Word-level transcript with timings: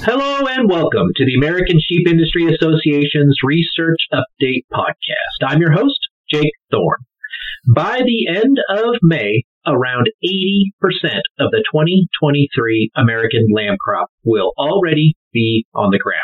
Hello 0.00 0.46
and 0.46 0.70
welcome 0.70 1.08
to 1.16 1.24
the 1.26 1.34
American 1.34 1.78
Sheep 1.80 2.06
Industry 2.08 2.46
Association's 2.46 3.36
Research 3.42 3.98
Update 4.12 4.64
Podcast. 4.72 5.42
I'm 5.44 5.58
your 5.58 5.72
host, 5.72 5.98
Jake 6.30 6.52
Thorne. 6.70 7.04
By 7.74 8.02
the 8.04 8.28
end 8.28 8.58
of 8.70 8.94
May, 9.02 9.42
around 9.66 10.06
80% 10.24 10.70
of 11.40 11.50
the 11.50 11.64
2023 11.72 12.90
American 12.96 13.46
lamb 13.52 13.76
crop 13.84 14.08
will 14.24 14.52
already 14.56 15.14
be 15.32 15.66
on 15.74 15.90
the 15.90 15.98
ground. 15.98 16.22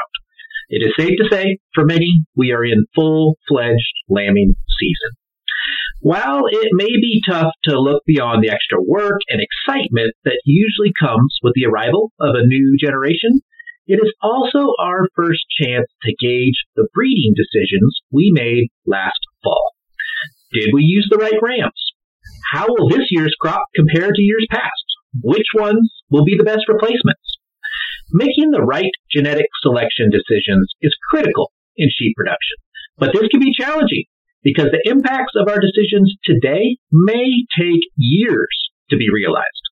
It 0.69 0.87
is 0.87 0.95
safe 0.97 1.19
to 1.19 1.29
say, 1.29 1.59
for 1.75 1.85
many, 1.85 2.25
we 2.37 2.53
are 2.53 2.65
in 2.65 2.87
full 2.95 3.37
fledged 3.49 3.95
lambing 4.09 4.55
season. 4.79 5.19
While 6.01 6.45
it 6.49 6.69
may 6.73 6.91
be 7.01 7.23
tough 7.29 7.53
to 7.65 7.81
look 7.81 8.03
beyond 8.07 8.43
the 8.45 8.51
extra 8.51 8.79
work 8.81 9.21
and 9.29 9.41
excitement 9.41 10.13
that 10.25 10.41
usually 10.45 10.93
comes 10.99 11.39
with 11.43 11.55
the 11.55 11.67
arrival 11.67 12.13
of 12.21 12.35
a 12.35 12.47
new 12.47 12.77
generation, 12.79 13.41
it 13.87 14.01
is 14.03 14.13
also 14.23 14.73
our 14.81 15.09
first 15.15 15.45
chance 15.61 15.87
to 16.03 16.15
gauge 16.19 16.65
the 16.77 16.89
breeding 16.95 17.35
decisions 17.37 18.01
we 18.11 18.31
made 18.33 18.69
last 18.87 19.21
fall. 19.43 19.73
Did 20.53 20.71
we 20.73 20.85
use 20.85 21.09
the 21.11 21.19
right 21.19 21.41
rams? 21.43 21.93
How 22.53 22.67
will 22.69 22.89
this 22.89 23.09
year's 23.11 23.35
crop 23.41 23.65
compare 23.75 24.11
to 24.11 24.23
years 24.23 24.47
past? 24.51 24.85
Which 25.23 25.49
ones 25.55 25.93
will 26.11 26.25
be 26.25 26.37
the 26.37 26.45
best 26.45 26.69
replacements? 26.69 27.39
Making 28.11 28.51
the 28.51 28.63
right 28.63 28.93
genetic 29.11 29.47
selection 29.63 30.11
decisions 30.11 30.73
is 30.81 30.97
critical 31.11 31.53
in 31.77 31.89
sheep 31.91 32.15
production, 32.17 32.57
but 32.99 33.13
this 33.13 33.29
can 33.31 33.41
be 33.41 33.53
challenging 33.59 34.05
because 34.43 34.69
the 34.71 34.89
impacts 34.89 35.33
of 35.37 35.49
our 35.49 35.59
decisions 35.59 36.15
today 36.25 36.77
may 36.93 37.45
take 37.59 37.83
years 37.97 38.71
to 38.91 38.97
be 38.97 39.09
realized. 39.13 39.64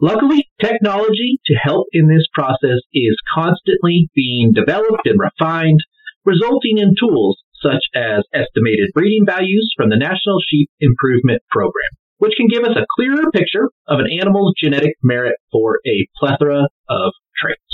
Luckily, 0.00 0.48
technology 0.60 1.40
to 1.46 1.54
help 1.54 1.86
in 1.92 2.08
this 2.08 2.26
process 2.32 2.78
is 2.92 3.16
constantly 3.34 4.08
being 4.14 4.52
developed 4.54 5.06
and 5.06 5.18
refined, 5.18 5.80
resulting 6.24 6.78
in 6.78 6.94
tools 6.98 7.38
such 7.60 7.82
as 7.94 8.22
estimated 8.32 8.90
breeding 8.94 9.26
values 9.26 9.72
from 9.76 9.90
the 9.90 9.96
National 9.96 10.38
Sheep 10.48 10.70
Improvement 10.80 11.42
Program, 11.50 11.90
which 12.18 12.34
can 12.36 12.46
give 12.46 12.62
us 12.62 12.76
a 12.76 12.86
clearer 12.96 13.30
picture 13.32 13.70
of 13.88 13.98
an 13.98 14.06
animal's 14.20 14.54
genetic 14.56 14.94
merit 15.02 15.36
for 15.50 15.80
a 15.86 16.06
plethora 16.20 16.68
of 16.88 17.12
traits. 17.36 17.67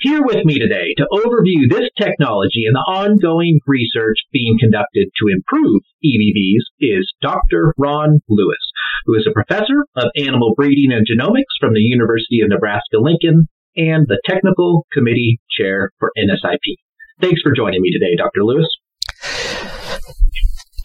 Here 0.00 0.20
with 0.22 0.44
me 0.44 0.58
today 0.58 0.92
to 0.98 1.08
overview 1.10 1.70
this 1.70 1.88
technology 1.96 2.68
and 2.68 2.76
the 2.76 2.84
ongoing 2.84 3.60
research 3.66 4.18
being 4.30 4.58
conducted 4.60 5.08
to 5.16 5.32
improve 5.32 5.80
EBVs 6.04 6.68
is 6.80 7.14
Dr. 7.22 7.72
Ron 7.78 8.20
Lewis, 8.28 8.60
who 9.06 9.14
is 9.14 9.26
a 9.26 9.32
professor 9.32 9.86
of 9.96 10.10
animal 10.14 10.52
breeding 10.54 10.92
and 10.92 11.06
genomics 11.08 11.56
from 11.58 11.72
the 11.72 11.80
University 11.80 12.40
of 12.42 12.50
Nebraska-Lincoln 12.50 13.48
and 13.76 14.06
the 14.06 14.20
technical 14.26 14.86
committee 14.92 15.40
chair 15.50 15.92
for 15.98 16.12
NSIP. 16.18 16.76
Thanks 17.22 17.40
for 17.40 17.52
joining 17.56 17.80
me 17.80 17.90
today, 17.90 18.16
Dr. 18.18 18.44
Lewis. 18.44 18.68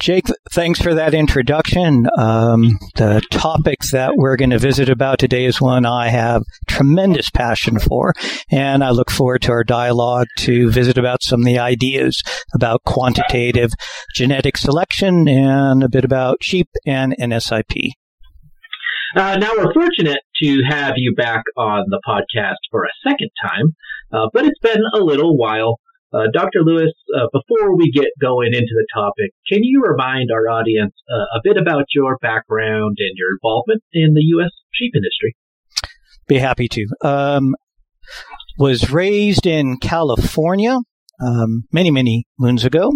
Jake, 0.01 0.25
thanks 0.51 0.81
for 0.81 0.95
that 0.95 1.13
introduction. 1.13 2.07
Um, 2.17 2.79
the 2.95 3.21
topic 3.29 3.81
that 3.91 4.13
we're 4.15 4.35
going 4.35 4.49
to 4.49 4.57
visit 4.57 4.89
about 4.89 5.19
today 5.19 5.45
is 5.45 5.61
one 5.61 5.85
I 5.85 6.07
have 6.07 6.41
tremendous 6.67 7.29
passion 7.29 7.77
for, 7.77 8.15
and 8.49 8.83
I 8.83 8.89
look 8.89 9.11
forward 9.11 9.43
to 9.43 9.51
our 9.51 9.63
dialogue 9.63 10.25
to 10.39 10.71
visit 10.71 10.97
about 10.97 11.21
some 11.21 11.41
of 11.41 11.45
the 11.45 11.59
ideas 11.59 12.23
about 12.55 12.81
quantitative 12.83 13.73
genetic 14.15 14.57
selection 14.57 15.27
and 15.27 15.83
a 15.83 15.89
bit 15.89 16.03
about 16.03 16.37
sheep 16.41 16.69
and 16.83 17.15
NSIP. 17.19 17.91
Uh, 19.15 19.37
now 19.37 19.51
we're 19.55 19.71
fortunate 19.71 20.21
to 20.41 20.63
have 20.67 20.93
you 20.97 21.13
back 21.15 21.43
on 21.55 21.85
the 21.89 22.01
podcast 22.07 22.55
for 22.71 22.85
a 22.85 23.07
second 23.07 23.29
time, 23.39 23.75
uh, 24.11 24.29
but 24.33 24.45
it's 24.45 24.59
been 24.63 24.81
a 24.95 24.99
little 24.99 25.37
while 25.37 25.77
uh, 26.13 26.27
Dr. 26.33 26.59
Lewis, 26.63 26.91
uh, 27.15 27.27
before 27.31 27.75
we 27.77 27.91
get 27.91 28.09
going 28.19 28.49
into 28.53 28.73
the 28.73 28.87
topic, 28.93 29.31
can 29.47 29.63
you 29.63 29.81
remind 29.81 30.29
our 30.31 30.49
audience 30.49 30.93
uh, 31.09 31.37
a 31.37 31.41
bit 31.43 31.57
about 31.57 31.85
your 31.93 32.17
background 32.21 32.97
and 32.99 33.11
your 33.15 33.29
involvement 33.31 33.81
in 33.93 34.13
the 34.13 34.21
U.S. 34.35 34.51
sheep 34.73 34.93
industry? 34.95 35.35
Be 36.27 36.37
happy 36.37 36.67
to. 36.67 36.87
Um, 37.03 37.55
was 38.57 38.91
raised 38.91 39.45
in 39.45 39.77
California 39.77 40.77
um, 41.21 41.63
many, 41.71 41.91
many 41.91 42.25
moons 42.37 42.65
ago. 42.65 42.91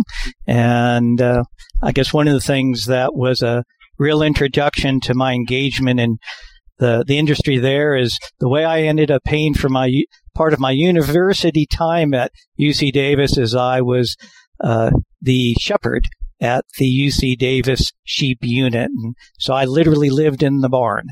And 0.48 1.22
uh, 1.22 1.44
I 1.82 1.92
guess 1.92 2.14
one 2.14 2.28
of 2.28 2.34
the 2.34 2.42
things 2.42 2.86
that 2.86 3.16
was 3.16 3.42
a 3.42 3.64
real 3.98 4.22
introduction 4.22 5.00
to 5.02 5.14
my 5.14 5.34
engagement 5.34 6.00
in 6.00 6.18
the, 6.80 7.06
the 7.08 7.18
industry 7.18 7.58
there 7.58 7.96
is 7.96 8.18
the 8.40 8.50
way 8.50 8.66
I 8.66 8.82
ended 8.82 9.10
up 9.10 9.24
paying 9.24 9.54
for 9.54 9.70
my 9.70 9.90
part 10.36 10.54
of 10.54 10.60
my 10.60 10.72
university 10.72 11.66
time 11.66 12.14
at 12.14 12.32
UC 12.60 12.92
Davis 12.92 13.38
is 13.38 13.56
I 13.56 13.82
was 13.82 14.16
uh, 14.64 14.92
the 15.22 15.56
shepherd 15.60 16.08
at 16.42 16.66
the 16.78 16.86
UC 16.86 17.38
Davis 17.38 17.92
sheep 18.04 18.40
unit. 18.42 18.90
And 18.96 19.16
so 19.40 19.54
I 19.54 19.66
literally 19.66 20.10
lived 20.10 20.44
in 20.44 20.60
the 20.60 20.70
barn 20.70 21.08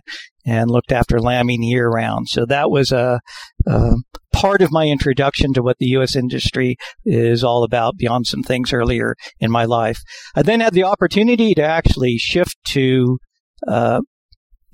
and 0.46 0.70
looked 0.70 0.92
after 0.92 1.20
lambing 1.20 1.64
year 1.64 1.90
round. 1.90 2.28
So 2.28 2.46
that 2.46 2.70
was 2.70 2.92
a, 2.92 3.22
a, 3.66 3.94
part 4.34 4.62
of 4.62 4.72
my 4.72 4.88
introduction 4.88 5.54
to 5.54 5.62
what 5.62 5.78
the 5.78 5.86
U.S. 5.88 6.16
industry 6.16 6.76
is 7.06 7.44
all 7.44 7.64
about 7.64 7.98
beyond 7.98 8.28
some 8.28 8.44
things 8.44 8.74
earlier 8.74 9.16
in 9.40 9.52
my 9.52 9.64
life. 9.64 10.02
I 10.36 10.42
then 10.42 10.60
had 10.60 10.74
the 10.74 10.84
opportunity 10.84 11.54
to 11.54 11.64
actually 11.64 12.18
shift 12.18 12.58
to 12.70 13.20
uh, 13.68 14.02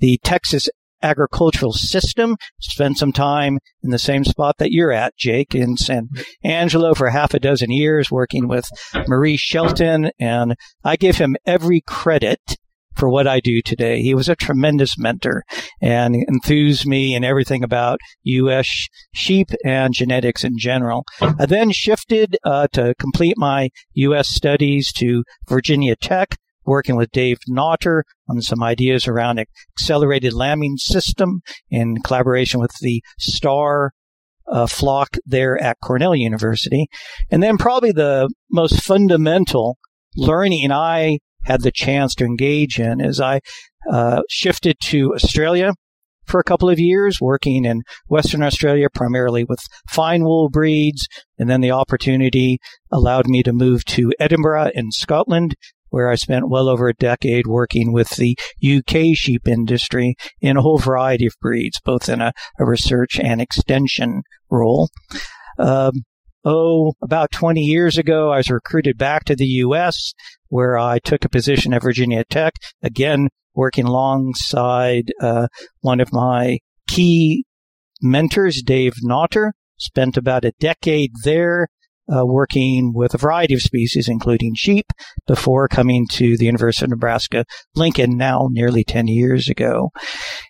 the 0.00 0.18
Texas 0.24 0.68
agricultural 1.02 1.72
system. 1.72 2.36
Spent 2.60 2.98
some 2.98 3.12
time 3.12 3.58
in 3.82 3.90
the 3.90 3.98
same 3.98 4.24
spot 4.24 4.56
that 4.58 4.72
you're 4.72 4.92
at, 4.92 5.16
Jake, 5.16 5.54
in 5.54 5.76
San 5.76 6.08
Angelo 6.44 6.94
for 6.94 7.10
half 7.10 7.34
a 7.34 7.40
dozen 7.40 7.70
years 7.70 8.10
working 8.10 8.48
with 8.48 8.68
Maurice 9.06 9.40
Shelton. 9.40 10.10
And 10.18 10.54
I 10.84 10.96
give 10.96 11.16
him 11.16 11.36
every 11.46 11.80
credit 11.80 12.56
for 12.96 13.08
what 13.08 13.26
I 13.26 13.40
do 13.40 13.62
today. 13.62 14.02
He 14.02 14.14
was 14.14 14.28
a 14.28 14.36
tremendous 14.36 14.98
mentor 14.98 15.44
and 15.80 16.14
enthused 16.28 16.86
me 16.86 17.14
in 17.14 17.24
everything 17.24 17.64
about 17.64 17.98
U.S. 18.24 18.68
sheep 19.12 19.48
and 19.64 19.94
genetics 19.94 20.44
in 20.44 20.58
general. 20.58 21.04
I 21.20 21.46
then 21.46 21.70
shifted 21.72 22.36
uh, 22.44 22.68
to 22.72 22.94
complete 22.98 23.34
my 23.38 23.70
U.S. 23.94 24.28
studies 24.28 24.92
to 24.94 25.24
Virginia 25.48 25.96
Tech, 25.96 26.36
working 26.64 26.96
with 26.96 27.10
Dave 27.10 27.38
Notter 27.48 28.02
on 28.28 28.40
some 28.40 28.62
ideas 28.62 29.06
around 29.06 29.38
an 29.38 29.46
accelerated 29.76 30.32
lambing 30.32 30.76
system 30.76 31.40
in 31.70 32.02
collaboration 32.02 32.60
with 32.60 32.72
the 32.80 33.02
STAR 33.18 33.92
uh, 34.50 34.66
flock 34.66 35.16
there 35.24 35.60
at 35.62 35.78
Cornell 35.82 36.14
University. 36.14 36.86
And 37.30 37.42
then 37.42 37.56
probably 37.56 37.92
the 37.92 38.28
most 38.50 38.82
fundamental 38.82 39.78
learning 40.16 40.72
I 40.72 41.18
had 41.44 41.62
the 41.62 41.72
chance 41.72 42.14
to 42.16 42.24
engage 42.24 42.78
in 42.78 43.00
is 43.00 43.20
I 43.20 43.40
uh, 43.90 44.22
shifted 44.28 44.76
to 44.84 45.14
Australia 45.14 45.72
for 46.26 46.38
a 46.38 46.44
couple 46.44 46.68
of 46.68 46.78
years, 46.78 47.20
working 47.20 47.64
in 47.64 47.82
Western 48.08 48.42
Australia 48.42 48.88
primarily 48.92 49.44
with 49.44 49.58
fine 49.88 50.22
wool 50.22 50.48
breeds. 50.48 51.08
And 51.38 51.48
then 51.48 51.60
the 51.60 51.72
opportunity 51.72 52.58
allowed 52.92 53.26
me 53.26 53.42
to 53.42 53.52
move 53.52 53.84
to 53.86 54.12
Edinburgh 54.20 54.70
in 54.74 54.92
Scotland 54.92 55.54
where 55.90 56.08
I 56.08 56.14
spent 56.14 56.48
well 56.48 56.68
over 56.68 56.88
a 56.88 56.94
decade 56.94 57.46
working 57.46 57.92
with 57.92 58.10
the 58.16 58.36
UK 58.64 59.14
sheep 59.14 59.46
industry 59.46 60.16
in 60.40 60.56
a 60.56 60.62
whole 60.62 60.78
variety 60.78 61.26
of 61.26 61.34
breeds, 61.40 61.80
both 61.84 62.08
in 62.08 62.20
a, 62.20 62.32
a 62.58 62.64
research 62.64 63.20
and 63.20 63.40
extension 63.40 64.22
role. 64.50 64.88
Um, 65.58 65.92
oh, 66.44 66.94
about 67.02 67.30
20 67.32 67.60
years 67.60 67.98
ago, 67.98 68.30
I 68.30 68.38
was 68.38 68.50
recruited 68.50 68.96
back 68.96 69.24
to 69.24 69.36
the 69.36 69.46
U.S., 69.46 70.12
where 70.48 70.78
I 70.78 70.98
took 70.98 71.24
a 71.24 71.28
position 71.28 71.72
at 71.72 71.82
Virginia 71.82 72.24
Tech, 72.24 72.54
again, 72.82 73.28
working 73.54 73.84
alongside 73.84 75.12
uh, 75.20 75.48
one 75.80 76.00
of 76.00 76.12
my 76.12 76.58
key 76.88 77.44
mentors, 78.00 78.62
Dave 78.62 78.94
Notter. 79.04 79.52
Spent 79.76 80.18
about 80.18 80.44
a 80.44 80.52
decade 80.60 81.10
there 81.24 81.68
uh, 82.14 82.26
working 82.26 82.92
with 82.94 83.14
a 83.14 83.18
variety 83.18 83.54
of 83.54 83.62
species, 83.62 84.08
including 84.08 84.54
sheep, 84.54 84.86
before 85.26 85.68
coming 85.68 86.06
to 86.10 86.36
the 86.36 86.46
University 86.46 86.84
of 86.84 86.90
Nebraska 86.90 87.44
Lincoln 87.74 88.16
now 88.16 88.48
nearly 88.50 88.84
10 88.84 89.06
years 89.06 89.48
ago. 89.48 89.90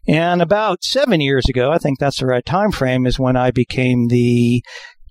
And 0.09 0.41
about 0.41 0.85
seven 0.85 1.21
years 1.21 1.45
ago, 1.49 1.71
I 1.71 1.79
think 1.79 1.99
that's 1.99 2.21
the 2.21 2.27
right 2.27 2.45
time 2.45 2.73
frame, 2.73 3.07
is 3.07 3.19
when 3.19 3.37
I 3.37 3.51
became 3.51 4.09
the 4.09 4.63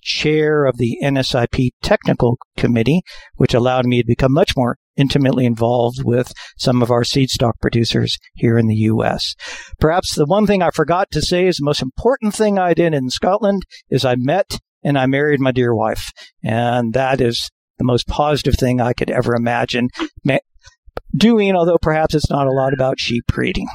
chair 0.01 0.65
of 0.65 0.77
the 0.77 0.97
NSIP 1.03 1.71
technical 1.81 2.37
committee, 2.57 3.01
which 3.35 3.53
allowed 3.53 3.85
me 3.85 4.01
to 4.01 4.07
become 4.07 4.33
much 4.33 4.53
more 4.55 4.77
intimately 4.97 5.45
involved 5.45 6.03
with 6.03 6.33
some 6.57 6.81
of 6.81 6.91
our 6.91 7.03
seed 7.03 7.29
stock 7.29 7.55
producers 7.61 8.17
here 8.35 8.57
in 8.57 8.67
the 8.67 8.75
U.S. 8.75 9.33
Perhaps 9.79 10.15
the 10.15 10.25
one 10.25 10.45
thing 10.45 10.61
I 10.61 10.71
forgot 10.71 11.09
to 11.11 11.21
say 11.21 11.47
is 11.47 11.57
the 11.57 11.65
most 11.65 11.81
important 11.81 12.35
thing 12.35 12.57
I 12.57 12.73
did 12.73 12.93
in 12.93 13.09
Scotland 13.09 13.63
is 13.89 14.03
I 14.03 14.15
met 14.17 14.59
and 14.83 14.97
I 14.97 15.05
married 15.05 15.39
my 15.39 15.51
dear 15.51 15.73
wife. 15.75 16.11
And 16.43 16.93
that 16.93 17.21
is 17.21 17.49
the 17.77 17.85
most 17.85 18.07
positive 18.07 18.55
thing 18.55 18.81
I 18.81 18.93
could 18.93 19.09
ever 19.09 19.35
imagine 19.35 19.89
doing, 21.15 21.55
although 21.55 21.77
perhaps 21.81 22.15
it's 22.15 22.29
not 22.29 22.47
a 22.47 22.51
lot 22.51 22.73
about 22.73 22.99
sheep 22.99 23.25
breeding. 23.27 23.67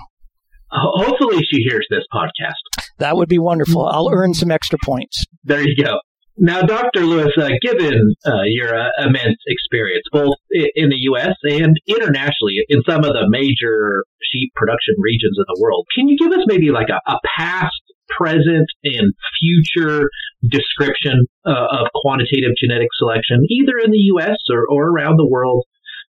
Hopefully, 0.70 1.38
she 1.48 1.62
hears 1.62 1.86
this 1.88 2.04
podcast. 2.12 2.84
that 2.98 3.16
would 3.16 3.28
be 3.28 3.38
wonderful. 3.38 3.86
I'll 3.86 4.10
earn 4.12 4.34
some 4.34 4.50
extra 4.50 4.78
points. 4.84 5.24
There 5.44 5.62
you 5.62 5.76
go. 5.82 5.98
Now, 6.36 6.62
Dr. 6.62 7.02
Lewis, 7.02 7.30
uh, 7.38 7.50
given 7.62 8.14
uh, 8.26 8.42
your 8.46 8.76
uh, 8.76 8.88
immense 8.98 9.38
experience, 9.46 10.02
both 10.10 10.34
in 10.50 10.88
the 10.88 10.96
U.S. 11.14 11.34
and 11.44 11.76
internationally, 11.86 12.58
in 12.68 12.82
some 12.88 13.04
of 13.04 13.12
the 13.12 13.26
major 13.28 14.02
sheep 14.20 14.50
production 14.56 14.96
regions 14.98 15.38
of 15.38 15.46
the 15.46 15.60
world, 15.62 15.86
can 15.94 16.08
you 16.08 16.18
give 16.18 16.32
us 16.32 16.44
maybe 16.48 16.70
like 16.70 16.88
a, 16.88 16.98
a 17.08 17.18
past, 17.38 17.82
present, 18.08 18.68
and 18.84 19.12
future 19.40 20.10
description 20.48 21.26
uh, 21.46 21.66
of 21.70 21.88
quantitative 21.94 22.52
genetic 22.60 22.88
selection, 22.98 23.44
either 23.48 23.78
in 23.82 23.90
the 23.90 24.04
U.S. 24.14 24.36
or, 24.50 24.64
or 24.68 24.90
around 24.90 25.16
the 25.16 25.28
world? 25.28 25.64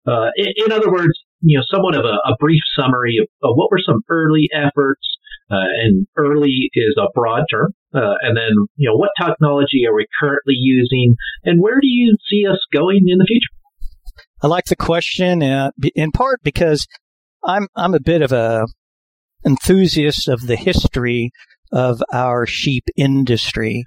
Uh, 0.08 0.30
in, 0.36 0.48
in, 0.66 0.72
other 0.72 0.92
words, 0.92 1.14
you 1.42 1.58
know, 1.58 1.64
somewhat 1.74 1.96
of 1.96 2.06
a, 2.06 2.18
a 2.30 2.36
brief 2.40 2.62
summary 2.78 3.18
of, 3.20 3.28
of, 3.42 3.56
what 3.56 3.72
were 3.72 3.82
some 3.84 4.02
early 4.08 4.48
efforts, 4.54 5.02
uh, 5.50 5.66
and 5.84 6.08
early 6.16 6.70
is 6.74 6.96
a 6.98 7.08
broad 7.14 7.44
term. 7.52 7.74
Uh, 7.94 8.14
and 8.22 8.36
then, 8.36 8.52
you 8.76 8.90
know, 8.90 8.96
what 8.96 9.10
technology 9.20 9.86
are 9.88 9.96
we 9.96 10.06
currently 10.20 10.56
using 10.56 11.16
and 11.44 11.62
where 11.62 11.80
do 11.80 11.88
you 11.88 12.18
see 12.30 12.46
us 12.46 12.60
going 12.74 13.06
in 13.08 13.18
the 13.18 13.26
future? 13.26 14.26
I 14.42 14.48
like 14.48 14.66
the 14.66 14.76
question 14.76 15.42
uh, 15.42 15.72
in 15.96 16.12
part 16.12 16.42
because 16.44 16.88
I'm, 17.44 17.68
I'm 17.76 17.94
a 17.94 18.00
bit 18.00 18.22
of 18.22 18.32
a 18.32 18.66
enthusiast 19.46 20.28
of 20.28 20.42
the 20.48 20.56
history 20.56 21.32
of 21.76 22.02
our 22.14 22.46
sheep 22.48 22.86
industry. 22.96 23.84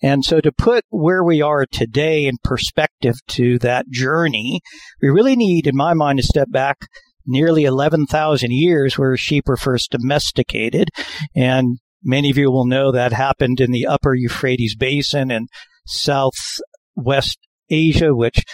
And 0.00 0.24
so 0.24 0.40
to 0.40 0.52
put 0.52 0.84
where 0.90 1.24
we 1.24 1.42
are 1.42 1.66
today 1.66 2.26
in 2.26 2.36
perspective 2.44 3.16
to 3.28 3.58
that 3.58 3.90
journey, 3.90 4.60
we 5.02 5.08
really 5.10 5.34
need, 5.34 5.66
in 5.66 5.76
my 5.76 5.92
mind, 5.92 6.20
to 6.20 6.24
step 6.24 6.50
back 6.50 6.78
nearly 7.26 7.64
11,000 7.64 8.52
years 8.52 8.96
where 8.96 9.16
sheep 9.16 9.44
were 9.48 9.56
first 9.56 9.90
domesticated. 9.90 10.88
And 11.34 11.78
many 12.02 12.30
of 12.30 12.38
you 12.38 12.50
will 12.50 12.66
know 12.66 12.92
that 12.92 13.12
happened 13.12 13.60
in 13.60 13.72
the 13.72 13.86
upper 13.86 14.14
Euphrates 14.14 14.76
basin 14.76 15.32
in 15.32 15.48
southwest 15.84 17.38
Asia, 17.68 18.14
which 18.14 18.44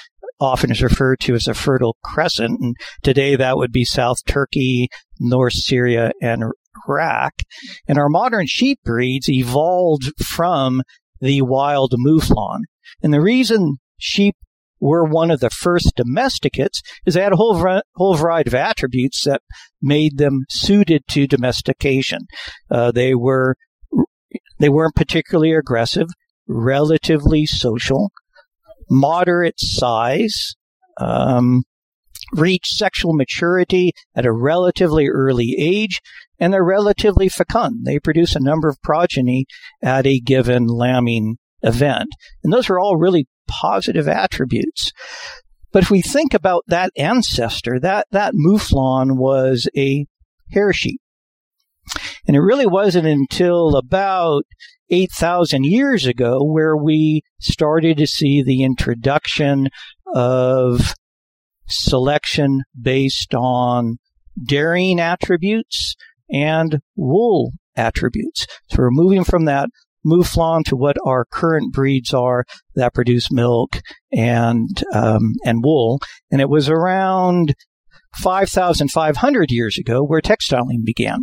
often 0.41 0.71
is 0.71 0.83
referred 0.83 1.21
to 1.21 1.35
as 1.35 1.47
a 1.47 1.55
fertile 1.55 1.97
crescent. 2.03 2.59
And 2.61 2.77
today 3.03 3.37
that 3.37 3.59
would 3.59 3.73
be 3.73 3.85
South 3.85 4.19
Turkey, 4.27 4.89
North 5.21 5.55
Syria, 5.55 6.13
and 6.23 6.45
Iraq. 6.89 7.35
And 7.87 7.99
our 7.99 8.09
modern 8.09 8.47
sheep 8.47 8.81
breeds 8.85 9.29
evolved 9.29 10.13
from 10.23 10.83
the 11.21 11.43
wild 11.43 11.95
mouflon. 11.99 12.61
And 13.03 13.13
the 13.13 13.21
reason 13.21 13.79
sheep 13.99 14.37
were 14.81 15.05
one 15.05 15.31
of 15.31 15.41
the 15.41 15.51
first 15.51 15.93
domesticates 15.97 16.83
is 17.05 17.15
they 17.15 17.23
had 17.23 17.33
a 17.33 17.37
whole, 17.37 17.81
whole 17.97 18.15
variety 18.15 18.49
of 18.49 18.55
attributes 18.55 19.25
that 19.25 19.43
made 19.83 20.19
them 20.19 20.45
suited 20.49 21.03
to 21.09 21.27
domestication. 21.27 22.21
Uh, 22.71 22.93
they 22.93 23.15
were 23.15 23.57
they 24.59 24.69
weren't 24.69 24.95
particularly 24.95 25.53
aggressive, 25.53 26.09
relatively 26.47 27.47
social, 27.47 28.11
moderate 28.91 29.59
size, 29.59 30.57
um, 31.01 31.63
reached 32.33 32.77
sexual 32.77 33.15
maturity 33.15 33.93
at 34.15 34.27
a 34.27 34.33
relatively 34.33 35.09
early 35.09 35.55
age, 35.59 36.01
and 36.39 36.53
they're 36.53 36.65
relatively 36.65 37.29
fecund. 37.29 37.85
They 37.85 37.99
produce 37.99 38.37
a 38.37 38.41
number 38.41 38.69
of 38.69 38.81
progeny 38.83 39.47
at 39.83 40.07
a 40.07 40.21
given 40.21 40.67
lambing 40.67 41.39
event. 41.63 42.11
And 42.45 42.53
those 42.53 42.71
are 42.71 42.79
all 42.79 42.97
really 42.97 43.27
positive 43.49 44.09
attributes. 44.09 44.93
But 45.73 45.83
if 45.83 45.91
we 45.91 46.03
think 46.03 46.35
about 46.35 46.65
that 46.69 46.93
ancestor, 46.97 47.79
that, 47.81 48.07
that 48.11 48.35
mouflon 48.35 49.17
was 49.17 49.69
a 49.77 50.07
hair 50.51 50.73
sheep. 50.73 51.01
And 52.27 52.37
it 52.37 52.41
really 52.41 52.67
wasn't 52.67 53.07
until 53.07 53.77
about 53.77 54.45
8,000 54.91 55.65
years 55.65 56.07
ago 56.07 56.43
where 56.43 56.77
we 56.77 57.23
started 57.41 57.97
to 57.99 58.07
see 58.07 58.43
the 58.43 58.63
introduction 58.63 59.69
of 60.15 60.95
selection 61.69 62.63
based 62.81 63.35
on 63.35 63.99
dairying 64.47 65.01
attributes 65.01 65.97
and 66.31 66.81
wool 66.97 67.53
attributes. 67.77 68.47
So 68.71 68.79
we're 68.79 68.91
moving 68.91 69.25
from 69.25 69.45
that 69.47 69.69
mouflon 70.07 70.65
to 70.65 70.77
what 70.77 70.97
our 71.05 71.25
current 71.25 71.73
breeds 71.73 72.15
are 72.15 72.45
that 72.75 72.95
produce 72.95 73.31
milk 73.31 73.81
and 74.13 74.83
um, 74.93 75.35
and 75.45 75.63
wool. 75.63 76.01
And 76.31 76.41
it 76.41 76.49
was 76.49 76.69
around 76.69 77.55
5,500 78.17 79.51
years 79.51 79.79
ago 79.79 80.03
where 80.03 80.21
textiling 80.21 80.85
began. 80.85 81.21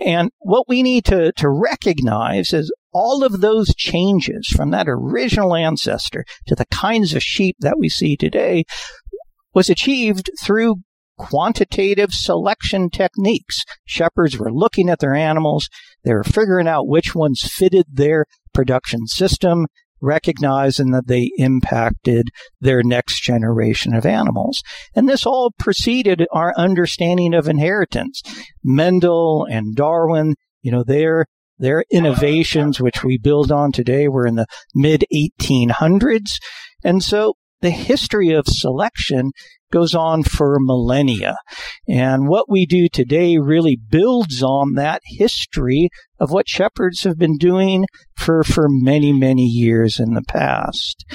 And 0.00 0.30
what 0.38 0.68
we 0.68 0.82
need 0.82 1.04
to, 1.06 1.32
to 1.32 1.48
recognize 1.48 2.52
is 2.52 2.72
all 2.92 3.24
of 3.24 3.40
those 3.40 3.74
changes 3.74 4.46
from 4.46 4.70
that 4.70 4.86
original 4.88 5.54
ancestor 5.54 6.24
to 6.46 6.54
the 6.54 6.66
kinds 6.66 7.14
of 7.14 7.22
sheep 7.22 7.56
that 7.60 7.78
we 7.78 7.88
see 7.88 8.16
today 8.16 8.64
was 9.54 9.70
achieved 9.70 10.30
through 10.42 10.76
quantitative 11.16 12.12
selection 12.12 12.90
techniques. 12.90 13.62
Shepherds 13.84 14.38
were 14.38 14.52
looking 14.52 14.88
at 14.88 14.98
their 14.98 15.14
animals, 15.14 15.68
they 16.04 16.12
were 16.12 16.24
figuring 16.24 16.68
out 16.68 16.88
which 16.88 17.14
ones 17.14 17.40
fitted 17.42 17.86
their 17.92 18.26
production 18.52 19.06
system, 19.06 19.66
recognizing 20.00 20.90
that 20.90 21.06
they 21.06 21.30
impacted 21.36 22.28
their 22.60 22.82
next 22.82 23.22
generation 23.22 23.94
of 23.94 24.04
animals. 24.04 24.62
And 24.94 25.08
this 25.08 25.24
all 25.24 25.52
preceded 25.58 26.26
our 26.32 26.52
understanding 26.56 27.34
of 27.34 27.48
inheritance. 27.48 28.22
Mendel 28.62 29.46
and 29.50 29.74
Darwin, 29.74 30.34
you 30.62 30.70
know, 30.70 30.84
their 30.84 31.26
their 31.56 31.84
innovations, 31.92 32.80
which 32.80 33.04
we 33.04 33.16
build 33.16 33.52
on 33.52 33.70
today, 33.70 34.08
were 34.08 34.26
in 34.26 34.34
the 34.34 34.46
mid 34.74 35.04
1800s. 35.14 36.32
And 36.82 37.02
so 37.02 37.34
the 37.64 37.70
history 37.70 38.30
of 38.30 38.46
selection 38.46 39.32
goes 39.72 39.94
on 39.94 40.22
for 40.22 40.58
millennia. 40.60 41.34
And 41.88 42.28
what 42.28 42.44
we 42.48 42.66
do 42.66 42.88
today 42.92 43.38
really 43.38 43.74
builds 43.76 44.42
on 44.42 44.74
that 44.74 45.00
history 45.06 45.88
of 46.20 46.30
what 46.30 46.46
shepherds 46.46 47.04
have 47.04 47.16
been 47.16 47.38
doing 47.38 47.86
for, 48.18 48.44
for 48.44 48.66
many, 48.68 49.14
many 49.14 49.46
years 49.46 49.98
in 49.98 50.12
the 50.12 50.22
past. 50.28 51.06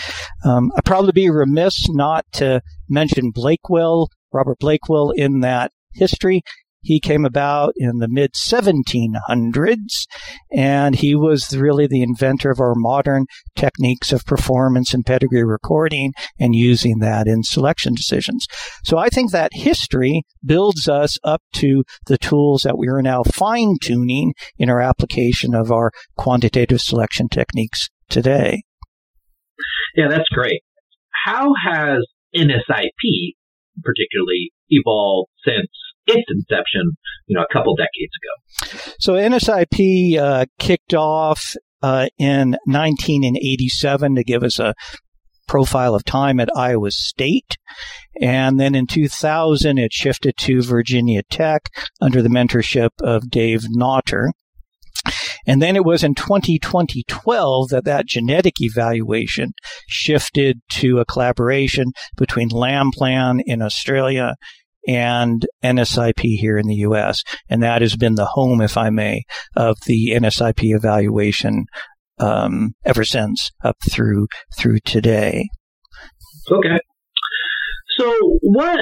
Um, 0.43 0.71
I'd 0.75 0.85
probably 0.85 1.11
be 1.11 1.29
remiss 1.29 1.87
not 1.87 2.25
to 2.33 2.61
mention 2.89 3.31
Bakewell, 3.31 4.09
Robert 4.33 4.57
Bakewell 4.59 5.11
in 5.11 5.41
that 5.41 5.71
history. 5.93 6.41
He 6.89 6.99
came 6.99 7.23
about 7.23 7.75
in 7.77 7.99
the 7.99 8.07
mid 8.09 8.33
1700s, 8.33 10.07
and 10.51 10.95
he 10.95 11.13
was 11.13 11.55
really 11.55 11.85
the 11.85 12.01
inventor 12.01 12.49
of 12.49 12.59
our 12.59 12.73
modern 12.73 13.27
techniques 13.55 14.11
of 14.11 14.25
performance 14.25 14.91
and 14.91 15.05
pedigree 15.05 15.43
recording 15.43 16.13
and 16.39 16.55
using 16.55 16.97
that 16.97 17.27
in 17.27 17.43
selection 17.43 17.93
decisions. 17.93 18.47
So 18.83 18.97
I 18.97 19.09
think 19.09 19.29
that 19.29 19.51
history 19.53 20.23
builds 20.43 20.89
us 20.89 21.19
up 21.23 21.43
to 21.57 21.83
the 22.07 22.17
tools 22.17 22.63
that 22.63 22.79
we 22.79 22.87
are 22.87 23.03
now 23.03 23.21
fine 23.21 23.75
tuning 23.79 24.33
in 24.57 24.71
our 24.71 24.81
application 24.81 25.53
of 25.53 25.71
our 25.71 25.91
quantitative 26.17 26.81
selection 26.81 27.29
techniques 27.29 27.89
today. 28.09 28.63
Yeah, 29.95 30.07
that's 30.09 30.29
great. 30.33 30.63
How 31.23 31.51
has 31.63 32.03
NSIP 32.35 33.35
particularly 33.83 34.53
evolved 34.69 35.29
since 35.45 35.69
its 36.09 36.27
inception, 36.29 36.91
you 37.27 37.35
know, 37.35 37.43
a 37.49 37.53
couple 37.53 37.75
decades 37.75 38.13
ago. 38.17 38.95
So 38.99 39.13
NSIP 39.13 40.17
uh, 40.17 40.45
kicked 40.59 40.93
off 40.93 41.55
uh, 41.81 42.07
in 42.17 42.57
1987 42.65 44.15
to 44.15 44.23
give 44.23 44.43
us 44.43 44.59
a 44.59 44.73
profile 45.47 45.95
of 45.95 46.05
time 46.05 46.39
at 46.39 46.55
Iowa 46.55 46.91
State. 46.91 47.57
And 48.21 48.59
then 48.59 48.75
in 48.75 48.85
2000, 48.85 49.77
it 49.77 49.91
shifted 49.91 50.37
to 50.37 50.61
Virginia 50.61 51.23
Tech 51.29 51.63
under 51.99 52.21
the 52.21 52.29
mentorship 52.29 52.91
of 53.01 53.29
Dave 53.29 53.63
Notter. 53.75 54.29
And 55.47 55.61
then 55.61 55.75
it 55.75 55.85
was 55.85 56.03
in 56.03 56.13
2012 56.13 57.69
that 57.69 57.85
that 57.85 58.05
genetic 58.05 58.55
evaluation 58.59 59.53
shifted 59.87 60.59
to 60.73 60.99
a 60.99 61.05
collaboration 61.05 61.93
between 62.17 62.49
LambPlan 62.49 63.39
in 63.45 63.61
Australia 63.61 64.35
and 64.87 65.45
NSIP 65.63 66.19
here 66.19 66.57
in 66.57 66.67
the 66.67 66.75
U.S. 66.75 67.23
And 67.49 67.61
that 67.63 67.81
has 67.81 67.95
been 67.95 68.15
the 68.15 68.25
home, 68.25 68.61
if 68.61 68.77
I 68.77 68.89
may, 68.89 69.23
of 69.55 69.77
the 69.85 70.11
NSIP 70.11 70.75
evaluation 70.75 71.65
um, 72.19 72.73
ever 72.85 73.03
since 73.03 73.51
up 73.63 73.77
through 73.89 74.27
through 74.57 74.79
today. 74.79 75.47
Okay. 76.51 76.79
So, 77.97 78.13
what, 78.41 78.79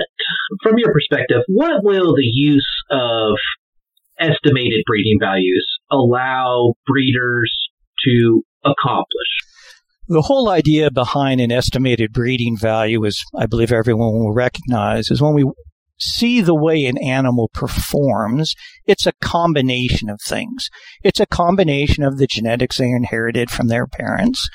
from 0.61 0.75
your 0.77 0.93
perspective, 0.93 1.41
what 1.47 1.83
will 1.83 2.15
the 2.15 2.23
use 2.23 2.67
of 2.91 3.35
estimated 4.19 4.83
breeding 4.85 5.17
values 5.19 5.65
allow 5.91 6.73
breeders 6.85 7.51
to 8.05 8.43
accomplish? 8.63 9.05
The 10.07 10.21
whole 10.21 10.49
idea 10.49 10.91
behind 10.91 11.41
an 11.41 11.51
estimated 11.51 12.13
breeding 12.13 12.57
value 12.57 13.03
is, 13.05 13.23
I 13.35 13.45
believe 13.45 13.71
everyone 13.71 14.13
will 14.13 14.33
recognize, 14.33 15.09
is 15.09 15.21
when 15.21 15.33
we 15.33 15.45
see 15.99 16.41
the 16.41 16.55
way 16.55 16.85
an 16.85 16.97
animal 16.97 17.49
performs, 17.53 18.53
it's 18.85 19.07
a 19.07 19.13
combination 19.21 20.09
of 20.09 20.19
things. 20.21 20.69
It's 21.03 21.19
a 21.19 21.25
combination 21.25 22.03
of 22.03 22.17
the 22.17 22.27
genetics 22.27 22.77
they 22.77 22.89
inherited 22.89 23.49
from 23.49 23.67
their 23.67 23.87
parents, 23.87 24.47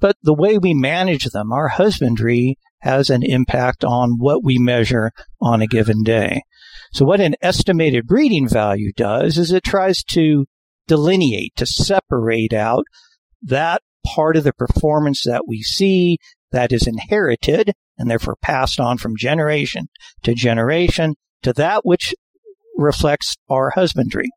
but 0.00 0.16
the 0.22 0.34
way 0.34 0.58
we 0.58 0.74
manage 0.74 1.24
them, 1.26 1.52
our 1.52 1.68
husbandry 1.68 2.56
has 2.80 3.10
an 3.10 3.22
impact 3.22 3.84
on 3.84 4.16
what 4.18 4.42
we 4.42 4.58
measure 4.58 5.12
on 5.40 5.60
a 5.60 5.66
given 5.66 6.02
day. 6.02 6.42
So 6.92 7.04
what 7.04 7.20
an 7.20 7.36
estimated 7.40 8.06
breeding 8.06 8.48
value 8.48 8.92
does 8.96 9.38
is 9.38 9.52
it 9.52 9.64
tries 9.64 10.02
to 10.10 10.46
delineate, 10.88 11.54
to 11.56 11.66
separate 11.66 12.52
out 12.52 12.84
that 13.42 13.82
part 14.04 14.36
of 14.36 14.44
the 14.44 14.52
performance 14.52 15.22
that 15.24 15.44
we 15.46 15.62
see 15.62 16.18
that 16.52 16.72
is 16.72 16.86
inherited 16.86 17.72
and 17.98 18.10
therefore 18.10 18.36
passed 18.42 18.80
on 18.80 18.98
from 18.98 19.16
generation 19.16 19.88
to 20.22 20.34
generation 20.34 21.14
to 21.42 21.52
that 21.52 21.84
which 21.84 22.14
reflects 22.76 23.36
our 23.48 23.70
husbandry. 23.70 24.28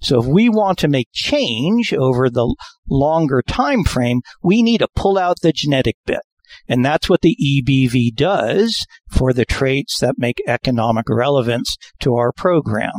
So 0.00 0.20
if 0.20 0.26
we 0.26 0.48
want 0.48 0.78
to 0.78 0.88
make 0.88 1.08
change 1.12 1.92
over 1.92 2.30
the 2.30 2.54
longer 2.88 3.42
time 3.42 3.82
frame, 3.84 4.20
we 4.42 4.62
need 4.62 4.78
to 4.78 4.88
pull 4.94 5.18
out 5.18 5.40
the 5.40 5.52
genetic 5.52 5.96
bit. 6.06 6.20
And 6.68 6.84
that's 6.84 7.08
what 7.08 7.22
the 7.22 7.36
EBV 7.36 8.14
does 8.14 8.86
for 9.10 9.32
the 9.32 9.44
traits 9.44 9.98
that 10.00 10.14
make 10.18 10.40
economic 10.46 11.06
relevance 11.08 11.76
to 12.00 12.14
our 12.14 12.32
program. 12.32 12.92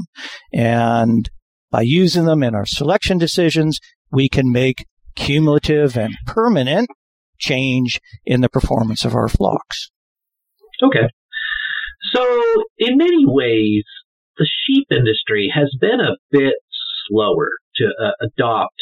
And 0.54 1.30
by 1.72 1.82
using 1.82 2.26
them 2.26 2.44
in 2.44 2.56
our 2.56 2.66
selection 2.66 3.18
decisions, 3.18 3.80
we 4.12 4.30
can 4.30 4.52
make 4.52 4.86
cumulative 5.16 5.98
and 5.98 6.14
permanent 6.26 6.90
change 7.40 8.00
in 8.26 8.42
the 8.42 8.50
performance 8.50 9.06
of 9.06 9.16
our 9.16 9.28
flocks. 9.28 9.90
Okay. 10.84 11.08
So, 12.14 12.24
in 12.78 12.98
many 12.98 13.26
ways, 13.26 13.84
the 14.38 14.48
sheep 14.66 14.88
industry 14.92 15.52
has 15.54 15.76
been 15.80 16.00
a 16.00 16.16
bit 16.32 16.54
slower 17.08 17.50
to 17.78 17.86
uh, 17.86 18.12
adopt 18.22 18.76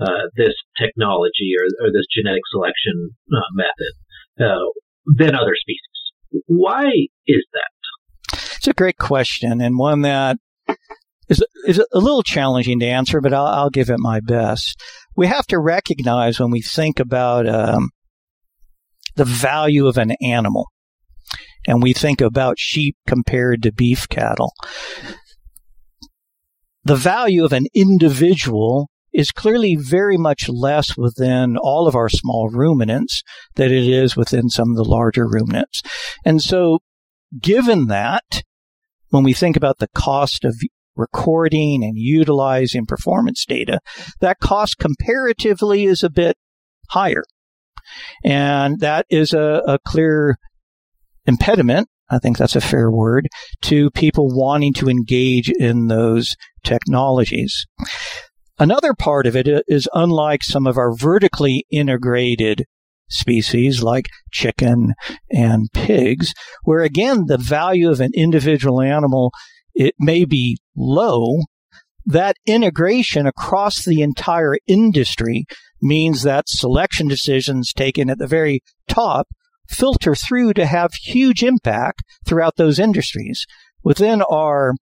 uh, 0.00 0.28
this 0.36 0.54
technology 0.80 1.52
or, 1.58 1.86
or, 1.86 1.90
this 1.92 2.06
genetic 2.14 2.42
selection 2.50 3.10
uh, 3.32 3.40
method 3.54 3.92
uh, 4.40 4.64
than 5.18 5.34
other 5.34 5.54
species. 5.54 6.42
Why 6.46 6.88
is 7.26 7.44
that? 7.52 8.38
It's 8.56 8.68
a 8.68 8.72
great 8.72 8.98
question 8.98 9.60
and 9.60 9.78
one 9.78 10.02
that 10.02 10.38
is, 11.28 11.44
is 11.66 11.78
a 11.92 11.98
little 11.98 12.22
challenging 12.22 12.80
to 12.80 12.86
answer, 12.86 13.20
but 13.20 13.34
I'll, 13.34 13.46
I'll 13.46 13.70
give 13.70 13.90
it 13.90 13.98
my 13.98 14.20
best. 14.20 14.80
We 15.16 15.26
have 15.26 15.46
to 15.48 15.58
recognize 15.58 16.40
when 16.40 16.50
we 16.50 16.62
think 16.62 16.98
about 16.98 17.48
um, 17.48 17.90
the 19.14 19.24
value 19.24 19.86
of 19.86 19.98
an 19.98 20.12
animal 20.22 20.66
and 21.66 21.82
we 21.82 21.92
think 21.92 22.20
about 22.20 22.58
sheep 22.58 22.96
compared 23.06 23.62
to 23.62 23.72
beef 23.72 24.08
cattle, 24.08 24.52
the 26.84 26.96
value 26.96 27.44
of 27.44 27.52
an 27.52 27.66
individual 27.74 28.88
is 29.12 29.30
clearly 29.30 29.76
very 29.76 30.16
much 30.16 30.48
less 30.48 30.96
within 30.96 31.56
all 31.56 31.86
of 31.86 31.94
our 31.94 32.08
small 32.08 32.48
ruminants 32.48 33.22
than 33.54 33.70
it 33.70 33.86
is 33.86 34.16
within 34.16 34.48
some 34.48 34.70
of 34.70 34.76
the 34.76 34.84
larger 34.84 35.28
ruminants. 35.28 35.82
And 36.24 36.42
so, 36.42 36.78
given 37.40 37.86
that, 37.86 38.42
when 39.10 39.22
we 39.22 39.34
think 39.34 39.56
about 39.56 39.78
the 39.78 39.88
cost 39.94 40.44
of 40.44 40.56
recording 40.96 41.84
and 41.84 41.96
utilizing 41.96 42.86
performance 42.86 43.44
data, 43.44 43.78
that 44.20 44.40
cost 44.40 44.78
comparatively 44.78 45.84
is 45.84 46.02
a 46.02 46.10
bit 46.10 46.36
higher. 46.90 47.24
And 48.24 48.80
that 48.80 49.06
is 49.10 49.32
a, 49.32 49.62
a 49.66 49.78
clear 49.86 50.36
impediment. 51.26 51.88
I 52.10 52.18
think 52.18 52.36
that's 52.36 52.56
a 52.56 52.60
fair 52.60 52.90
word 52.90 53.28
to 53.62 53.90
people 53.90 54.28
wanting 54.28 54.74
to 54.74 54.88
engage 54.88 55.50
in 55.50 55.86
those 55.86 56.36
technologies. 56.62 57.66
Another 58.58 58.92
part 58.92 59.26
of 59.26 59.34
it 59.34 59.48
is 59.66 59.88
unlike 59.94 60.44
some 60.44 60.66
of 60.66 60.76
our 60.76 60.94
vertically 60.94 61.64
integrated 61.70 62.64
species 63.08 63.82
like 63.82 64.06
chicken 64.30 64.94
and 65.30 65.68
pigs, 65.72 66.34
where 66.64 66.82
again, 66.82 67.24
the 67.26 67.38
value 67.38 67.90
of 67.90 68.00
an 68.00 68.10
individual 68.14 68.80
animal, 68.80 69.32
it 69.74 69.94
may 69.98 70.24
be 70.24 70.58
low. 70.76 71.38
That 72.04 72.36
integration 72.46 73.26
across 73.26 73.84
the 73.84 74.02
entire 74.02 74.56
industry 74.66 75.44
means 75.82 76.22
that 76.22 76.48
selection 76.48 77.08
decisions 77.08 77.72
taken 77.72 78.08
at 78.08 78.18
the 78.18 78.26
very 78.26 78.60
top 78.88 79.28
filter 79.68 80.14
through 80.14 80.54
to 80.54 80.66
have 80.66 80.92
huge 80.94 81.42
impact 81.42 82.02
throughout 82.26 82.56
those 82.56 82.78
industries. 82.78 83.46
Within 83.82 84.22
our 84.22 84.74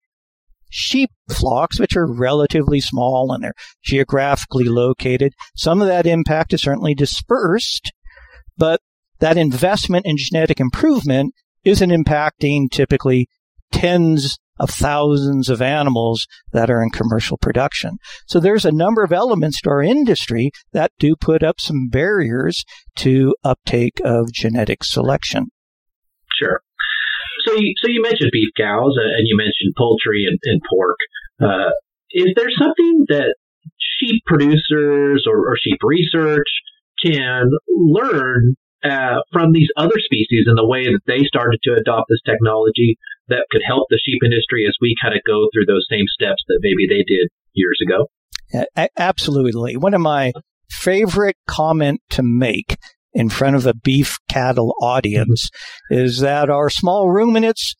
sheep 0.69 1.09
flocks, 1.31 1.79
which 1.79 1.95
are 1.95 2.05
relatively 2.05 2.79
small 2.79 3.31
and 3.31 3.43
they're 3.43 3.53
geographically 3.83 4.65
located, 4.65 5.33
some 5.55 5.81
of 5.81 5.87
that 5.87 6.05
impact 6.05 6.53
is 6.53 6.61
certainly 6.61 6.93
dispersed, 6.93 7.91
but 8.57 8.81
that 9.19 9.37
investment 9.37 10.05
in 10.05 10.15
genetic 10.17 10.59
improvement 10.59 11.33
isn't 11.63 11.89
impacting 11.89 12.69
typically 12.71 13.27
tens 13.71 14.37
of 14.59 14.69
thousands 14.69 15.49
of 15.49 15.61
animals 15.61 16.27
that 16.51 16.69
are 16.69 16.81
in 16.83 16.89
commercial 16.89 17.37
production. 17.37 17.97
So 18.27 18.39
there's 18.39 18.65
a 18.65 18.71
number 18.71 19.03
of 19.03 19.11
elements 19.11 19.61
to 19.61 19.69
our 19.69 19.81
industry 19.81 20.51
that 20.73 20.91
do 20.99 21.15
put 21.15 21.43
up 21.43 21.59
some 21.59 21.89
barriers 21.89 22.63
to 22.97 23.35
uptake 23.43 23.99
of 24.03 24.31
genetic 24.31 24.83
selection. 24.83 25.47
Sure. 26.37 26.61
So 27.45 27.53
you, 27.53 27.73
so 27.81 27.89
you 27.89 28.01
mentioned 28.01 28.31
beef 28.31 28.49
cows 28.57 28.95
uh, 28.97 29.17
and 29.17 29.25
you 29.25 29.37
mentioned 29.37 29.73
poultry 29.77 30.25
and, 30.27 30.37
and 30.43 30.61
pork. 30.69 30.97
Uh, 31.41 31.71
is 32.11 32.33
there 32.35 32.49
something 32.57 33.05
that 33.07 33.35
sheep 33.99 34.23
producers 34.25 35.25
or, 35.27 35.51
or 35.51 35.57
sheep 35.61 35.79
research 35.83 36.47
can 37.03 37.49
learn 37.67 38.55
uh, 38.83 39.19
from 39.31 39.51
these 39.51 39.69
other 39.77 39.99
species 39.99 40.45
and 40.47 40.57
the 40.57 40.67
way 40.67 40.83
that 40.83 41.01
they 41.07 41.23
started 41.25 41.59
to 41.63 41.73
adopt 41.73 42.07
this 42.09 42.21
technology 42.25 42.97
that 43.27 43.45
could 43.51 43.61
help 43.65 43.87
the 43.89 43.99
sheep 44.03 44.19
industry 44.23 44.65
as 44.67 44.75
we 44.81 44.95
kind 45.01 45.13
of 45.13 45.21
go 45.25 45.47
through 45.53 45.65
those 45.65 45.85
same 45.89 46.05
steps 46.07 46.43
that 46.47 46.59
maybe 46.61 46.87
they 46.87 47.03
did 47.03 47.29
years 47.53 47.79
ago? 47.85 48.07
Yeah, 48.53 48.87
absolutely. 48.97 49.77
One 49.77 49.93
of 49.93 50.01
my 50.01 50.31
favorite 50.69 51.37
comment 51.47 52.01
to 52.11 52.23
make 52.23 52.77
in 53.13 53.29
front 53.29 53.55
of 53.55 53.65
a 53.65 53.73
beef 53.73 54.17
cattle 54.29 54.73
audience 54.81 55.49
is 55.89 56.19
that 56.19 56.49
our 56.49 56.69
small 56.69 57.09
ruminants 57.09 57.75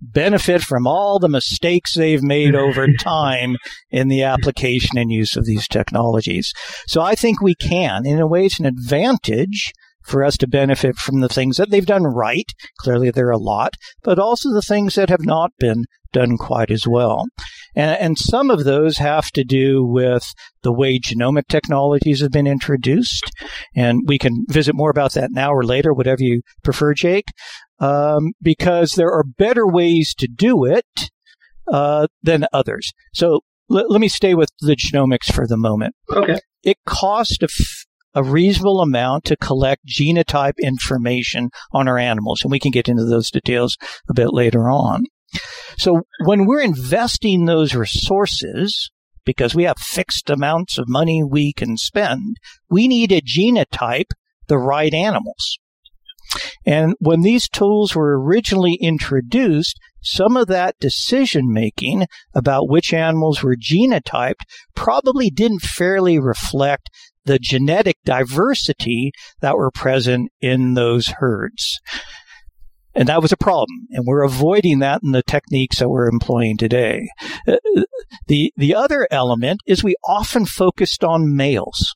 benefit 0.00 0.62
from 0.62 0.86
all 0.86 1.18
the 1.18 1.28
mistakes 1.28 1.94
they've 1.94 2.22
made 2.22 2.54
over 2.54 2.86
time 3.00 3.56
in 3.90 4.08
the 4.08 4.22
application 4.22 4.98
and 4.98 5.10
use 5.10 5.36
of 5.36 5.46
these 5.46 5.68
technologies. 5.68 6.52
So 6.86 7.02
I 7.02 7.14
think 7.14 7.40
we 7.40 7.54
can. 7.54 8.06
In 8.06 8.20
a 8.20 8.26
way, 8.26 8.46
it's 8.46 8.60
an 8.60 8.66
advantage 8.66 9.72
for 10.06 10.24
us 10.24 10.36
to 10.38 10.48
benefit 10.48 10.96
from 10.96 11.20
the 11.20 11.28
things 11.28 11.56
that 11.56 11.70
they've 11.70 11.86
done 11.86 12.04
right. 12.04 12.46
Clearly, 12.78 13.10
there 13.10 13.28
are 13.28 13.32
a 13.32 13.38
lot, 13.38 13.74
but 14.02 14.18
also 14.18 14.52
the 14.52 14.62
things 14.62 14.94
that 14.94 15.10
have 15.10 15.24
not 15.24 15.52
been 15.58 15.84
done 16.12 16.36
quite 16.38 16.70
as 16.70 16.86
well. 16.86 17.26
And, 17.74 18.00
and, 18.00 18.18
some 18.18 18.50
of 18.50 18.64
those 18.64 18.96
have 18.98 19.30
to 19.32 19.44
do 19.44 19.84
with 19.84 20.32
the 20.62 20.72
way 20.72 20.98
genomic 20.98 21.46
technologies 21.48 22.22
have 22.22 22.30
been 22.30 22.46
introduced. 22.46 23.30
And 23.74 24.00
we 24.06 24.18
can 24.18 24.46
visit 24.48 24.74
more 24.74 24.90
about 24.90 25.12
that 25.12 25.30
now 25.32 25.52
or 25.52 25.62
later, 25.62 25.92
whatever 25.92 26.22
you 26.22 26.40
prefer, 26.62 26.94
Jake, 26.94 27.26
um, 27.80 28.32
because 28.40 28.92
there 28.92 29.12
are 29.12 29.24
better 29.24 29.66
ways 29.66 30.14
to 30.18 30.26
do 30.26 30.64
it 30.64 31.10
uh, 31.70 32.06
than 32.22 32.46
others. 32.52 32.92
So 33.12 33.40
l- 33.70 33.90
let 33.90 34.00
me 34.00 34.08
stay 34.08 34.34
with 34.34 34.50
the 34.60 34.76
genomics 34.76 35.32
for 35.32 35.46
the 35.46 35.58
moment. 35.58 35.94
Okay. 36.10 36.38
It 36.62 36.78
costs 36.86 37.38
a 37.42 37.48
a 38.16 38.24
reasonable 38.24 38.80
amount 38.80 39.24
to 39.26 39.36
collect 39.36 39.86
genotype 39.86 40.54
information 40.60 41.50
on 41.72 41.86
our 41.86 41.98
animals. 41.98 42.40
And 42.42 42.50
we 42.50 42.58
can 42.58 42.72
get 42.72 42.88
into 42.88 43.04
those 43.04 43.30
details 43.30 43.76
a 44.08 44.14
bit 44.14 44.32
later 44.32 44.70
on. 44.70 45.04
So 45.76 46.00
when 46.24 46.46
we're 46.46 46.62
investing 46.62 47.44
those 47.44 47.74
resources, 47.74 48.90
because 49.26 49.54
we 49.54 49.64
have 49.64 49.78
fixed 49.78 50.30
amounts 50.30 50.78
of 50.78 50.88
money 50.88 51.22
we 51.22 51.52
can 51.52 51.76
spend, 51.76 52.38
we 52.70 52.88
need 52.88 53.10
to 53.10 53.20
genotype 53.20 54.12
the 54.46 54.58
right 54.58 54.94
animals. 54.94 55.58
And 56.64 56.94
when 56.98 57.20
these 57.20 57.48
tools 57.48 57.94
were 57.94 58.20
originally 58.20 58.78
introduced, 58.80 59.78
some 60.02 60.36
of 60.36 60.46
that 60.46 60.78
decision 60.80 61.52
making 61.52 62.06
about 62.34 62.68
which 62.68 62.94
animals 62.94 63.42
were 63.42 63.56
genotyped 63.56 64.44
probably 64.74 65.28
didn't 65.28 65.60
fairly 65.60 66.18
reflect 66.18 66.88
the 67.26 67.38
genetic 67.38 67.96
diversity 68.04 69.12
that 69.40 69.56
were 69.56 69.70
present 69.70 70.30
in 70.40 70.74
those 70.74 71.08
herds. 71.18 71.80
And 72.94 73.08
that 73.08 73.20
was 73.20 73.32
a 73.32 73.36
problem. 73.36 73.86
And 73.90 74.04
we're 74.06 74.24
avoiding 74.24 74.78
that 74.78 75.02
in 75.04 75.12
the 75.12 75.22
techniques 75.22 75.80
that 75.80 75.90
we're 75.90 76.08
employing 76.08 76.56
today. 76.56 77.08
Uh, 77.46 77.56
the, 78.26 78.52
the 78.56 78.74
other 78.74 79.06
element 79.10 79.60
is 79.66 79.84
we 79.84 79.96
often 80.08 80.46
focused 80.46 81.04
on 81.04 81.36
males 81.36 81.94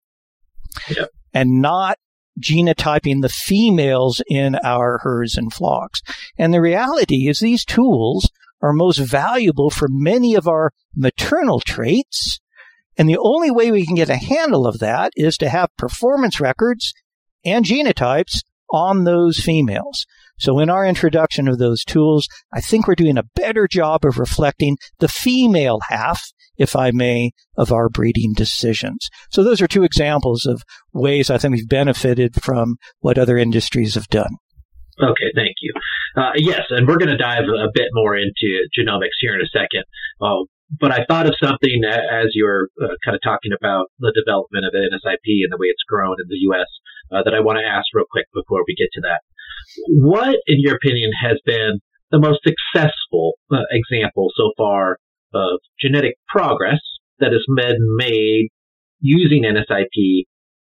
and 1.32 1.62
not 1.62 1.96
genotyping 2.38 3.22
the 3.22 3.28
females 3.28 4.22
in 4.28 4.56
our 4.56 4.98
herds 5.02 5.36
and 5.36 5.52
flocks. 5.52 6.02
And 6.38 6.52
the 6.52 6.60
reality 6.60 7.28
is 7.28 7.38
these 7.38 7.64
tools 7.64 8.30
are 8.62 8.72
most 8.72 8.98
valuable 8.98 9.70
for 9.70 9.88
many 9.90 10.34
of 10.34 10.46
our 10.46 10.72
maternal 10.94 11.60
traits. 11.60 12.40
And 13.00 13.08
the 13.08 13.16
only 13.18 13.50
way 13.50 13.70
we 13.70 13.86
can 13.86 13.94
get 13.94 14.10
a 14.10 14.16
handle 14.18 14.66
of 14.66 14.80
that 14.80 15.12
is 15.16 15.38
to 15.38 15.48
have 15.48 15.74
performance 15.78 16.38
records 16.38 16.92
and 17.42 17.64
genotypes 17.64 18.40
on 18.70 19.04
those 19.04 19.40
females. 19.40 20.04
So 20.38 20.58
in 20.58 20.68
our 20.68 20.84
introduction 20.84 21.48
of 21.48 21.58
those 21.58 21.82
tools, 21.82 22.28
I 22.52 22.60
think 22.60 22.86
we're 22.86 22.94
doing 22.94 23.16
a 23.16 23.24
better 23.34 23.66
job 23.66 24.04
of 24.04 24.18
reflecting 24.18 24.76
the 24.98 25.08
female 25.08 25.78
half, 25.88 26.20
if 26.58 26.76
I 26.76 26.90
may, 26.90 27.30
of 27.56 27.72
our 27.72 27.88
breeding 27.88 28.34
decisions. 28.36 29.08
So 29.30 29.42
those 29.42 29.62
are 29.62 29.66
two 29.66 29.82
examples 29.82 30.44
of 30.44 30.60
ways 30.92 31.30
I 31.30 31.38
think 31.38 31.54
we've 31.54 31.66
benefited 31.66 32.34
from 32.42 32.76
what 32.98 33.16
other 33.16 33.38
industries 33.38 33.94
have 33.94 34.08
done. 34.08 34.36
Okay, 35.02 35.32
thank 35.34 35.54
you. 35.62 35.72
Uh, 36.18 36.32
yes, 36.36 36.64
and 36.68 36.86
we're 36.86 36.98
going 36.98 37.08
to 37.08 37.16
dive 37.16 37.44
a 37.44 37.70
bit 37.72 37.88
more 37.94 38.14
into 38.14 38.68
genomics 38.78 39.16
here 39.22 39.34
in 39.34 39.40
a 39.40 39.48
second. 39.48 39.84
Uh, 40.20 40.44
but 40.78 40.92
I 40.92 41.04
thought 41.08 41.26
of 41.26 41.34
something 41.42 41.82
as 41.84 42.28
you're 42.34 42.68
uh, 42.80 42.94
kind 43.04 43.14
of 43.14 43.20
talking 43.24 43.52
about 43.56 43.86
the 43.98 44.12
development 44.14 44.64
of 44.66 44.72
NSIP 44.72 45.42
and 45.42 45.50
the 45.50 45.58
way 45.58 45.66
it's 45.66 45.82
grown 45.88 46.16
in 46.22 46.28
the 46.28 46.38
U.S. 46.50 46.68
Uh, 47.10 47.22
that 47.24 47.34
I 47.34 47.40
want 47.40 47.58
to 47.58 47.66
ask 47.66 47.86
real 47.92 48.06
quick 48.10 48.26
before 48.32 48.62
we 48.66 48.74
get 48.76 48.88
to 48.94 49.00
that. 49.02 49.20
What, 49.88 50.36
in 50.46 50.60
your 50.60 50.76
opinion, 50.76 51.10
has 51.20 51.38
been 51.44 51.80
the 52.10 52.20
most 52.20 52.40
successful 52.44 53.34
uh, 53.50 53.66
example 53.70 54.28
so 54.36 54.52
far 54.56 54.98
of 55.34 55.60
genetic 55.80 56.14
progress 56.28 56.80
that 57.18 57.32
has 57.32 57.44
been 57.56 57.78
made 57.96 58.48
using 59.00 59.42
NSIP 59.44 60.24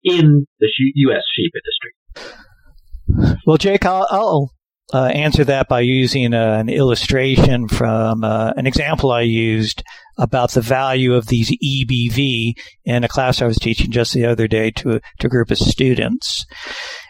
in 0.04 0.46
the 0.60 0.68
U.S. 0.78 1.24
sheep 1.36 1.52
industry? 1.56 3.38
Well, 3.46 3.58
Jake, 3.58 3.86
I'll, 3.86 4.08
I'll 4.10 4.52
uh, 4.92 5.06
answer 5.06 5.44
that 5.46 5.68
by 5.70 5.80
using 5.80 6.34
uh, 6.34 6.58
an 6.60 6.70
illustration 6.70 7.68
from 7.68 8.24
uh, 8.24 8.52
an 8.58 8.68
example 8.68 9.12
I 9.12 9.22
used 9.22 9.84
about 10.18 10.52
the 10.52 10.62
value 10.62 11.14
of 11.14 11.28
these 11.28 11.52
EBV 11.64 12.54
in 12.86 13.04
a 13.04 13.08
class 13.08 13.42
I 13.42 13.48
was 13.48 13.58
teaching 13.58 13.92
just 13.92 14.14
the 14.14 14.26
other 14.26 14.48
day 14.48 14.72
to 14.72 15.00
to 15.20 15.28
a 15.28 15.30
group 15.30 15.52
of 15.52 15.58
students. 15.58 16.46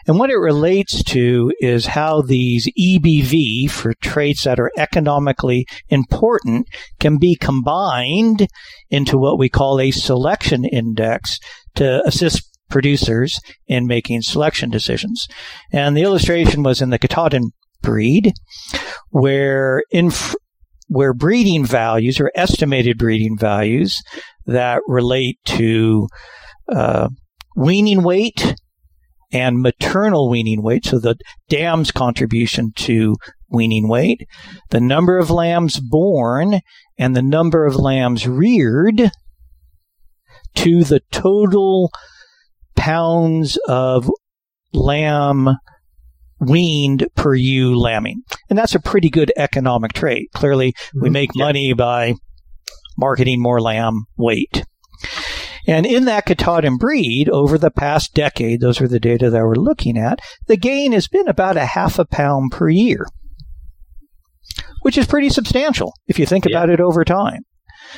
And 0.06 0.18
what 0.18 0.30
it 0.30 0.36
relates 0.36 1.02
to 1.04 1.52
is 1.60 1.86
how 1.86 2.22
these 2.22 2.68
EBV 2.78 3.70
for 3.70 3.92
traits 3.94 4.44
that 4.44 4.60
are 4.60 4.70
economically 4.78 5.66
important 5.88 6.68
can 7.00 7.18
be 7.18 7.34
combined 7.34 8.46
into 8.88 9.18
what 9.18 9.38
we 9.38 9.48
call 9.48 9.80
a 9.80 9.90
selection 9.90 10.64
index 10.64 11.38
to 11.74 12.02
assist 12.06 12.48
producers 12.70 13.40
in 13.66 13.86
making 13.86 14.22
selection 14.22 14.70
decisions. 14.70 15.26
And 15.72 15.96
the 15.96 16.02
illustration 16.02 16.62
was 16.62 16.80
in 16.80 16.90
the 16.90 16.98
Katahdin 16.98 17.52
breed, 17.84 18.32
where 19.10 19.82
in 19.90 20.10
where 20.88 21.14
breeding 21.14 21.64
values 21.64 22.20
or 22.20 22.30
estimated 22.34 22.98
breeding 22.98 23.38
values 23.38 24.02
that 24.46 24.82
relate 24.86 25.38
to 25.44 26.08
uh, 26.72 27.08
weaning 27.56 28.02
weight 28.02 28.54
and 29.32 29.60
maternal 29.60 30.30
weaning 30.30 30.62
weight, 30.62 30.84
so 30.84 30.98
the 30.98 31.16
dam's 31.48 31.90
contribution 31.90 32.72
to 32.76 33.16
weaning 33.48 33.88
weight, 33.88 34.26
the 34.70 34.80
number 34.80 35.18
of 35.18 35.30
lambs 35.30 35.80
born, 35.80 36.60
and 36.98 37.16
the 37.16 37.22
number 37.22 37.66
of 37.66 37.76
lambs 37.76 38.28
reared 38.28 39.10
to 40.54 40.84
the 40.84 41.00
total 41.10 41.90
pounds 42.76 43.58
of 43.66 44.10
lamb 44.72 45.48
weaned 46.48 47.06
per 47.14 47.34
ewe 47.34 47.74
lambing. 47.78 48.22
And 48.48 48.58
that's 48.58 48.74
a 48.74 48.80
pretty 48.80 49.10
good 49.10 49.32
economic 49.36 49.92
trait. 49.92 50.30
Clearly, 50.34 50.72
mm-hmm. 50.72 51.02
we 51.02 51.10
make 51.10 51.30
yeah. 51.34 51.44
money 51.44 51.72
by 51.72 52.14
marketing 52.96 53.40
more 53.40 53.60
lamb 53.60 54.04
weight. 54.16 54.64
And 55.66 55.86
in 55.86 56.04
that 56.04 56.26
Katahdin 56.26 56.76
breed, 56.76 57.28
over 57.30 57.56
the 57.56 57.70
past 57.70 58.14
decade, 58.14 58.60
those 58.60 58.80
are 58.80 58.88
the 58.88 59.00
data 59.00 59.30
that 59.30 59.42
we're 59.42 59.54
looking 59.54 59.96
at, 59.96 60.20
the 60.46 60.56
gain 60.56 60.92
has 60.92 61.08
been 61.08 61.26
about 61.26 61.56
a 61.56 61.64
half 61.64 61.98
a 61.98 62.04
pound 62.04 62.52
per 62.52 62.68
year, 62.68 63.06
which 64.82 64.98
is 64.98 65.06
pretty 65.06 65.30
substantial 65.30 65.94
if 66.06 66.18
you 66.18 66.26
think 66.26 66.44
yeah. 66.44 66.50
about 66.50 66.68
it 66.68 66.80
over 66.80 67.04
time. 67.04 67.44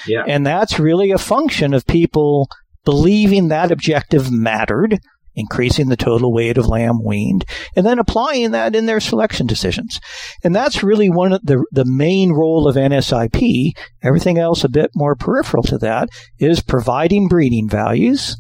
Yeah. 0.07 0.25
And 0.27 0.47
that's 0.47 0.79
really 0.79 1.11
a 1.11 1.19
function 1.19 1.75
of 1.75 1.87
people 1.87 2.49
believing 2.85 3.49
that 3.49 3.73
objective 3.73 4.31
mattered 4.31 5.01
increasing 5.37 5.89
the 5.89 5.97
total 5.97 6.33
weight 6.33 6.59
of 6.59 6.67
lamb 6.67 7.05
weaned, 7.05 7.45
and 7.77 7.87
then 7.87 7.99
applying 7.99 8.51
that 8.51 8.75
in 8.75 8.87
their 8.87 9.01
selection 9.01 9.47
decisions. 9.47 10.01
And 10.43 10.57
that's 10.57 10.83
really 10.83 11.11
one 11.11 11.33
of 11.33 11.43
the, 11.45 11.65
the 11.71 11.85
main 11.85 12.33
role 12.33 12.67
of 12.67 12.77
NSIP. 12.77 13.73
Everything 14.03 14.39
else 14.39 14.65
a 14.65 14.69
bit 14.69 14.91
more 14.95 15.15
peripheral 15.15 15.63
to 15.65 15.79
that 15.79 16.09
is 16.39 16.63
providing 16.63 17.29
breeding 17.29 17.69
values, 17.69 18.37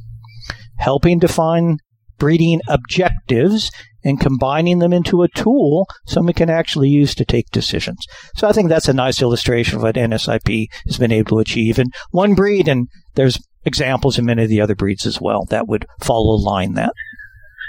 helping 0.78 1.18
define 1.18 1.76
breeding 2.18 2.62
objectives, 2.66 3.70
and 4.06 4.20
combining 4.20 4.78
them 4.78 4.92
into 4.92 5.22
a 5.22 5.28
tool 5.28 5.86
someone 6.06 6.32
can 6.32 6.48
actually 6.48 6.88
use 6.88 7.12
to 7.16 7.24
take 7.24 7.50
decisions. 7.50 8.06
So 8.36 8.48
I 8.48 8.52
think 8.52 8.68
that's 8.68 8.88
a 8.88 8.94
nice 8.94 9.20
illustration 9.20 9.76
of 9.76 9.82
what 9.82 9.96
NSIP 9.96 10.68
has 10.86 10.96
been 10.96 11.10
able 11.10 11.36
to 11.36 11.40
achieve 11.40 11.78
And 11.78 11.92
one 12.12 12.34
breed, 12.34 12.68
and 12.68 12.88
there's 13.16 13.38
examples 13.66 14.18
in 14.18 14.24
many 14.24 14.44
of 14.44 14.48
the 14.48 14.60
other 14.60 14.74
breeds 14.74 15.04
as 15.04 15.20
well 15.20 15.44
that 15.50 15.68
would 15.68 15.86
follow 16.00 16.36
line 16.36 16.74
that. 16.74 16.92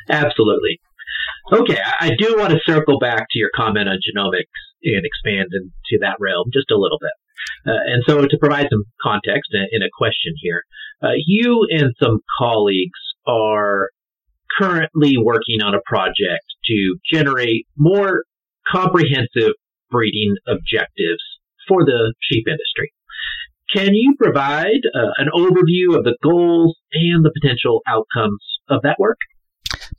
Absolutely. 0.10 0.80
Okay, 1.52 1.78
I 2.00 2.12
do 2.18 2.36
want 2.38 2.52
to 2.52 2.60
circle 2.66 3.00
back 3.00 3.28
to 3.32 3.40
your 3.40 3.50
comment 3.56 3.90
on 3.90 3.98
genomics 3.98 4.46
and 4.84 5.06
expand 5.06 5.48
into 5.52 6.00
that 6.02 6.18
realm 6.20 6.50
just 6.54 6.72
a 6.72 6.78
little 6.78 7.00
bit. 7.00 7.12
Uh, 7.66 7.80
and 7.88 8.04
so, 8.08 8.22
to 8.22 8.38
provide 8.40 8.68
some 8.70 8.84
context 9.02 9.52
in 9.54 9.82
a 9.82 9.90
question 9.98 10.34
here, 10.42 10.64
uh, 11.02 11.16
you 11.26 11.68
and 11.70 11.94
some 12.02 12.20
colleagues 12.38 13.00
are 13.26 13.90
currently 14.60 15.16
working 15.18 15.62
on 15.64 15.74
a 15.74 15.82
project 15.86 16.46
to 16.66 16.98
generate 17.12 17.66
more 17.78 18.24
comprehensive 18.70 19.54
breeding 19.90 20.36
objectives 20.48 21.24
for 21.68 21.86
the 21.86 22.14
sheep 22.22 22.46
industry. 22.48 22.92
Can 23.74 23.94
you 23.94 24.16
provide 24.18 24.82
uh, 24.96 25.12
an 25.18 25.28
overview 25.36 25.98
of 25.98 26.04
the 26.04 26.16
goals 26.24 26.78
and 26.94 27.26
the 27.26 27.32
potential 27.42 27.82
outcomes 27.88 28.42
of 28.70 28.82
that 28.84 28.98
work? 28.98 29.18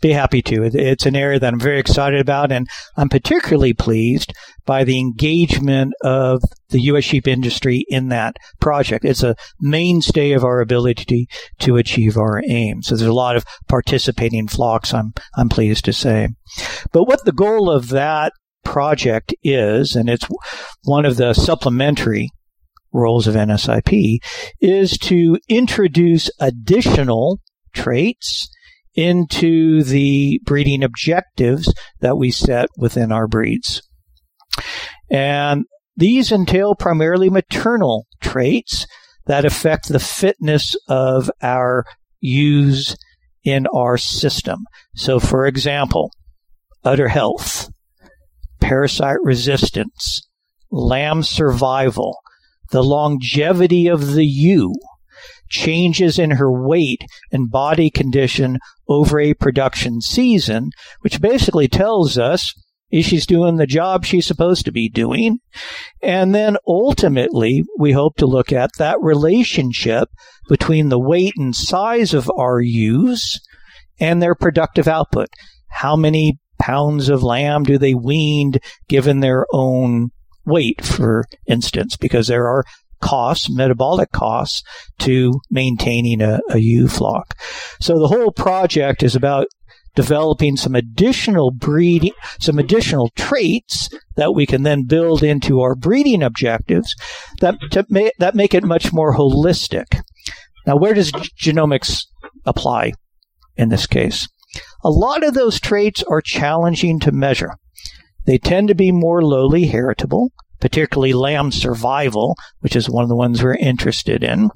Be 0.01 0.13
happy 0.13 0.43
to. 0.43 0.63
It's 0.63 1.07
an 1.07 1.17
area 1.17 1.39
that 1.39 1.53
I'm 1.53 1.61
very 1.61 1.79
excited 1.79 2.21
about, 2.21 2.53
and 2.53 2.67
I'm 2.97 3.09
particularly 3.09 3.75
pleased 3.75 4.33
by 4.65 4.85
the 4.85 4.99
engagement 4.99 5.93
of 6.03 6.41
the 6.71 6.81
U.S. 6.83 7.05
sheep 7.05 7.27
industry 7.27 7.85
in 7.89 8.09
that 8.09 8.37
project. 8.61 9.05
It's 9.05 9.23
a 9.23 9.37
mainstay 9.61 10.33
of 10.33 10.45
our 10.45 10.61
ability 10.61 11.29
to, 11.61 11.77
achieve 11.77 12.17
our 12.17 12.43
aims. 12.49 12.87
So 12.87 12.97
there's 12.97 13.09
a 13.09 13.13
lot 13.13 13.37
of 13.37 13.45
participating 13.69 14.49
flocks, 14.49 14.95
I'm, 14.95 15.13
I'm 15.37 15.49
pleased 15.49 15.85
to 15.87 15.93
say. 15.93 16.29
But 16.93 17.05
what 17.05 17.25
the 17.25 17.33
goal 17.33 17.71
of 17.71 17.89
that 17.89 18.33
project 18.65 19.35
is, 19.43 19.95
and 19.95 20.09
it's 20.09 20.27
one 20.85 21.05
of 21.05 21.17
the 21.17 21.35
supplementary 21.35 22.31
roles 22.93 23.27
of 23.27 23.35
NSIP 23.35 24.19
is 24.61 24.99
to 24.99 25.39
introduce 25.49 26.31
additional 26.41 27.41
traits 27.75 28.49
into 28.95 29.83
the 29.85 30.41
breeding 30.45 30.83
objectives 30.83 31.73
that 32.01 32.17
we 32.17 32.31
set 32.31 32.69
within 32.77 33.13
our 33.13 33.29
breeds. 33.29 33.83
And 35.11 35.65
these 35.97 36.33
entail 36.33 36.75
primarily 36.75 37.31
maternal 37.31 38.07
traits 38.21 38.87
that 39.27 39.45
affect 39.45 39.89
the 39.89 40.01
fitness 40.01 40.75
of 40.89 41.31
our 41.43 41.85
ewes 42.21 42.97
in 43.45 43.67
our 43.75 43.97
system. 43.97 44.65
So, 44.95 45.21
for 45.21 45.47
example, 45.47 46.11
udder 46.85 47.09
health, 47.09 47.69
parasite 48.61 49.19
resistance, 49.23 50.27
lamb 50.71 51.23
survival, 51.23 52.19
the 52.71 52.83
longevity 52.83 53.89
of 53.89 54.15
the 54.15 54.27
ewe, 54.27 54.75
changes 55.49 56.19
in 56.19 56.33
her 56.33 56.51
weight 56.51 57.03
and 57.33 57.51
body 57.51 57.91
condition 57.91 58.59
over 58.89 59.19
a 59.19 59.35
production 59.35 60.01
season, 60.01 60.71
which 61.01 61.21
basically 61.21 61.69
tells 61.69 62.19
us 62.19 62.55
is 62.91 63.05
she's 63.05 63.27
doing 63.27 63.57
the 63.57 63.67
job 63.67 64.05
she's 64.05 64.27
supposed 64.27 64.65
to 64.65 64.73
be 64.73 64.89
doing. 64.89 65.39
And 66.03 66.35
then 66.35 66.57
ultimately, 66.67 67.65
we 67.79 67.93
hope 67.93 68.17
to 68.17 68.27
look 68.27 68.53
at 68.53 68.71
that 68.79 69.01
relationship 69.01 70.09
between 70.49 70.89
the 70.89 70.99
weight 70.99 71.35
and 71.37 71.55
size 71.55 72.15
of 72.15 72.31
our 72.37 72.61
ewes 72.61 73.41
and 74.01 74.23
their 74.23 74.35
productive 74.35 74.89
output. 74.89 75.29
How 75.69 75.97
many 75.97 76.39
pounds 76.59 77.09
of 77.09 77.23
lamb 77.23 77.63
do 77.63 77.79
they 77.79 77.95
weaned 77.95 78.61
given 78.89 79.21
their 79.21 79.47
own 79.53 80.11
weight, 80.49 80.85
for 80.85 81.25
instance, 81.47 81.97
because 81.97 82.27
there 82.27 82.49
are 82.49 82.65
costs, 83.01 83.49
metabolic 83.51 84.11
costs 84.11 84.63
to 84.99 85.41
maintaining 85.51 86.21
a, 86.21 86.41
a 86.51 86.59
ewe 86.59 86.89
flock. 86.89 87.37
So 87.81 87.99
the 87.99 88.09
whole 88.09 88.33
project 88.33 89.03
is 89.03 89.15
about 89.15 89.47
developing 89.95 90.57
some 90.57 90.75
additional 90.75 91.51
breeding, 91.51 92.13
some 92.41 92.59
additional 92.59 93.11
traits 93.17 93.89
that 94.17 94.33
we 94.33 94.47
can 94.47 94.63
then 94.63 94.85
build 94.87 95.23
into 95.23 95.61
our 95.61 95.75
breeding 95.75 96.23
objectives 96.23 96.95
that 97.41 97.57
ma- 97.89 98.11
that 98.19 98.35
make 98.35 98.55
it 98.55 98.65
much 98.65 98.93
more 98.93 99.17
holistic. 99.17 100.01
Now, 100.67 100.77
where 100.77 100.95
does 100.95 101.11
genomics 101.13 102.03
apply 102.45 102.93
in 103.57 103.71
this 103.71 103.87
case? 103.87 104.29
A 104.85 104.91
lot 104.91 105.25
of 105.25 105.35
those 105.35 105.61
traits 105.61 106.03
are 106.05 106.21
challenging 106.21 107.01
to 107.01 107.13
measure. 107.13 107.57
They 108.29 108.37
tend 108.37 108.69
to 108.69 108.75
be 108.75 108.93
more 108.93 109.23
lowly 109.23 109.69
heritable, 109.69 110.33
particularly 110.61 111.15
lamb 111.15 111.51
survival, 111.51 112.37
which 112.61 112.77
is 112.77 112.91
one 112.91 113.03
of 113.03 113.09
the 113.09 113.17
ones 113.17 113.43
we're 113.43 113.55
interested 113.55 114.23
in. 114.23 114.51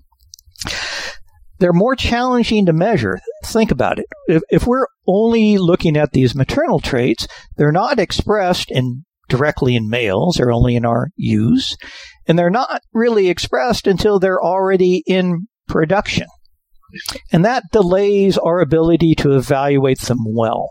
They're 1.59 1.73
more 1.73 1.97
challenging 1.97 2.67
to 2.67 2.75
measure. 2.75 3.19
Think 3.47 3.71
about 3.71 3.99
it. 3.99 4.05
If, 4.29 4.43
if 4.51 4.67
we're 4.67 4.89
only 5.07 5.57
looking 5.57 5.97
at 5.97 6.13
these 6.13 6.35
maternal 6.35 6.81
traits, 6.81 7.27
they're 7.57 7.73
not 7.73 7.99
expressed 7.99 8.71
in 8.71 9.07
directly 9.31 9.75
in 9.75 9.89
males, 9.89 10.35
they're 10.37 10.53
only 10.53 10.77
in 10.77 10.85
our 10.85 11.09
ewes, 11.17 11.75
and 12.27 12.39
they're 12.39 12.51
not 12.51 12.83
really 12.93 13.31
expressed 13.31 13.87
until 13.87 14.19
they're 14.19 14.43
already 14.43 15.03
in 15.07 15.47
production. 15.67 16.27
And 17.33 17.43
that 17.47 17.71
delays 17.73 18.37
our 18.37 18.61
ability 18.61 19.15
to 19.15 19.35
evaluate 19.35 20.01
them 20.01 20.19
well. 20.27 20.69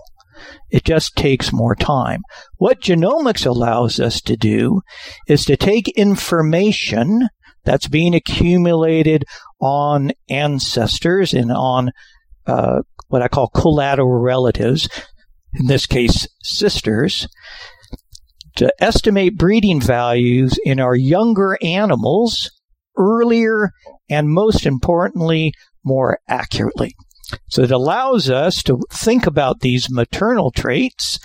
It 0.69 0.83
just 0.83 1.15
takes 1.15 1.53
more 1.53 1.75
time. 1.75 2.21
What 2.57 2.81
genomics 2.81 3.45
allows 3.45 3.99
us 3.99 4.21
to 4.21 4.35
do 4.35 4.81
is 5.27 5.45
to 5.45 5.57
take 5.57 5.89
information 5.89 7.29
that's 7.63 7.87
being 7.87 8.15
accumulated 8.15 9.25
on 9.59 10.11
ancestors 10.29 11.33
and 11.33 11.51
on 11.51 11.91
uh, 12.47 12.81
what 13.07 13.21
I 13.21 13.27
call 13.27 13.49
collateral 13.49 14.19
relatives, 14.19 14.89
in 15.53 15.67
this 15.67 15.85
case, 15.85 16.27
sisters, 16.41 17.27
to 18.55 18.73
estimate 18.79 19.37
breeding 19.37 19.81
values 19.81 20.57
in 20.63 20.79
our 20.79 20.95
younger 20.95 21.57
animals 21.61 22.51
earlier 22.97 23.71
and 24.09 24.29
most 24.29 24.65
importantly, 24.65 25.53
more 25.83 26.19
accurately. 26.27 26.95
So 27.47 27.61
it 27.61 27.71
allows 27.71 28.29
us 28.29 28.63
to 28.63 28.81
think 28.91 29.27
about 29.27 29.59
these 29.59 29.89
maternal 29.89 30.51
traits 30.51 31.19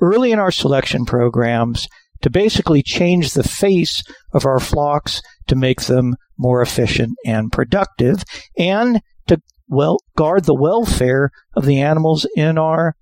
early 0.00 0.32
in 0.32 0.38
our 0.38 0.50
selection 0.50 1.04
programs 1.04 1.88
to 2.22 2.30
basically 2.30 2.82
change 2.82 3.32
the 3.32 3.44
face 3.44 4.02
of 4.32 4.44
our 4.44 4.58
flocks 4.58 5.22
to 5.46 5.54
make 5.54 5.82
them 5.82 6.16
more 6.36 6.62
efficient 6.62 7.16
and 7.24 7.52
productive 7.52 8.24
and 8.56 9.00
to 9.26 9.40
well 9.68 9.98
guard 10.16 10.44
the 10.44 10.54
welfare 10.54 11.30
of 11.54 11.64
the 11.64 11.80
animals 11.80 12.26
in 12.36 12.58
our 12.58 12.96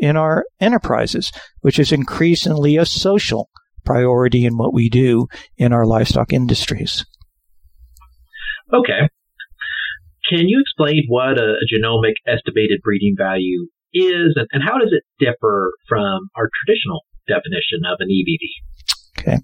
in 0.00 0.16
our 0.16 0.44
enterprises, 0.60 1.32
which 1.60 1.78
is 1.78 1.92
increasingly 1.92 2.76
a 2.76 2.84
social 2.84 3.48
priority 3.84 4.44
in 4.44 4.58
what 4.58 4.74
we 4.74 4.90
do 4.90 5.26
in 5.56 5.72
our 5.72 5.86
livestock 5.86 6.32
industries. 6.32 7.06
Okay. 8.74 9.08
Can 10.28 10.48
you 10.48 10.60
explain 10.60 11.04
what 11.08 11.38
a, 11.38 11.54
a 11.54 11.66
genomic 11.72 12.14
estimated 12.26 12.80
breeding 12.82 13.14
value 13.16 13.68
is 13.94 14.34
and, 14.36 14.46
and 14.52 14.62
how 14.62 14.78
does 14.78 14.92
it 14.92 15.02
differ 15.18 15.72
from 15.88 16.28
our 16.36 16.48
traditional 16.64 17.02
definition 17.28 17.80
of 17.90 17.98
an 18.00 18.08
EBV? 18.08 18.46
Okay. 19.18 19.38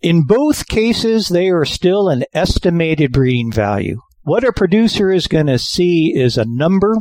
In 0.00 0.24
both 0.24 0.66
cases, 0.66 1.28
they 1.28 1.48
are 1.48 1.64
still 1.64 2.08
an 2.08 2.24
estimated 2.34 3.12
breeding 3.12 3.50
value. 3.50 4.00
What 4.22 4.44
a 4.44 4.52
producer 4.52 5.10
is 5.10 5.26
going 5.26 5.46
to 5.46 5.58
see 5.58 6.12
is 6.14 6.36
a 6.36 6.44
number 6.46 6.96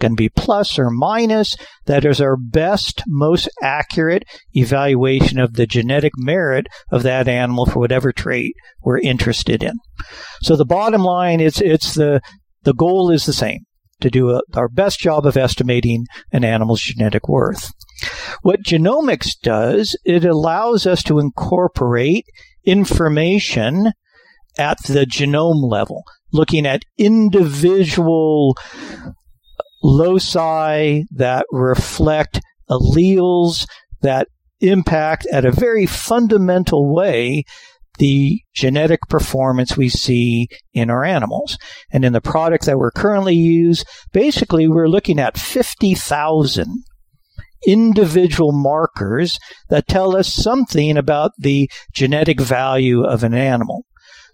to 0.00 0.10
be 0.10 0.28
plus 0.28 0.78
or 0.78 0.90
minus. 0.90 1.56
That 1.86 2.04
is 2.04 2.20
our 2.20 2.36
best, 2.36 3.02
most 3.06 3.48
accurate 3.62 4.24
evaluation 4.54 5.38
of 5.38 5.54
the 5.54 5.66
genetic 5.66 6.12
merit 6.16 6.66
of 6.90 7.02
that 7.02 7.28
animal 7.28 7.66
for 7.66 7.78
whatever 7.78 8.12
trait 8.12 8.54
we're 8.82 8.98
interested 8.98 9.62
in. 9.62 9.74
So 10.42 10.56
the 10.56 10.64
bottom 10.64 11.02
line 11.02 11.40
is 11.40 11.60
it's 11.60 11.94
the 11.94 12.20
the 12.64 12.74
goal 12.74 13.10
is 13.10 13.26
the 13.26 13.32
same 13.32 13.66
to 14.00 14.10
do 14.10 14.30
a, 14.30 14.42
our 14.54 14.68
best 14.68 15.00
job 15.00 15.26
of 15.26 15.36
estimating 15.36 16.06
an 16.32 16.44
animal's 16.44 16.82
genetic 16.82 17.28
worth. 17.28 17.70
What 18.42 18.62
genomics 18.62 19.30
does, 19.40 19.96
it 20.04 20.24
allows 20.24 20.86
us 20.86 21.02
to 21.04 21.18
incorporate 21.18 22.26
information 22.64 23.92
at 24.58 24.82
the 24.84 25.06
genome 25.06 25.70
level, 25.70 26.02
looking 26.32 26.66
at 26.66 26.82
individual 26.98 28.56
loci 29.82 31.02
that 31.10 31.46
reflect 31.50 32.40
alleles 32.70 33.66
that 34.00 34.28
impact 34.60 35.26
at 35.32 35.44
a 35.44 35.52
very 35.52 35.86
fundamental 35.86 36.92
way 36.94 37.44
the 37.98 38.40
genetic 38.54 39.00
performance 39.08 39.76
we 39.76 39.88
see 39.88 40.48
in 40.72 40.88
our 40.88 41.04
animals. 41.04 41.58
And 41.90 42.04
in 42.04 42.12
the 42.12 42.20
product 42.20 42.64
that 42.66 42.78
we're 42.78 42.90
currently 42.90 43.34
use, 43.34 43.84
basically 44.12 44.66
we're 44.66 44.88
looking 44.88 45.18
at 45.18 45.38
50,000 45.38 46.84
individual 47.66 48.52
markers 48.52 49.38
that 49.68 49.86
tell 49.86 50.16
us 50.16 50.32
something 50.32 50.96
about 50.96 51.32
the 51.38 51.70
genetic 51.92 52.40
value 52.40 53.04
of 53.04 53.22
an 53.22 53.34
animal. 53.34 53.84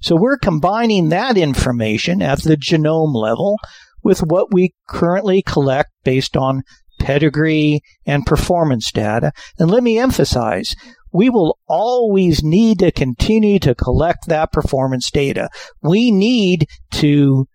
So 0.01 0.17
we're 0.17 0.39
combining 0.39 1.09
that 1.09 1.37
information 1.37 2.23
at 2.23 2.43
the 2.43 2.57
genome 2.57 3.15
level 3.15 3.59
with 4.03 4.21
what 4.21 4.53
we 4.53 4.75
currently 4.89 5.43
collect 5.43 5.91
based 6.05 6.37
on 6.37 6.63
pedigree 6.99 7.81
and 8.07 8.27
performance 8.27 8.91
data. 8.91 9.33
And 9.59 9.71
let 9.71 9.83
me 9.83 9.99
emphasize, 9.99 10.75
we 11.13 11.31
will 11.31 11.59
always 11.69 12.43
need 12.43 12.81
to 12.81 12.91
continue 12.91 13.59
to 13.61 13.75
collect 13.75 14.27
that 14.27 14.53
performance 14.53 15.11
data. 15.11 15.49
We 15.83 16.11
need 16.11 16.67
to 16.93 17.47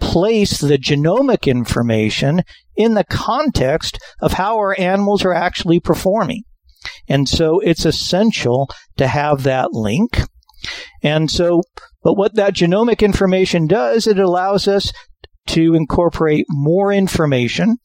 place 0.00 0.60
the 0.60 0.78
genomic 0.78 1.46
information 1.46 2.42
in 2.76 2.94
the 2.94 3.04
context 3.04 3.98
of 4.20 4.32
how 4.32 4.56
our 4.56 4.78
animals 4.78 5.24
are 5.24 5.32
actually 5.32 5.80
performing. 5.80 6.42
And 7.08 7.28
so 7.28 7.60
it's 7.60 7.84
essential 7.84 8.68
to 8.96 9.06
have 9.06 9.42
that 9.44 9.72
link. 9.72 10.20
And 11.02 11.30
so, 11.30 11.62
but 12.02 12.14
what 12.14 12.34
that 12.34 12.54
genomic 12.54 13.00
information 13.02 13.66
does, 13.66 14.06
it 14.06 14.18
allows 14.18 14.68
us 14.68 14.92
to 15.48 15.74
incorporate 15.74 16.46
more 16.48 16.92
information 16.92 17.76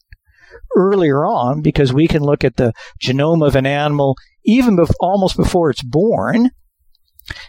earlier 0.76 1.24
on 1.24 1.62
because 1.62 1.92
we 1.92 2.06
can 2.06 2.22
look 2.22 2.44
at 2.44 2.56
the 2.56 2.72
genome 3.02 3.46
of 3.46 3.56
an 3.56 3.66
animal 3.66 4.16
even 4.44 4.76
bef- 4.76 4.92
almost 5.00 5.36
before 5.36 5.70
it's 5.70 5.82
born 5.82 6.50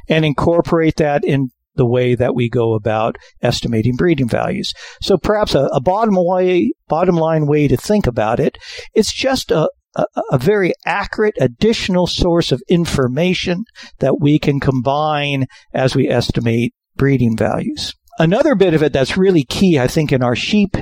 and 0.08 0.26
incorporate 0.26 0.98
that 0.98 1.24
in 1.24 1.50
the 1.76 1.86
way 1.86 2.16
that 2.16 2.36
we 2.36 2.50
go 2.50 2.74
about 2.74 3.18
estimating 3.42 3.96
breeding 3.96 4.28
values. 4.28 4.74
So 5.02 5.18
perhaps 5.18 5.56
a, 5.56 5.66
a 5.72 5.80
bottom 5.80 6.16
way, 6.18 6.74
bottom 6.88 7.16
line 7.16 7.48
way 7.48 7.68
to 7.68 7.78
think 7.78 8.08
about 8.08 8.40
it, 8.40 8.58
it's 8.94 9.14
just 9.14 9.52
a, 9.52 9.70
a, 9.96 10.06
a, 10.32 10.38
very 10.38 10.74
accurate 10.86 11.36
additional 11.40 12.08
source 12.08 12.52
of 12.52 12.62
information 12.68 13.64
that 14.00 14.20
we 14.20 14.38
can 14.38 14.60
combine 14.60 15.48
as 15.74 15.96
we 15.96 16.10
estimate 16.10 16.74
breeding 16.96 17.38
values. 17.38 17.96
Another 18.20 18.56
bit 18.56 18.74
of 18.74 18.84
it 18.84 18.94
that's 18.94 19.18
really 19.18 19.44
key, 19.44 19.80
I 19.80 19.88
think, 19.88 20.12
in 20.12 20.24
our 20.24 20.36
sheep 20.36 20.76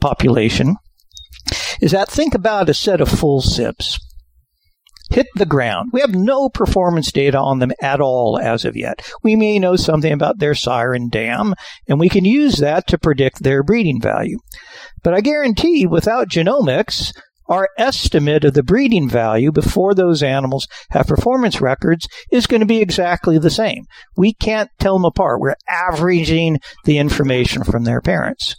population 0.00 0.76
is 1.80 1.92
that 1.92 2.10
think 2.10 2.34
about 2.34 2.68
a 2.68 2.74
set 2.74 3.00
of 3.00 3.08
full 3.08 3.40
sibs. 3.40 3.98
Hit 5.10 5.26
the 5.34 5.46
ground. 5.46 5.90
We 5.92 6.00
have 6.00 6.14
no 6.14 6.48
performance 6.48 7.12
data 7.12 7.38
on 7.38 7.58
them 7.58 7.72
at 7.80 8.00
all 8.00 8.38
as 8.38 8.64
of 8.64 8.74
yet. 8.74 9.06
We 9.22 9.36
may 9.36 9.58
know 9.58 9.76
something 9.76 10.12
about 10.12 10.38
their 10.38 10.54
sire 10.54 10.94
and 10.94 11.10
dam, 11.10 11.54
and 11.86 12.00
we 12.00 12.08
can 12.08 12.24
use 12.24 12.56
that 12.56 12.86
to 12.88 12.98
predict 12.98 13.42
their 13.42 13.62
breeding 13.62 14.00
value. 14.00 14.38
But 15.02 15.14
I 15.14 15.20
guarantee 15.20 15.86
without 15.86 16.28
genomics, 16.30 17.12
our 17.46 17.68
estimate 17.78 18.44
of 18.44 18.54
the 18.54 18.62
breeding 18.62 19.08
value 19.08 19.52
before 19.52 19.94
those 19.94 20.22
animals 20.22 20.66
have 20.90 21.06
performance 21.06 21.60
records 21.60 22.08
is 22.30 22.46
going 22.46 22.60
to 22.60 22.66
be 22.66 22.80
exactly 22.80 23.38
the 23.38 23.50
same. 23.50 23.86
We 24.16 24.32
can't 24.32 24.70
tell 24.78 24.94
them 24.94 25.04
apart. 25.04 25.40
We're 25.40 25.56
averaging 25.68 26.60
the 26.84 26.98
information 26.98 27.64
from 27.64 27.84
their 27.84 28.00
parents. 28.00 28.56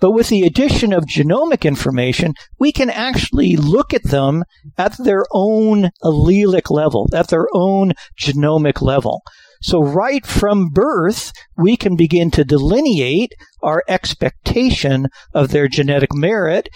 But 0.00 0.12
with 0.12 0.28
the 0.28 0.42
addition 0.42 0.92
of 0.92 1.04
genomic 1.04 1.64
information, 1.64 2.34
we 2.58 2.72
can 2.72 2.90
actually 2.90 3.56
look 3.56 3.92
at 3.92 4.04
them 4.04 4.44
at 4.78 4.96
their 4.98 5.24
own 5.32 5.90
allelic 6.02 6.70
level, 6.70 7.08
at 7.12 7.28
their 7.28 7.46
own 7.52 7.92
genomic 8.18 8.80
level. 8.80 9.22
So 9.62 9.82
right 9.82 10.24
from 10.24 10.70
birth, 10.70 11.32
we 11.56 11.76
can 11.76 11.94
begin 11.94 12.30
to 12.32 12.44
delineate 12.44 13.34
our 13.62 13.84
expectation 13.88 15.08
of 15.34 15.50
their 15.50 15.68
genetic 15.68 16.14
merit 16.14 16.70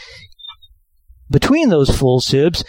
between 1.30 1.68
those 1.68 1.96
full 1.96 2.20
sibs 2.20 2.64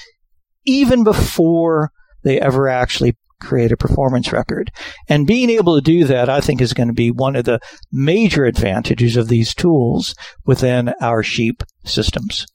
even 0.65 1.03
before 1.03 1.91
they 2.23 2.39
ever 2.39 2.67
actually 2.67 3.15
create 3.41 3.71
a 3.71 3.77
performance 3.77 4.31
record. 4.31 4.71
And 5.07 5.27
being 5.27 5.49
able 5.49 5.75
to 5.75 5.81
do 5.81 6.05
that, 6.05 6.29
I 6.29 6.41
think, 6.41 6.61
is 6.61 6.73
going 6.73 6.87
to 6.87 6.93
be 6.93 7.11
one 7.11 7.35
of 7.35 7.45
the 7.45 7.59
major 7.91 8.45
advantages 8.45 9.17
of 9.17 9.27
these 9.27 9.53
tools 9.53 10.15
within 10.45 10.93
our 11.01 11.21
sheep 11.21 11.61
systems. 11.83 12.45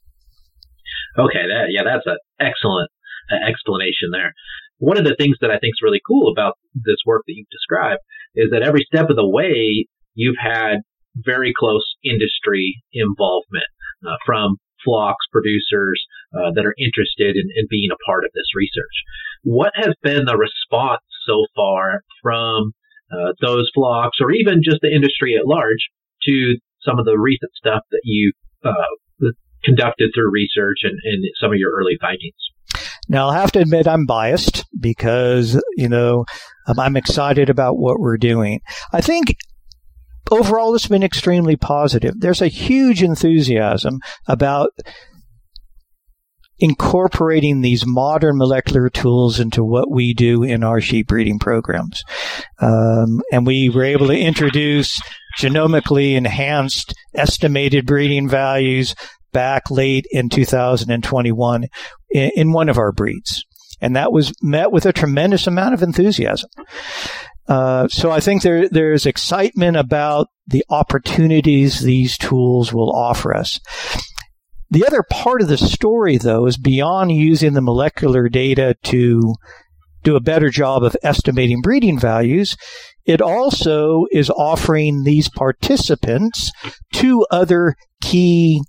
Okay, 1.17 1.43
that, 1.47 1.67
yeah, 1.69 1.83
that's 1.83 2.05
an 2.05 2.17
excellent 2.39 2.89
uh, 3.31 3.47
explanation 3.47 4.11
there. 4.11 4.33
One 4.77 4.97
of 4.97 5.05
the 5.05 5.15
things 5.17 5.37
that 5.41 5.51
I 5.51 5.59
think 5.59 5.75
is 5.75 5.83
really 5.83 6.01
cool 6.07 6.31
about 6.31 6.55
this 6.73 6.97
work 7.05 7.23
that 7.27 7.33
you've 7.35 7.47
described 7.51 8.01
is 8.35 8.49
that 8.51 8.63
every 8.63 8.85
step 8.87 9.09
of 9.09 9.15
the 9.15 9.27
way, 9.27 9.85
you've 10.15 10.39
had 10.41 10.77
very 11.15 11.53
close 11.55 11.83
industry 12.03 12.81
involvement 12.93 13.67
uh, 14.05 14.15
from 14.25 14.57
flocks 14.83 15.25
producers 15.31 16.01
uh, 16.33 16.51
that 16.55 16.65
are 16.65 16.75
interested 16.77 17.35
in, 17.35 17.47
in 17.55 17.65
being 17.69 17.89
a 17.91 18.03
part 18.05 18.25
of 18.25 18.31
this 18.33 18.49
research. 18.55 18.95
What 19.43 19.71
has 19.75 19.93
been 20.01 20.25
the 20.25 20.37
response 20.37 21.01
so 21.25 21.45
far 21.55 22.01
from 22.21 22.73
uh, 23.11 23.33
those 23.41 23.69
flocks 23.73 24.17
or 24.21 24.31
even 24.31 24.61
just 24.63 24.79
the 24.81 24.93
industry 24.93 25.35
at 25.37 25.47
large 25.47 25.89
to 26.23 26.55
some 26.81 26.99
of 26.99 27.05
the 27.05 27.17
recent 27.17 27.51
stuff 27.55 27.83
that 27.91 28.01
you 28.03 28.31
uh, 28.63 29.29
conducted 29.63 30.11
through 30.13 30.31
research 30.31 30.79
and, 30.83 30.97
and 31.03 31.23
some 31.39 31.51
of 31.51 31.57
your 31.57 31.71
early 31.71 31.97
findings? 31.99 32.35
Now, 33.09 33.27
I'll 33.27 33.33
have 33.33 33.51
to 33.53 33.59
admit 33.59 33.87
I'm 33.87 34.05
biased 34.05 34.65
because, 34.79 35.61
you 35.75 35.89
know, 35.89 36.25
um, 36.67 36.79
I'm 36.79 36.95
excited 36.95 37.49
about 37.49 37.77
what 37.77 37.99
we're 37.99 38.17
doing. 38.17 38.61
I 38.93 39.01
think 39.01 39.35
overall 40.29 40.75
it's 40.75 40.87
been 40.87 41.03
extremely 41.03 41.55
positive. 41.55 42.19
There's 42.19 42.41
a 42.41 42.47
huge 42.47 43.01
enthusiasm 43.03 43.99
about 44.27 44.71
incorporating 46.61 47.61
these 47.61 47.85
modern 47.85 48.37
molecular 48.37 48.87
tools 48.89 49.39
into 49.39 49.63
what 49.63 49.89
we 49.89 50.13
do 50.13 50.43
in 50.43 50.63
our 50.63 50.79
sheep 50.79 51.07
breeding 51.07 51.39
programs. 51.39 52.03
Um, 52.59 53.21
and 53.31 53.47
we 53.47 53.69
were 53.69 53.83
able 53.83 54.07
to 54.07 54.17
introduce 54.17 55.01
genomically 55.39 56.15
enhanced 56.15 56.93
estimated 57.15 57.87
breeding 57.87 58.29
values 58.29 58.93
back 59.31 59.71
late 59.71 60.05
in 60.11 60.29
2021 60.29 61.65
in, 62.11 62.31
in 62.35 62.51
one 62.51 62.69
of 62.69 62.77
our 62.77 62.91
breeds. 62.91 63.43
And 63.81 63.95
that 63.95 64.11
was 64.11 64.31
met 64.43 64.71
with 64.71 64.85
a 64.85 64.93
tremendous 64.93 65.47
amount 65.47 65.73
of 65.73 65.81
enthusiasm. 65.81 66.49
Uh, 67.51 67.85
so 67.89 68.09
I 68.09 68.21
think 68.21 68.43
there 68.43 68.69
there's 68.69 69.05
excitement 69.05 69.75
about 69.75 70.27
the 70.47 70.63
opportunities 70.69 71.81
these 71.81 72.17
tools 72.17 72.71
will 72.71 72.89
offer 72.95 73.35
us. 73.35 73.59
The 74.69 74.87
other 74.87 75.03
part 75.03 75.41
of 75.41 75.49
the 75.49 75.57
story, 75.57 76.15
though, 76.15 76.45
is 76.45 76.57
beyond 76.57 77.11
using 77.11 77.51
the 77.51 77.61
molecular 77.61 78.29
data 78.29 78.77
to 78.83 79.33
do 80.01 80.15
a 80.15 80.21
better 80.21 80.49
job 80.49 80.81
of 80.81 80.95
estimating 81.03 81.59
breeding 81.59 81.99
values. 81.99 82.55
It 83.05 83.21
also 83.21 84.05
is 84.13 84.29
offering 84.29 85.03
these 85.03 85.27
participants 85.27 86.53
two 86.93 87.25
other 87.31 87.75
key 87.99 88.61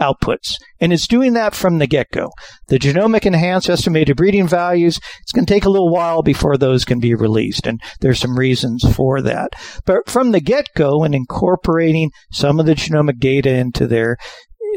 outputs. 0.00 0.54
And 0.80 0.92
it's 0.92 1.06
doing 1.06 1.32
that 1.34 1.54
from 1.54 1.78
the 1.78 1.86
get 1.86 2.10
go. 2.10 2.30
The 2.68 2.78
genomic 2.78 3.24
enhanced 3.24 3.70
estimated 3.70 4.16
breeding 4.16 4.46
values, 4.46 5.00
it's 5.22 5.32
going 5.32 5.46
to 5.46 5.52
take 5.52 5.64
a 5.64 5.70
little 5.70 5.90
while 5.90 6.22
before 6.22 6.56
those 6.56 6.84
can 6.84 7.00
be 7.00 7.14
released. 7.14 7.66
And 7.66 7.80
there's 8.00 8.20
some 8.20 8.38
reasons 8.38 8.84
for 8.94 9.22
that. 9.22 9.50
But 9.84 10.08
from 10.08 10.32
the 10.32 10.40
get 10.40 10.66
go 10.76 11.04
and 11.04 11.14
incorporating 11.14 12.10
some 12.30 12.60
of 12.60 12.66
the 12.66 12.74
genomic 12.74 13.18
data 13.18 13.54
into 13.54 13.86
their 13.86 14.16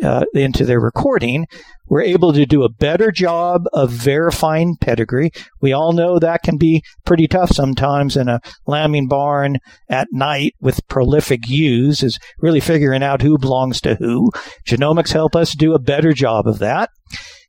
uh, 0.02 0.26
into 0.34 0.66
their 0.66 0.80
recording, 0.80 1.48
we're 1.88 2.02
able 2.02 2.34
to 2.34 2.46
do 2.46 2.64
a 2.64 2.70
better 2.70 3.12
job 3.12 3.66
of 3.74 3.92
verifying 3.92 4.78
pedigree. 4.80 5.32
We 5.62 5.74
all 5.74 5.94
know 5.94 6.20
that 6.20 6.44
can 6.44 6.58
be 6.58 6.84
pretty 7.06 7.28
tough 7.28 7.50
sometimes 7.50 8.16
in 8.16 8.30
a 8.30 8.42
lambing 8.68 9.08
barn 9.08 9.58
at 9.90 10.08
night 10.12 10.56
with 10.62 10.88
prolific 10.88 11.48
ewes 11.48 12.04
is 12.04 12.20
really 12.40 12.60
figuring 12.60 13.04
out 13.04 13.22
who 13.22 13.38
belongs 13.38 13.82
to 13.82 13.96
who. 13.96 14.32
Genomics 14.68 15.12
help 15.12 15.36
us 15.36 15.54
do 15.54 15.74
a 15.74 15.80
better 15.80 16.14
job 16.14 16.48
of 16.48 16.60
that. 16.60 16.90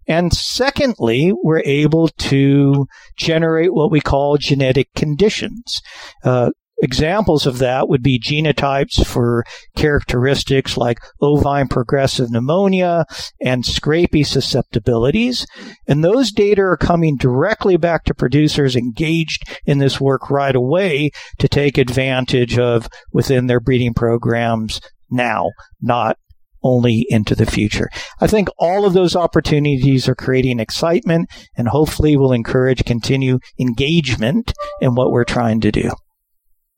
And 0.07 0.33
secondly, 0.33 1.33
we're 1.33 1.63
able 1.65 2.09
to 2.09 2.87
generate 3.17 3.73
what 3.73 3.93
we 3.93 4.01
call 4.01 4.39
genetic 4.39 4.89
conditions. 4.97 5.83
Uh, 6.25 6.51
Examples 6.83 7.47
of 7.47 7.59
that 7.59 7.89
would 7.89 8.03
be 8.03 8.19
genotypes 8.19 9.05
for 9.05 9.45
characteristics 9.77 10.77
like 10.77 10.99
ovine 11.21 11.69
progressive 11.69 12.31
pneumonia 12.31 13.05
and 13.41 13.65
scrapie 13.65 14.27
susceptibilities. 14.27 15.47
And 15.87 16.03
those 16.03 16.33
data 16.33 16.63
are 16.63 16.77
coming 16.77 17.17
directly 17.17 17.77
back 17.77 18.05
to 18.05 18.15
producers 18.15 18.77
engaged 18.77 19.45
in 19.67 19.79
this 19.79 20.01
work 20.01 20.31
right 20.31 20.57
away 20.57 21.11
to 21.39 21.49
take 21.49 21.77
advantage 21.77 22.59
of 22.59 22.89
within 23.13 23.47
their 23.47 23.61
breeding 23.61 23.95
programs 23.95 24.81
now, 25.11 25.51
not 25.81 26.17
only 26.63 27.07
into 27.09 27.35
the 27.35 27.47
future. 27.47 27.89
I 28.21 28.27
think 28.27 28.49
all 28.59 28.85
of 28.85 28.93
those 28.93 29.17
opportunities 29.17 30.09
are 30.09 30.15
creating 30.15 30.61
excitement 30.61 31.31
and 31.57 31.69
hopefully 31.69 32.17
will 32.17 32.33
encourage 32.33 32.85
continued 32.85 33.43
engagement 33.59 34.53
in 34.81 34.95
what 34.95 35.11
we're 35.11 35.25
trying 35.25 35.61
to 35.63 35.73
do. 35.73 35.91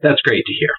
That's 0.02 0.20
great 0.22 0.44
to 0.44 0.52
hear. 0.52 0.70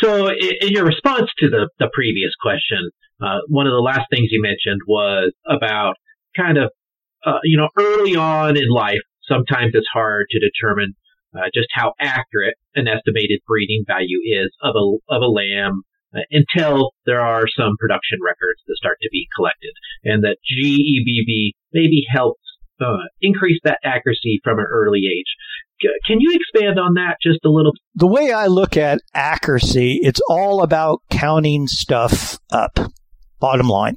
So, 0.00 0.28
in 0.28 0.70
your 0.70 0.84
response 0.84 1.30
to 1.38 1.48
the, 1.48 1.68
the 1.78 1.90
previous 1.92 2.32
question, 2.40 2.90
uh, 3.20 3.40
one 3.48 3.66
of 3.66 3.72
the 3.72 3.84
last 3.84 4.06
things 4.10 4.28
you 4.30 4.42
mentioned 4.42 4.80
was 4.86 5.32
about 5.46 5.94
kind 6.36 6.58
of, 6.58 6.70
uh, 7.24 7.38
you 7.44 7.56
know, 7.56 7.68
early 7.78 8.16
on 8.16 8.56
in 8.56 8.68
life, 8.70 9.04
sometimes 9.28 9.72
it's 9.74 9.86
hard 9.92 10.26
to 10.30 10.40
determine 10.40 10.94
uh, 11.36 11.46
just 11.54 11.68
how 11.72 11.92
accurate 12.00 12.54
an 12.74 12.88
estimated 12.88 13.40
breeding 13.46 13.84
value 13.86 14.18
is 14.24 14.50
of 14.62 14.74
a, 14.74 15.14
of 15.14 15.22
a 15.22 15.30
lamb 15.30 15.82
uh, 16.14 16.20
until 16.30 16.90
there 17.06 17.20
are 17.20 17.44
some 17.46 17.76
production 17.78 18.18
records 18.24 18.60
that 18.66 18.76
start 18.76 18.98
to 19.02 19.08
be 19.12 19.28
collected. 19.36 19.72
And 20.02 20.24
that 20.24 20.38
GEBV 20.42 21.52
maybe 21.72 22.04
helps 22.10 22.42
uh, 22.80 23.06
increase 23.20 23.60
that 23.64 23.78
accuracy 23.84 24.40
from 24.42 24.58
an 24.58 24.66
early 24.70 25.02
age. 25.06 25.36
Can 26.06 26.18
you 26.20 26.30
expand 26.32 26.78
on 26.78 26.94
that 26.94 27.16
just 27.22 27.44
a 27.44 27.50
little? 27.50 27.72
The 27.94 28.06
way 28.06 28.32
I 28.32 28.46
look 28.46 28.76
at 28.76 29.00
accuracy, 29.14 29.98
it's 30.02 30.20
all 30.28 30.62
about 30.62 31.00
counting 31.10 31.66
stuff 31.66 32.38
up. 32.50 32.78
Bottom 33.38 33.68
line. 33.68 33.96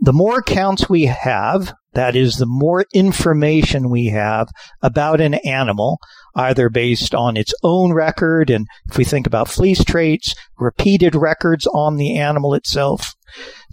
The 0.00 0.12
more 0.12 0.42
counts 0.42 0.88
we 0.88 1.06
have, 1.06 1.74
that 1.94 2.14
is, 2.14 2.36
the 2.36 2.46
more 2.46 2.84
information 2.94 3.90
we 3.90 4.06
have 4.06 4.48
about 4.80 5.20
an 5.20 5.34
animal, 5.34 5.98
either 6.36 6.70
based 6.70 7.14
on 7.14 7.36
its 7.36 7.52
own 7.62 7.92
record, 7.92 8.48
and 8.48 8.66
if 8.90 8.96
we 8.96 9.04
think 9.04 9.26
about 9.26 9.48
fleece 9.48 9.82
traits, 9.84 10.34
repeated 10.58 11.14
records 11.14 11.66
on 11.66 11.96
the 11.96 12.16
animal 12.16 12.54
itself, 12.54 13.14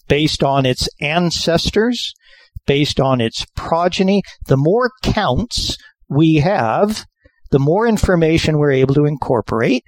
based 0.07 0.43
on 0.43 0.65
its 0.65 0.89
ancestors, 0.99 2.13
based 2.65 2.99
on 2.99 3.21
its 3.21 3.45
progeny, 3.55 4.23
the 4.47 4.57
more 4.57 4.89
counts 5.03 5.77
we 6.09 6.35
have, 6.35 7.05
the 7.51 7.59
more 7.59 7.87
information 7.87 8.57
we're 8.57 8.71
able 8.71 8.95
to 8.95 9.05
incorporate, 9.05 9.83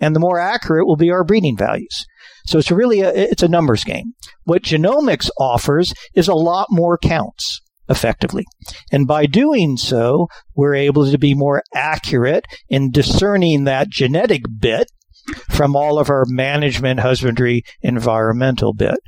and 0.00 0.14
the 0.14 0.20
more 0.20 0.38
accurate 0.38 0.86
will 0.86 0.96
be 0.96 1.10
our 1.10 1.24
breeding 1.24 1.56
values. 1.56 2.06
So 2.46 2.58
it's 2.58 2.70
really 2.70 3.00
a, 3.00 3.10
it's 3.12 3.42
a 3.42 3.48
numbers 3.48 3.84
game. 3.84 4.14
What 4.44 4.62
genomics 4.62 5.28
offers 5.38 5.92
is 6.14 6.28
a 6.28 6.34
lot 6.34 6.68
more 6.70 6.96
counts 6.98 7.60
effectively. 7.88 8.44
And 8.92 9.06
by 9.06 9.26
doing 9.26 9.76
so, 9.76 10.28
we're 10.54 10.74
able 10.74 11.10
to 11.10 11.18
be 11.18 11.34
more 11.34 11.62
accurate 11.74 12.44
in 12.68 12.90
discerning 12.90 13.64
that 13.64 13.88
genetic 13.88 14.42
bit 14.60 14.90
from 15.50 15.76
all 15.76 15.98
of 15.98 16.10
our 16.10 16.24
management, 16.26 17.00
husbandry, 17.00 17.62
environmental 17.82 18.72
bit. 18.72 18.98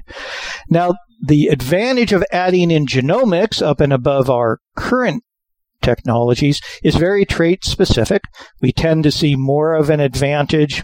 Now, 0.68 0.94
the 1.22 1.48
advantage 1.48 2.12
of 2.12 2.24
adding 2.32 2.70
in 2.70 2.86
genomics 2.86 3.62
up 3.62 3.80
and 3.80 3.92
above 3.92 4.30
our 4.30 4.58
current 4.76 5.22
technologies 5.82 6.60
is 6.82 6.94
very 6.96 7.24
trait 7.24 7.64
specific. 7.64 8.22
We 8.60 8.72
tend 8.72 9.04
to 9.04 9.10
see 9.10 9.36
more 9.36 9.74
of 9.74 9.90
an 9.90 10.00
advantage 10.00 10.82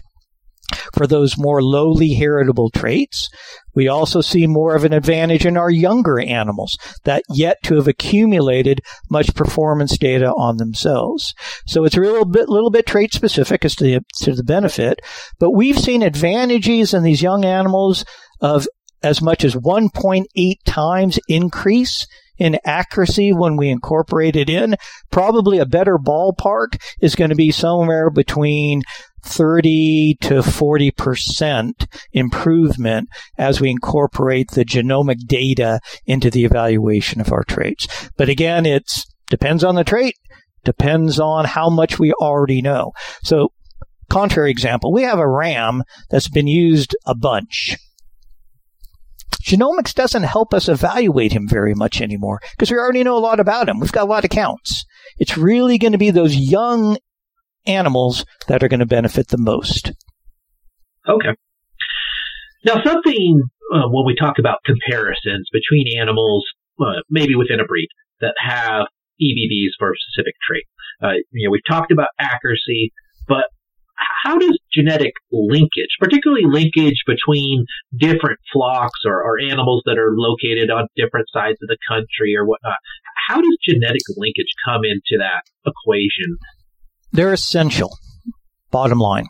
for 0.93 1.07
those 1.07 1.37
more 1.37 1.61
lowly 1.61 2.13
heritable 2.13 2.69
traits. 2.69 3.29
We 3.73 3.87
also 3.87 4.21
see 4.21 4.47
more 4.47 4.75
of 4.75 4.83
an 4.83 4.93
advantage 4.93 5.45
in 5.45 5.55
our 5.55 5.69
younger 5.69 6.19
animals 6.19 6.77
that 7.05 7.23
yet 7.29 7.57
to 7.63 7.75
have 7.75 7.87
accumulated 7.87 8.81
much 9.09 9.33
performance 9.35 9.97
data 9.97 10.27
on 10.27 10.57
themselves. 10.57 11.33
So 11.67 11.85
it's 11.85 11.95
a 11.95 12.01
little 12.01 12.25
bit, 12.25 12.49
little 12.49 12.71
bit 12.71 12.85
trait 12.85 13.13
specific 13.13 13.63
as 13.63 13.75
to 13.75 13.83
the, 13.83 13.99
to 14.23 14.33
the 14.33 14.43
benefit, 14.43 14.99
but 15.39 15.51
we've 15.51 15.79
seen 15.79 16.01
advantages 16.01 16.93
in 16.93 17.03
these 17.03 17.21
young 17.21 17.45
animals 17.45 18.03
of 18.41 18.67
as 19.03 19.21
much 19.21 19.45
as 19.45 19.55
1.8 19.55 20.25
times 20.65 21.19
increase 21.27 22.07
in 22.37 22.59
accuracy 22.65 23.33
when 23.33 23.57
we 23.57 23.69
incorporate 23.69 24.35
it 24.35 24.49
in. 24.49 24.75
Probably 25.11 25.57
a 25.59 25.65
better 25.65 25.97
ballpark 25.97 26.81
is 27.01 27.15
going 27.15 27.29
to 27.29 27.35
be 27.35 27.51
somewhere 27.51 28.09
between 28.09 28.83
30 29.23 30.17
to 30.21 30.35
40% 30.35 31.87
improvement 32.13 33.09
as 33.37 33.59
we 33.59 33.69
incorporate 33.69 34.51
the 34.51 34.63
genomic 34.63 35.27
data 35.27 35.79
into 36.05 36.29
the 36.29 36.45
evaluation 36.45 37.19
of 37.19 37.33
our 37.33 37.43
traits. 37.43 37.87
But 38.15 38.29
again, 38.29 38.65
it 38.65 38.89
depends 39.29 39.63
on 39.63 39.75
the 39.75 39.83
trait 39.83 40.15
Depends 40.67 41.17
on 41.17 41.45
how 41.45 41.69
much 41.69 41.97
we 41.97 42.11
already 42.11 42.61
know. 42.61 42.91
So, 43.23 43.53
contrary 44.09 44.51
example, 44.51 44.91
we 44.91 45.03
have 45.03 45.17
a 45.17 45.25
ram 45.25 45.83
that's 46.09 46.27
been 46.27 46.45
used 46.45 46.93
a 47.05 47.15
bunch. 47.15 47.77
Genomics 49.47 49.93
doesn't 49.93 50.23
help 50.23 50.53
us 50.53 50.67
evaluate 50.67 51.31
him 51.31 51.47
very 51.47 51.73
much 51.73 52.01
anymore 52.01 52.41
because 52.51 52.69
we 52.69 52.77
already 52.77 53.03
know 53.03 53.17
a 53.17 53.19
lot 53.19 53.39
about 53.39 53.69
him. 53.69 53.79
We've 53.79 53.91
got 53.91 54.03
a 54.03 54.11
lot 54.11 54.25
of 54.25 54.29
counts. 54.29 54.85
It's 55.17 55.37
really 55.37 55.77
going 55.77 55.93
to 55.93 55.97
be 55.97 56.11
those 56.11 56.35
young 56.35 56.97
animals 57.65 58.25
that 58.47 58.61
are 58.61 58.67
going 58.67 58.81
to 58.81 58.85
benefit 58.85 59.29
the 59.29 59.37
most. 59.37 59.93
Okay. 61.07 61.29
Now, 62.65 62.83
something 62.83 63.43
uh, 63.73 63.87
when 63.89 64.05
we 64.05 64.15
talk 64.19 64.35
about 64.37 64.59
comparisons 64.65 65.47
between 65.53 65.97
animals, 65.97 66.45
uh, 66.79 66.99
maybe 67.09 67.35
within 67.35 67.61
a 67.61 67.65
breed 67.65 67.87
that 68.19 68.33
have 68.37 68.87
EBVs 69.21 69.79
for 69.79 69.91
a 69.91 69.95
specific 69.95 70.33
trait. 70.45 70.63
Uh, 71.01 71.15
you 71.31 71.47
know, 71.47 71.51
we've 71.51 71.61
talked 71.67 71.91
about 71.91 72.09
accuracy, 72.19 72.91
how 74.23 74.37
does 74.37 74.57
genetic 74.71 75.13
linkage, 75.31 75.97
particularly 75.99 76.45
linkage 76.45 77.03
between 77.05 77.65
different 77.97 78.39
flocks 78.53 78.99
or, 79.05 79.23
or, 79.23 79.39
animals 79.39 79.81
that 79.85 79.97
are 79.97 80.13
located 80.15 80.69
on 80.69 80.87
different 80.95 81.27
sides 81.31 81.57
of 81.61 81.67
the 81.67 81.77
country 81.87 82.35
or 82.35 82.45
whatnot, 82.45 82.75
how 83.27 83.37
does 83.37 83.57
genetic 83.67 84.01
linkage 84.15 84.47
come 84.65 84.81
into 84.83 85.17
that 85.19 85.43
equation? 85.65 86.37
They're 87.11 87.33
essential, 87.33 87.97
bottom 88.71 88.99
line. 88.99 89.27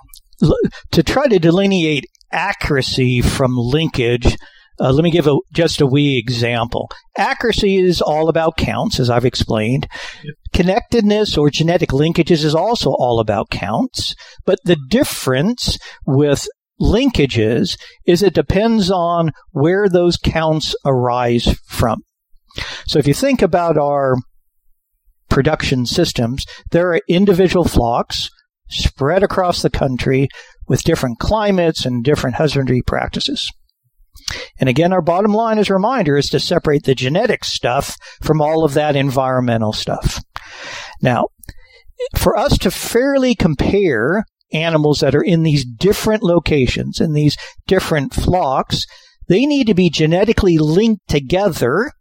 To 0.91 1.03
try 1.03 1.27
to 1.27 1.39
delineate 1.39 2.05
accuracy 2.31 3.21
from 3.21 3.57
linkage, 3.57 4.35
uh, 4.79 4.91
let 4.91 5.03
me 5.03 5.11
give 5.11 5.27
a, 5.27 5.37
just 5.53 5.81
a 5.81 5.87
wee 5.87 6.17
example. 6.17 6.89
Accuracy 7.17 7.77
is 7.77 8.01
all 8.01 8.29
about 8.29 8.57
counts, 8.57 8.99
as 8.99 9.09
I've 9.09 9.25
explained. 9.25 9.87
Yep. 10.23 10.35
Connectedness 10.53 11.37
or 11.37 11.49
genetic 11.49 11.89
linkages 11.89 12.43
is 12.43 12.55
also 12.55 12.91
all 12.91 13.19
about 13.19 13.49
counts. 13.49 14.15
But 14.45 14.59
the 14.63 14.77
difference 14.89 15.77
with 16.05 16.47
linkages 16.79 17.77
is 18.05 18.21
it 18.21 18.33
depends 18.33 18.91
on 18.91 19.31
where 19.51 19.89
those 19.89 20.17
counts 20.17 20.75
arise 20.85 21.59
from. 21.65 22.03
So 22.87 22.99
if 22.99 23.07
you 23.07 23.13
think 23.13 23.41
about 23.41 23.77
our 23.77 24.15
production 25.29 25.85
systems, 25.85 26.45
there 26.71 26.93
are 26.93 27.01
individual 27.07 27.65
flocks 27.65 28.29
spread 28.69 29.23
across 29.23 29.61
the 29.61 29.69
country 29.69 30.27
with 30.67 30.83
different 30.83 31.19
climates 31.19 31.85
and 31.85 32.03
different 32.03 32.35
husbandry 32.35 32.81
practices. 32.81 33.51
And 34.59 34.69
again, 34.69 34.93
our 34.93 35.01
bottom 35.01 35.33
line 35.33 35.59
as 35.59 35.69
a 35.69 35.73
reminder 35.73 36.17
is 36.17 36.27
to 36.27 36.39
separate 36.39 36.83
the 36.83 36.95
genetic 36.95 37.43
stuff 37.43 37.95
from 38.21 38.41
all 38.41 38.63
of 38.63 38.73
that 38.73 38.95
environmental 38.95 39.73
stuff. 39.73 40.23
Now, 41.01 41.27
for 42.15 42.37
us 42.37 42.57
to 42.59 42.71
fairly 42.71 43.35
compare 43.35 44.25
animals 44.53 44.99
that 44.99 45.15
are 45.15 45.23
in 45.23 45.43
these 45.43 45.65
different 45.65 46.23
locations, 46.23 46.99
in 46.99 47.13
these 47.13 47.37
different 47.67 48.13
flocks, 48.13 48.85
they 49.27 49.45
need 49.45 49.67
to 49.67 49.73
be 49.73 49.89
genetically 49.89 50.57
linked 50.57 51.07
together 51.07 51.91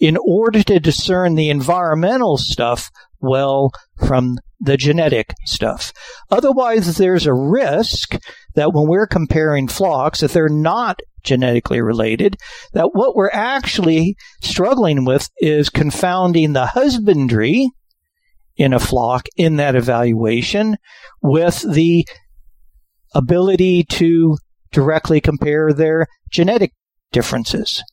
in 0.00 0.16
order 0.26 0.62
to 0.62 0.80
discern 0.80 1.34
the 1.34 1.50
environmental 1.50 2.38
stuff 2.38 2.90
well 3.20 3.70
from 4.06 4.38
the 4.60 4.76
genetic 4.76 5.34
stuff. 5.44 5.92
Otherwise, 6.30 6.96
there's 6.96 7.26
a 7.26 7.34
risk 7.34 8.16
that 8.58 8.72
when 8.72 8.88
we're 8.88 9.06
comparing 9.06 9.68
flocks, 9.68 10.20
if 10.20 10.32
they're 10.32 10.48
not 10.48 10.98
genetically 11.22 11.80
related, 11.80 12.36
that 12.72 12.90
what 12.92 13.14
we're 13.14 13.30
actually 13.32 14.16
struggling 14.42 15.04
with 15.04 15.30
is 15.38 15.70
confounding 15.70 16.54
the 16.54 16.66
husbandry 16.66 17.70
in 18.56 18.72
a 18.72 18.80
flock 18.80 19.28
in 19.36 19.56
that 19.56 19.76
evaluation 19.76 20.76
with 21.22 21.64
the 21.72 22.04
ability 23.14 23.84
to 23.84 24.36
directly 24.72 25.20
compare 25.20 25.72
their 25.72 26.08
genetic 26.28 26.72
differences. 27.12 27.84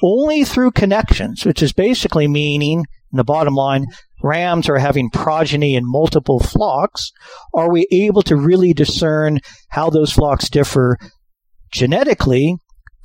Only 0.00 0.44
through 0.44 0.70
connections, 0.70 1.44
which 1.44 1.60
is 1.60 1.72
basically 1.72 2.28
meaning, 2.28 2.84
in 3.12 3.16
the 3.16 3.24
bottom 3.24 3.54
line, 3.54 3.86
rams 4.22 4.68
are 4.68 4.78
having 4.78 5.10
progeny 5.10 5.74
in 5.74 5.82
multiple 5.84 6.40
flocks, 6.40 7.10
are 7.54 7.70
we 7.70 7.86
able 7.90 8.22
to 8.22 8.36
really 8.36 8.72
discern 8.72 9.38
how 9.70 9.90
those 9.90 10.12
flocks 10.12 10.48
differ 10.48 10.96
genetically 11.72 12.56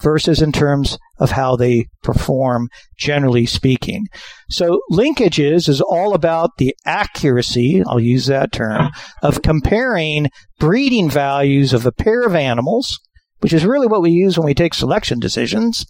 versus 0.02 0.42
in 0.42 0.52
terms 0.52 0.98
of 1.18 1.32
how 1.32 1.56
they 1.56 1.86
perform, 2.04 2.68
generally 2.98 3.46
speaking. 3.46 4.06
So 4.50 4.82
linkages 4.92 5.70
is 5.70 5.82
all 5.82 6.14
about 6.14 6.52
the 6.58 6.76
accuracy, 6.86 7.82
I'll 7.88 8.00
use 8.00 8.26
that 8.28 8.52
term, 8.52 8.92
of 9.22 9.42
comparing 9.42 10.30
breeding 10.60 11.10
values 11.10 11.74
of 11.74 11.86
a 11.86 11.92
pair 11.92 12.24
of 12.24 12.36
animals, 12.36 13.00
which 13.40 13.54
is 13.54 13.66
really 13.66 13.88
what 13.88 14.02
we 14.02 14.12
use 14.12 14.38
when 14.38 14.46
we 14.46 14.54
take 14.54 14.74
selection 14.74 15.20
decisions 15.20 15.86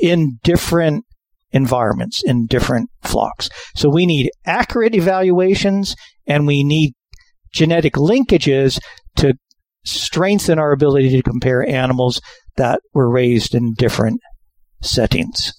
in 0.00 0.38
different 0.42 1.04
environments, 1.50 2.22
in 2.24 2.46
different 2.46 2.90
flocks. 3.02 3.48
So 3.74 3.88
we 3.88 4.06
need 4.06 4.30
accurate 4.44 4.94
evaluations 4.94 5.94
and 6.26 6.46
we 6.46 6.62
need 6.64 6.92
genetic 7.52 7.94
linkages 7.94 8.78
to 9.16 9.34
strengthen 9.84 10.58
our 10.58 10.72
ability 10.72 11.10
to 11.10 11.22
compare 11.22 11.66
animals 11.66 12.20
that 12.56 12.80
were 12.92 13.10
raised 13.10 13.54
in 13.54 13.72
different 13.74 14.20
settings. 14.82 15.52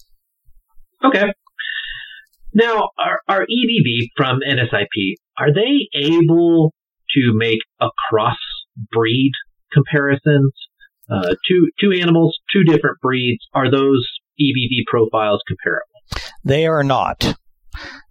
Okay. 1.04 1.32
Now, 2.54 2.88
our, 2.98 3.20
our 3.28 3.42
EBV 3.42 4.08
from 4.16 4.40
NSIP, 4.48 5.14
are 5.38 5.52
they 5.52 5.88
able 5.94 6.72
to 7.14 7.32
make 7.34 7.60
a 7.80 7.88
cross 8.08 8.36
breed 8.92 9.32
comparisons? 9.72 10.52
Uh, 11.10 11.34
two, 11.48 11.70
two 11.80 11.92
animals, 11.92 12.38
two 12.52 12.62
different 12.62 12.98
breeds. 13.00 13.44
Are 13.52 13.70
those 13.70 14.06
EBV 14.40 14.84
profiles 14.86 15.40
comparable? 15.46 16.30
They 16.44 16.66
are 16.66 16.84
not. 16.84 17.34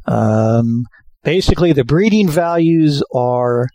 Um, 0.05 0.85
basically, 1.23 1.73
the 1.73 1.83
breeding 1.83 2.29
values 2.29 3.03
are 3.13 3.67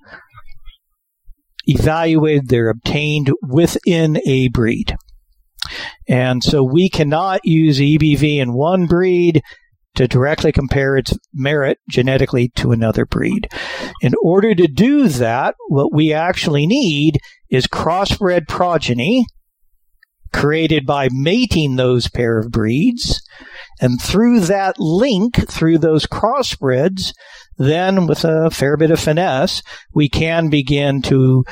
evaluated, 1.67 2.49
they're 2.49 2.69
obtained 2.69 3.31
within 3.43 4.19
a 4.27 4.49
breed. 4.49 4.97
And 6.09 6.43
so 6.43 6.63
we 6.63 6.91
cannot 6.91 7.41
use 7.45 7.79
EBV 7.79 8.37
in 8.37 8.53
one 8.53 8.87
breed 8.87 9.43
to 9.95 10.09
directly 10.09 10.53
compare 10.53 10.97
its 10.97 11.17
merit 11.33 11.79
genetically 11.89 12.51
to 12.57 12.73
another 12.73 13.07
breed. 13.07 13.49
In 14.01 14.13
order 14.23 14.55
to 14.55 14.67
do 14.67 15.09
that, 15.09 15.55
what 15.69 15.95
we 15.95 16.13
actually 16.13 16.67
need 16.67 17.19
is 17.49 17.67
crossbred 17.67 18.49
progeny 18.49 19.25
created 20.35 20.85
by 20.85 21.09
mating 21.13 21.77
those 21.77 22.09
pair 22.09 22.39
of 22.41 22.51
breeds. 22.51 23.23
And 23.81 24.03
through 24.03 24.41
that 24.41 24.79
link, 24.81 25.49
through 25.49 25.79
those 25.79 26.07
crossbreds, 26.07 27.13
then 27.57 28.07
with 28.07 28.25
a 28.25 28.51
fair 28.51 28.77
bit 28.77 28.91
of 28.91 28.99
finesse, 28.99 29.63
we 29.95 30.09
can 30.09 30.51
begin 30.51 31.03
to 31.03 31.45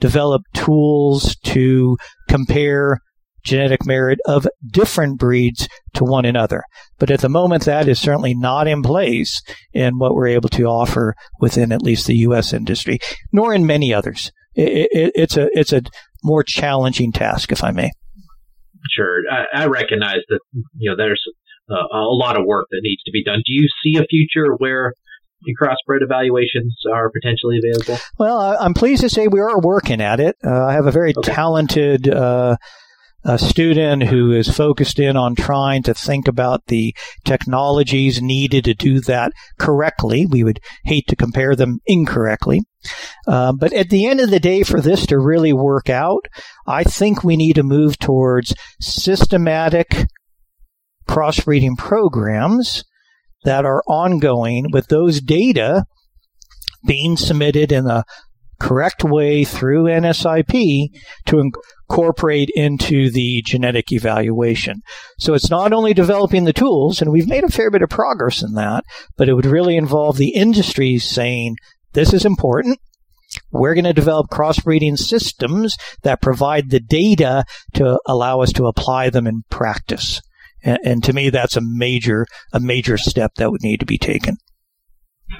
develop 0.00 0.42
tools 0.54 1.36
to 1.44 1.98
compare 2.28 3.00
genetic 3.44 3.84
merit 3.86 4.18
of 4.26 4.48
different 4.66 5.18
breeds 5.18 5.68
to 5.94 6.02
one 6.02 6.24
another. 6.24 6.64
But 6.98 7.10
at 7.10 7.20
the 7.20 7.28
moment, 7.28 7.64
that 7.66 7.86
is 7.86 8.00
certainly 8.00 8.34
not 8.34 8.66
in 8.66 8.82
place 8.82 9.42
in 9.72 9.98
what 9.98 10.14
we're 10.14 10.28
able 10.28 10.48
to 10.50 10.64
offer 10.64 11.14
within 11.38 11.70
at 11.70 11.82
least 11.82 12.06
the 12.06 12.16
U.S. 12.16 12.54
industry, 12.54 12.98
nor 13.30 13.54
in 13.54 13.66
many 13.66 13.92
others. 13.92 14.32
It, 14.54 14.88
it, 14.90 15.12
it's 15.14 15.36
a 15.36 15.48
it's 15.52 15.72
a 15.72 15.82
more 16.24 16.42
challenging 16.42 17.12
task, 17.12 17.52
if 17.52 17.62
I 17.62 17.72
may. 17.72 17.90
Sure, 18.94 19.22
I, 19.30 19.62
I 19.62 19.66
recognize 19.66 20.20
that 20.28 20.40
you 20.76 20.90
know 20.90 20.96
there's 20.96 21.22
uh, 21.70 21.74
a 21.74 22.14
lot 22.14 22.38
of 22.38 22.46
work 22.46 22.66
that 22.70 22.80
needs 22.82 23.02
to 23.04 23.10
be 23.12 23.24
done. 23.24 23.42
Do 23.44 23.52
you 23.52 23.68
see 23.82 23.98
a 23.98 24.04
future 24.04 24.54
where 24.58 24.92
crossbred 25.60 26.02
evaluations 26.02 26.76
are 26.92 27.10
potentially 27.10 27.58
available? 27.58 28.02
Well, 28.18 28.56
I'm 28.60 28.74
pleased 28.74 29.02
to 29.02 29.10
say 29.10 29.28
we 29.28 29.40
are 29.40 29.60
working 29.60 30.00
at 30.00 30.20
it. 30.20 30.36
Uh, 30.44 30.64
I 30.66 30.72
have 30.72 30.86
a 30.86 30.92
very 30.92 31.12
okay. 31.16 31.32
talented 31.32 32.08
uh, 32.08 32.56
a 33.26 33.38
student 33.38 34.04
who 34.04 34.30
is 34.32 34.48
focused 34.48 35.00
in 35.00 35.16
on 35.16 35.34
trying 35.34 35.82
to 35.82 35.94
think 35.94 36.28
about 36.28 36.64
the 36.66 36.94
technologies 37.24 38.22
needed 38.22 38.64
to 38.64 38.74
do 38.74 39.00
that 39.00 39.32
correctly. 39.58 40.26
We 40.26 40.44
would 40.44 40.60
hate 40.84 41.08
to 41.08 41.16
compare 41.16 41.56
them 41.56 41.80
incorrectly. 41.86 42.62
Uh, 43.26 43.52
but 43.52 43.72
at 43.72 43.90
the 43.90 44.06
end 44.06 44.20
of 44.20 44.30
the 44.30 44.40
day, 44.40 44.62
for 44.62 44.80
this 44.80 45.06
to 45.06 45.18
really 45.18 45.52
work 45.52 45.88
out, 45.88 46.26
I 46.66 46.84
think 46.84 47.22
we 47.22 47.36
need 47.36 47.54
to 47.54 47.62
move 47.62 47.98
towards 47.98 48.54
systematic 48.80 50.06
crossbreeding 51.08 51.76
programs 51.76 52.84
that 53.44 53.64
are 53.64 53.82
ongoing 53.86 54.70
with 54.72 54.88
those 54.88 55.20
data 55.20 55.84
being 56.84 57.16
submitted 57.16 57.72
in 57.72 57.84
the 57.84 58.04
correct 58.58 59.04
way 59.04 59.44
through 59.44 59.84
NSIP 59.84 60.88
to 61.26 61.40
incorporate 61.40 62.50
into 62.54 63.10
the 63.10 63.42
genetic 63.44 63.92
evaluation. 63.92 64.80
So 65.18 65.34
it's 65.34 65.50
not 65.50 65.72
only 65.72 65.94
developing 65.94 66.44
the 66.44 66.52
tools, 66.52 67.02
and 67.02 67.12
we've 67.12 67.28
made 67.28 67.44
a 67.44 67.48
fair 67.48 67.70
bit 67.70 67.82
of 67.82 67.90
progress 67.90 68.42
in 68.42 68.54
that, 68.54 68.84
but 69.16 69.28
it 69.28 69.34
would 69.34 69.46
really 69.46 69.76
involve 69.76 70.16
the 70.16 70.30
industry 70.30 70.98
saying, 70.98 71.56
this 71.96 72.12
is 72.12 72.24
important. 72.26 72.78
We're 73.50 73.74
going 73.74 73.84
to 73.84 73.92
develop 73.92 74.28
crossbreeding 74.30 74.98
systems 74.98 75.76
that 76.02 76.20
provide 76.20 76.70
the 76.70 76.78
data 76.78 77.44
to 77.74 77.98
allow 78.06 78.40
us 78.40 78.52
to 78.52 78.66
apply 78.66 79.10
them 79.10 79.26
in 79.26 79.44
practice. 79.50 80.20
And, 80.62 80.78
and 80.84 81.04
to 81.04 81.14
me, 81.14 81.30
that's 81.30 81.56
a 81.56 81.62
major, 81.62 82.26
a 82.52 82.60
major 82.60 82.98
step 82.98 83.32
that 83.36 83.50
would 83.50 83.62
need 83.62 83.80
to 83.80 83.86
be 83.86 83.98
taken. 83.98 84.36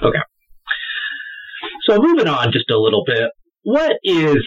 Okay. 0.03 0.19
So 1.87 1.99
moving 2.01 2.27
on 2.27 2.51
just 2.51 2.69
a 2.71 2.77
little 2.79 3.03
bit, 3.05 3.29
what 3.61 3.93
is 4.03 4.43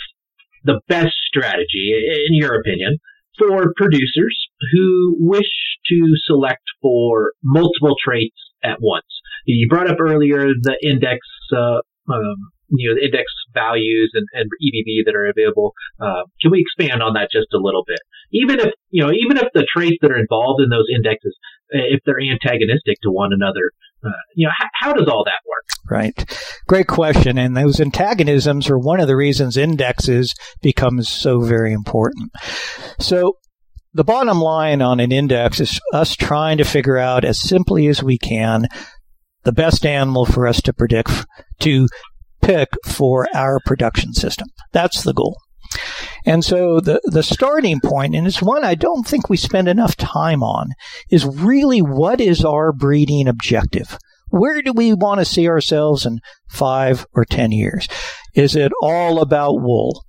the 0.64 0.80
best 0.88 1.14
strategy, 1.28 1.94
in 2.28 2.34
your 2.34 2.58
opinion, 2.58 2.98
for 3.38 3.72
producers 3.76 4.36
who 4.72 5.16
wish 5.20 5.48
to 5.88 6.12
select 6.26 6.62
for 6.82 7.32
multiple 7.42 7.94
traits 8.04 8.36
at 8.64 8.78
once? 8.80 9.06
You 9.46 9.68
brought 9.68 9.88
up 9.88 9.98
earlier 10.00 10.48
the 10.60 10.76
index, 10.82 11.20
uh, 11.56 11.80
um, 12.08 12.52
you 12.70 12.88
know, 12.88 12.94
the 12.94 13.04
index 13.06 13.26
values 13.52 14.10
and, 14.14 14.26
and 14.32 14.48
EBV 14.62 15.04
that 15.06 15.14
are 15.14 15.26
available. 15.26 15.74
Uh, 16.00 16.22
can 16.40 16.50
we 16.50 16.62
expand 16.62 17.02
on 17.02 17.14
that 17.14 17.28
just 17.30 17.52
a 17.52 17.58
little 17.58 17.82
bit? 17.86 17.98
Even 18.32 18.60
if, 18.60 18.72
you 18.90 19.02
know, 19.02 19.10
even 19.10 19.36
if 19.36 19.48
the 19.54 19.66
traits 19.66 19.98
that 20.02 20.10
are 20.10 20.18
involved 20.18 20.62
in 20.62 20.70
those 20.70 20.86
indexes, 20.94 21.36
if 21.70 22.00
they're 22.06 22.20
antagonistic 22.20 22.96
to 23.02 23.10
one 23.10 23.32
another, 23.32 23.70
uh, 24.04 24.22
you 24.34 24.46
know, 24.46 24.52
how, 24.56 24.68
how 24.80 24.92
does 24.92 25.08
all 25.08 25.24
that 25.24 25.42
work? 25.48 25.66
Right. 25.90 26.38
Great 26.68 26.86
question. 26.86 27.38
And 27.38 27.56
those 27.56 27.80
antagonisms 27.80 28.70
are 28.70 28.78
one 28.78 29.00
of 29.00 29.08
the 29.08 29.16
reasons 29.16 29.56
indexes 29.56 30.32
becomes 30.62 31.08
so 31.08 31.40
very 31.40 31.72
important. 31.72 32.30
So 33.00 33.36
the 33.92 34.04
bottom 34.04 34.40
line 34.40 34.80
on 34.82 35.00
an 35.00 35.10
index 35.10 35.58
is 35.58 35.80
us 35.92 36.14
trying 36.14 36.58
to 36.58 36.64
figure 36.64 36.98
out 36.98 37.24
as 37.24 37.40
simply 37.40 37.88
as 37.88 38.02
we 38.02 38.18
can 38.18 38.68
the 39.44 39.52
best 39.52 39.86
animal 39.86 40.24
for 40.24 40.46
us 40.46 40.60
to 40.62 40.72
predict 40.72 41.26
to 41.60 41.88
pick 42.42 42.68
for 42.86 43.26
our 43.34 43.60
production 43.64 44.12
system. 44.12 44.48
That's 44.72 45.02
the 45.02 45.14
goal. 45.14 45.36
And 46.26 46.44
so 46.44 46.80
the, 46.80 47.00
the 47.04 47.22
starting 47.22 47.80
point, 47.80 48.14
and 48.14 48.26
it's 48.26 48.42
one 48.42 48.64
I 48.64 48.74
don't 48.74 49.06
think 49.06 49.28
we 49.28 49.36
spend 49.36 49.68
enough 49.68 49.96
time 49.96 50.42
on, 50.42 50.70
is 51.10 51.24
really 51.24 51.80
what 51.80 52.20
is 52.20 52.44
our 52.44 52.72
breeding 52.72 53.28
objective? 53.28 53.96
Where 54.28 54.62
do 54.62 54.72
we 54.72 54.94
want 54.94 55.20
to 55.20 55.24
see 55.24 55.48
ourselves 55.48 56.06
in 56.06 56.20
five 56.48 57.06
or 57.12 57.24
ten 57.24 57.52
years? 57.52 57.88
Is 58.34 58.56
it 58.56 58.72
all 58.82 59.20
about 59.20 59.60
wool? 59.60 60.04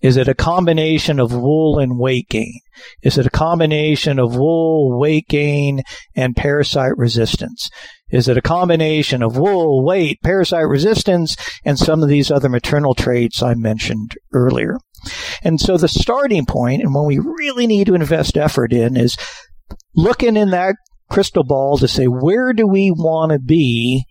Is 0.00 0.16
it 0.16 0.28
a 0.28 0.34
combination 0.34 1.20
of 1.20 1.34
wool 1.34 1.78
and 1.78 1.98
weight 1.98 2.28
gain? 2.28 2.60
Is 3.02 3.18
it 3.18 3.26
a 3.26 3.30
combination 3.30 4.18
of 4.18 4.34
wool, 4.34 4.98
weight 4.98 5.28
gain, 5.28 5.82
and 6.16 6.34
parasite 6.34 6.96
resistance? 6.96 7.68
Is 8.10 8.26
it 8.26 8.38
a 8.38 8.42
combination 8.42 9.22
of 9.22 9.36
wool, 9.36 9.84
weight, 9.84 10.20
parasite 10.22 10.66
resistance, 10.66 11.36
and 11.64 11.78
some 11.78 12.02
of 12.02 12.08
these 12.08 12.30
other 12.30 12.48
maternal 12.48 12.94
traits 12.94 13.42
I 13.42 13.54
mentioned 13.54 14.14
earlier? 14.32 14.78
And 15.42 15.60
so 15.60 15.76
the 15.76 15.88
starting 15.88 16.46
point, 16.46 16.82
and 16.82 16.94
when 16.94 17.06
we 17.06 17.18
really 17.18 17.66
need 17.66 17.86
to 17.86 17.94
invest 17.94 18.36
effort 18.36 18.72
in, 18.72 18.96
is 18.96 19.16
looking 19.94 20.36
in 20.36 20.50
that 20.50 20.76
crystal 21.10 21.44
ball 21.44 21.76
to 21.76 21.88
say, 21.88 22.06
where 22.06 22.52
do 22.52 22.66
we 22.66 22.90
want 22.90 23.32
to 23.32 23.38
be 23.38 24.04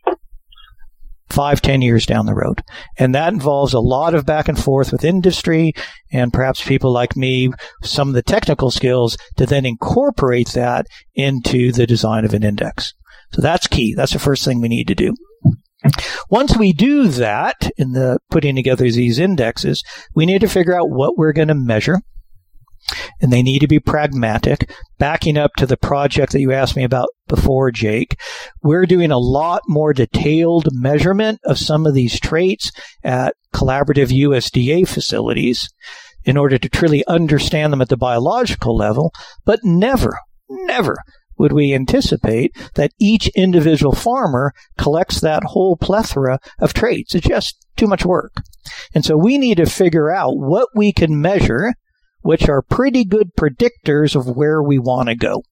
five, 1.29 1.61
ten 1.61 1.81
years 1.81 2.05
down 2.05 2.25
the 2.25 2.33
road. 2.33 2.63
And 2.97 3.13
that 3.15 3.33
involves 3.33 3.73
a 3.73 3.79
lot 3.79 4.15
of 4.15 4.25
back 4.25 4.47
and 4.47 4.61
forth 4.61 4.91
with 4.91 5.03
industry 5.03 5.73
and 6.11 6.33
perhaps 6.33 6.65
people 6.65 6.91
like 6.91 7.15
me, 7.15 7.51
some 7.83 8.07
of 8.07 8.13
the 8.15 8.23
technical 8.23 8.71
skills 8.71 9.17
to 9.37 9.45
then 9.45 9.65
incorporate 9.65 10.49
that 10.49 10.87
into 11.15 11.71
the 11.71 11.87
design 11.87 12.25
of 12.25 12.33
an 12.33 12.43
index. 12.43 12.93
So 13.33 13.41
that's 13.41 13.67
key. 13.67 13.93
That's 13.93 14.13
the 14.13 14.19
first 14.19 14.43
thing 14.43 14.59
we 14.59 14.69
need 14.69 14.87
to 14.87 14.95
do. 14.95 15.13
Once 16.29 16.57
we 16.57 16.73
do 16.73 17.07
that 17.07 17.71
in 17.77 17.93
the 17.93 18.19
putting 18.29 18.55
together 18.55 18.83
these 18.85 19.19
indexes, 19.19 19.83
we 20.13 20.25
need 20.25 20.41
to 20.41 20.47
figure 20.47 20.77
out 20.77 20.89
what 20.89 21.17
we're 21.17 21.33
going 21.33 21.47
to 21.47 21.55
measure. 21.55 21.99
And 23.21 23.31
they 23.31 23.43
need 23.43 23.59
to 23.59 23.67
be 23.67 23.79
pragmatic. 23.79 24.71
Backing 24.97 25.37
up 25.37 25.53
to 25.57 25.65
the 25.65 25.77
project 25.77 26.31
that 26.33 26.41
you 26.41 26.51
asked 26.51 26.75
me 26.75 26.83
about 26.83 27.09
before, 27.27 27.71
Jake, 27.71 28.19
we're 28.61 28.85
doing 28.85 29.11
a 29.11 29.17
lot 29.17 29.61
more 29.67 29.93
detailed 29.93 30.67
measurement 30.71 31.39
of 31.45 31.57
some 31.57 31.85
of 31.85 31.93
these 31.93 32.19
traits 32.19 32.71
at 33.03 33.35
collaborative 33.53 34.07
USDA 34.07 34.87
facilities 34.87 35.69
in 36.25 36.37
order 36.37 36.57
to 36.57 36.69
truly 36.69 37.05
understand 37.07 37.71
them 37.71 37.81
at 37.81 37.89
the 37.89 37.97
biological 37.97 38.75
level, 38.75 39.13
but 39.45 39.59
never, 39.63 40.17
never 40.49 40.97
would 41.39 41.53
we 41.53 41.73
anticipate 41.73 42.55
that 42.75 42.91
each 42.99 43.29
individual 43.29 43.95
farmer 43.95 44.53
collects 44.77 45.21
that 45.21 45.43
whole 45.45 45.77
plethora 45.77 46.37
of 46.59 46.73
traits? 46.73 47.15
It's 47.15 47.27
just 47.27 47.65
too 47.77 47.87
much 47.87 48.05
work. 48.05 48.33
And 48.93 49.03
so 49.03 49.17
we 49.17 49.37
need 49.37 49.57
to 49.57 49.65
figure 49.65 50.11
out 50.11 50.37
what 50.37 50.67
we 50.75 50.91
can 50.91 51.19
measure, 51.19 51.73
which 52.21 52.49
are 52.49 52.61
pretty 52.61 53.05
good 53.05 53.35
predictors 53.35 54.15
of 54.15 54.35
where 54.35 54.61
we 54.61 54.77
want 54.79 55.09
to 55.09 55.15
go. 55.15 55.43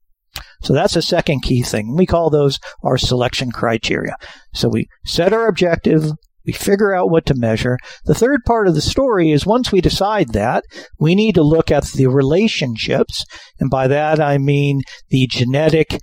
So 0.62 0.74
that's 0.74 0.96
a 0.96 1.02
second 1.02 1.42
key 1.42 1.62
thing. 1.62 1.96
We 1.96 2.06
call 2.06 2.30
those 2.30 2.60
our 2.84 2.98
selection 2.98 3.52
criteria. 3.52 4.16
So 4.54 4.70
we 4.70 4.88
set 5.06 5.34
our 5.34 5.48
objective, 5.48 6.12
we 6.46 6.54
figure 6.54 6.96
out 6.96 7.10
what 7.10 7.26
to 7.28 7.36
measure. 7.36 7.78
The 8.06 8.16
third 8.16 8.42
part 8.46 8.68
of 8.68 8.76
the 8.76 8.82
story 8.82 9.32
is 9.32 9.46
once 9.46 9.72
we 9.72 9.82
decide 9.82 10.34
that, 10.34 10.64
we 10.98 11.14
need 11.14 11.36
to 11.36 11.44
look 11.44 11.72
at 11.72 11.86
the 11.88 12.08
relationships. 12.08 13.26
And 13.60 13.70
by 13.70 13.88
that, 13.90 14.20
I 14.20 14.38
mean 14.38 14.82
the 15.10 15.28
genetic 15.28 16.00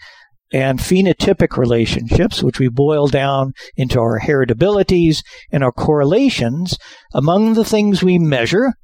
and 0.52 0.78
phenotypic 0.78 1.56
relationships, 1.56 2.42
which 2.42 2.60
we 2.60 2.68
boil 2.68 3.08
down 3.08 3.54
into 3.76 3.98
our 3.98 4.20
heritabilities 4.20 5.24
and 5.50 5.64
our 5.64 5.72
correlations 5.72 6.78
among 7.12 7.54
the 7.54 7.64
things 7.64 8.02
we 8.02 8.18
measure 8.18 8.74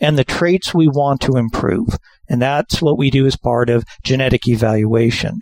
and 0.00 0.16
the 0.16 0.24
traits 0.24 0.74
we 0.74 0.88
want 0.88 1.20
to 1.22 1.36
improve. 1.36 1.98
And 2.28 2.42
that's 2.42 2.82
what 2.82 2.98
we 2.98 3.10
do 3.10 3.26
as 3.26 3.36
part 3.36 3.70
of 3.70 3.84
genetic 4.02 4.46
evaluation. 4.46 5.40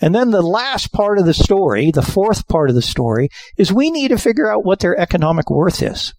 And 0.00 0.14
then 0.14 0.30
the 0.30 0.42
last 0.42 0.92
part 0.92 1.18
of 1.18 1.26
the 1.26 1.34
story, 1.34 1.90
the 1.90 2.02
fourth 2.02 2.48
part 2.48 2.68
of 2.68 2.74
the 2.74 2.82
story, 2.82 3.28
is 3.56 3.72
we 3.72 3.90
need 3.90 4.08
to 4.08 4.18
figure 4.18 4.50
out 4.50 4.64
what 4.64 4.80
their 4.80 4.98
economic 4.98 5.50
worth 5.50 5.82
is. 5.82 6.12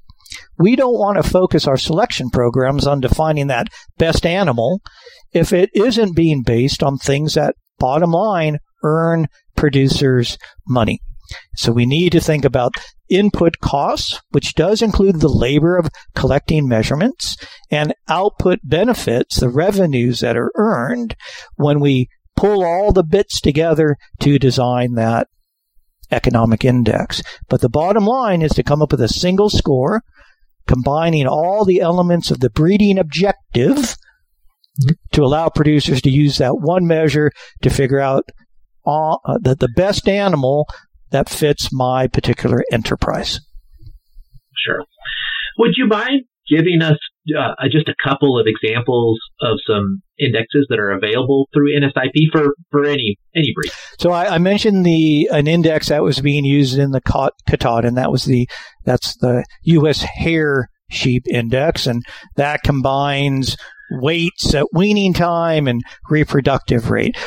We 0.58 0.76
don't 0.76 0.98
want 0.98 1.22
to 1.22 1.30
focus 1.30 1.68
our 1.68 1.78
selection 1.78 2.30
programs 2.30 2.88
on 2.88 3.02
defining 3.02 3.48
that 3.48 3.68
best 3.98 4.26
animal 4.26 4.82
if 5.34 5.54
it 5.54 5.70
isn't 5.74 6.16
being 6.16 6.44
based 6.44 6.82
on 6.82 6.98
things 6.98 7.34
that, 7.34 7.56
bottom 7.78 8.12
line, 8.12 8.60
earn 8.84 9.28
producers 9.56 10.38
money. 10.68 11.00
So 11.56 11.72
we 11.72 11.86
need 11.86 12.12
to 12.12 12.20
think 12.20 12.46
about 12.46 12.74
input 13.10 13.60
costs, 13.62 14.22
which 14.32 14.56
does 14.56 14.82
include 14.82 15.20
the 15.20 15.30
labor 15.30 15.78
of 15.78 15.90
collecting 16.16 16.68
measurements, 16.68 17.38
and 17.70 17.94
output 18.08 18.60
benefits, 18.64 19.40
the 19.40 19.50
revenues 19.50 20.20
that 20.20 20.38
are 20.38 20.52
earned 20.56 21.16
when 21.56 21.80
we 21.80 22.10
pull 22.36 22.64
all 22.64 22.92
the 22.92 23.04
bits 23.04 23.40
together 23.40 23.98
to 24.20 24.40
design 24.40 24.94
that 24.96 25.28
economic 26.12 26.66
index. 26.66 27.22
But 27.50 27.62
the 27.62 27.70
bottom 27.70 28.06
line 28.06 28.42
is 28.42 28.52
to 28.54 28.64
come 28.64 28.82
up 28.82 28.92
with 28.92 29.02
a 29.02 29.08
single 29.08 29.50
score, 29.50 30.04
combining 30.68 31.28
all 31.28 31.66
the 31.66 31.82
elements 31.82 32.32
of 32.32 32.40
the 32.40 32.50
breeding 32.50 32.98
objective 32.98 33.96
to 35.12 35.24
allow 35.24 35.50
producers 35.50 36.02
to 36.02 36.10
use 36.10 36.38
that 36.38 36.60
one 36.60 36.86
measure 36.86 37.32
to 37.62 37.70
figure 37.70 38.00
out 38.00 38.30
uh, 38.86 39.18
the, 39.40 39.56
the 39.56 39.70
best 39.70 40.08
animal 40.08 40.68
that 41.12 41.30
fits 41.30 41.70
my 41.72 42.08
particular 42.08 42.64
enterprise. 42.72 43.40
Sure. 44.56 44.84
Would 45.58 45.74
you 45.78 45.88
mind 45.88 46.24
giving 46.50 46.82
us 46.82 46.98
uh, 47.38 47.54
just 47.72 47.90
a 47.90 47.96
couple 48.04 48.40
of 48.40 48.46
examples 48.48 49.20
of 49.42 49.58
some 49.66 50.02
indexes 50.20 50.68
that 50.70 50.80
are 50.80 50.92
available 50.92 51.50
through 51.54 51.74
NSIP 51.76 52.32
for, 52.32 52.56
for 52.72 52.86
any 52.86 53.18
any 53.36 53.52
breed. 53.54 53.72
So 54.00 54.12
I, 54.12 54.36
I 54.36 54.38
mentioned 54.38 54.86
the 54.86 55.30
an 55.32 55.48
index 55.48 55.90
that 55.90 56.04
was 56.04 56.22
being 56.22 56.46
used 56.46 56.78
in 56.78 56.92
the 56.92 57.02
Katahdin, 57.02 57.90
and 57.90 57.98
that 57.98 58.12
was 58.12 58.26
the 58.26 58.48
that's 58.84 59.18
the 59.18 59.44
U.S. 59.64 60.02
hair 60.02 60.70
sheep 60.90 61.24
index, 61.28 61.88
and 61.88 62.04
that 62.36 62.62
combines 62.64 63.58
weights 63.92 64.54
at 64.54 64.68
weaning 64.74 65.14
time 65.14 65.68
and 65.68 65.82
reproductive 66.10 66.90
rate. 66.90 67.18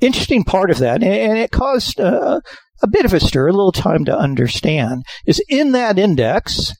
Interesting 0.00 0.44
part 0.44 0.70
of 0.70 0.78
that, 0.78 1.02
and 1.02 1.38
it 1.38 1.50
caused 1.50 1.98
uh, 1.98 2.40
a 2.82 2.88
bit 2.88 3.04
of 3.04 3.12
a 3.12 3.20
stir, 3.20 3.48
a 3.48 3.52
little 3.52 3.72
time 3.72 4.04
to 4.04 4.16
understand, 4.16 5.02
is 5.26 5.42
in 5.48 5.72
that 5.72 5.98
index 5.98 6.72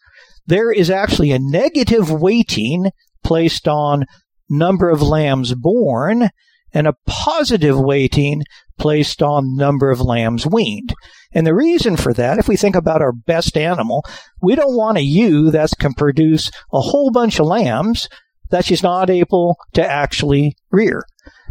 there 0.46 0.72
is 0.72 0.90
actually 0.90 1.30
a 1.30 1.38
negative 1.38 2.11
weighting 2.11 2.90
placed 3.22 3.68
on 3.68 4.07
number 4.49 4.88
of 4.88 5.03
lambs 5.03 5.55
born 5.55 6.30
and 6.72 6.86
a 6.86 6.96
positive 7.07 7.78
weighting 7.78 8.42
placed 8.78 9.22
on 9.22 9.57
number 9.57 9.90
of 9.90 10.01
lambs 10.01 10.46
weaned. 10.46 10.94
And 11.32 11.46
the 11.46 11.55
reason 11.55 11.96
for 11.96 12.14
that, 12.14 12.38
if 12.38 12.49
we 12.49 12.57
think 12.57 12.76
about 12.76 13.03
our 13.03 13.12
best 13.12 13.57
animal, 13.57 14.05
we 14.40 14.55
don't 14.55 14.76
want 14.76 14.99
a 14.99 15.03
ewe 15.03 15.51
that 15.51 15.70
can 15.78 15.92
produce 15.92 16.51
a 16.72 16.80
whole 16.80 17.11
bunch 17.11 17.38
of 17.38 17.46
lambs 17.46 18.09
that 18.51 18.64
she's 18.64 18.82
not 18.82 19.11
able 19.11 19.57
to 19.74 19.86
actually 19.86 20.57
rear. 20.70 21.03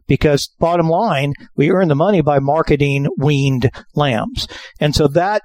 Because 0.08 0.50
bottom 0.60 0.88
line, 0.90 1.34
we 1.56 1.72
earn 1.72 1.88
the 1.88 1.96
money 1.96 2.22
by 2.22 2.40
marketing 2.40 3.08
weaned 3.18 3.70
lambs. 3.96 4.48
And 4.80 4.96
so 4.96 5.08
that 5.10 5.42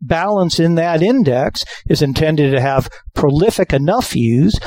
balance 0.00 0.60
in 0.60 0.74
that 0.74 1.02
index 1.02 1.64
is 1.88 2.02
intended 2.02 2.50
to 2.52 2.60
have 2.60 2.90
prolific 3.14 3.72
enough 3.72 4.14
ewes 4.14 4.58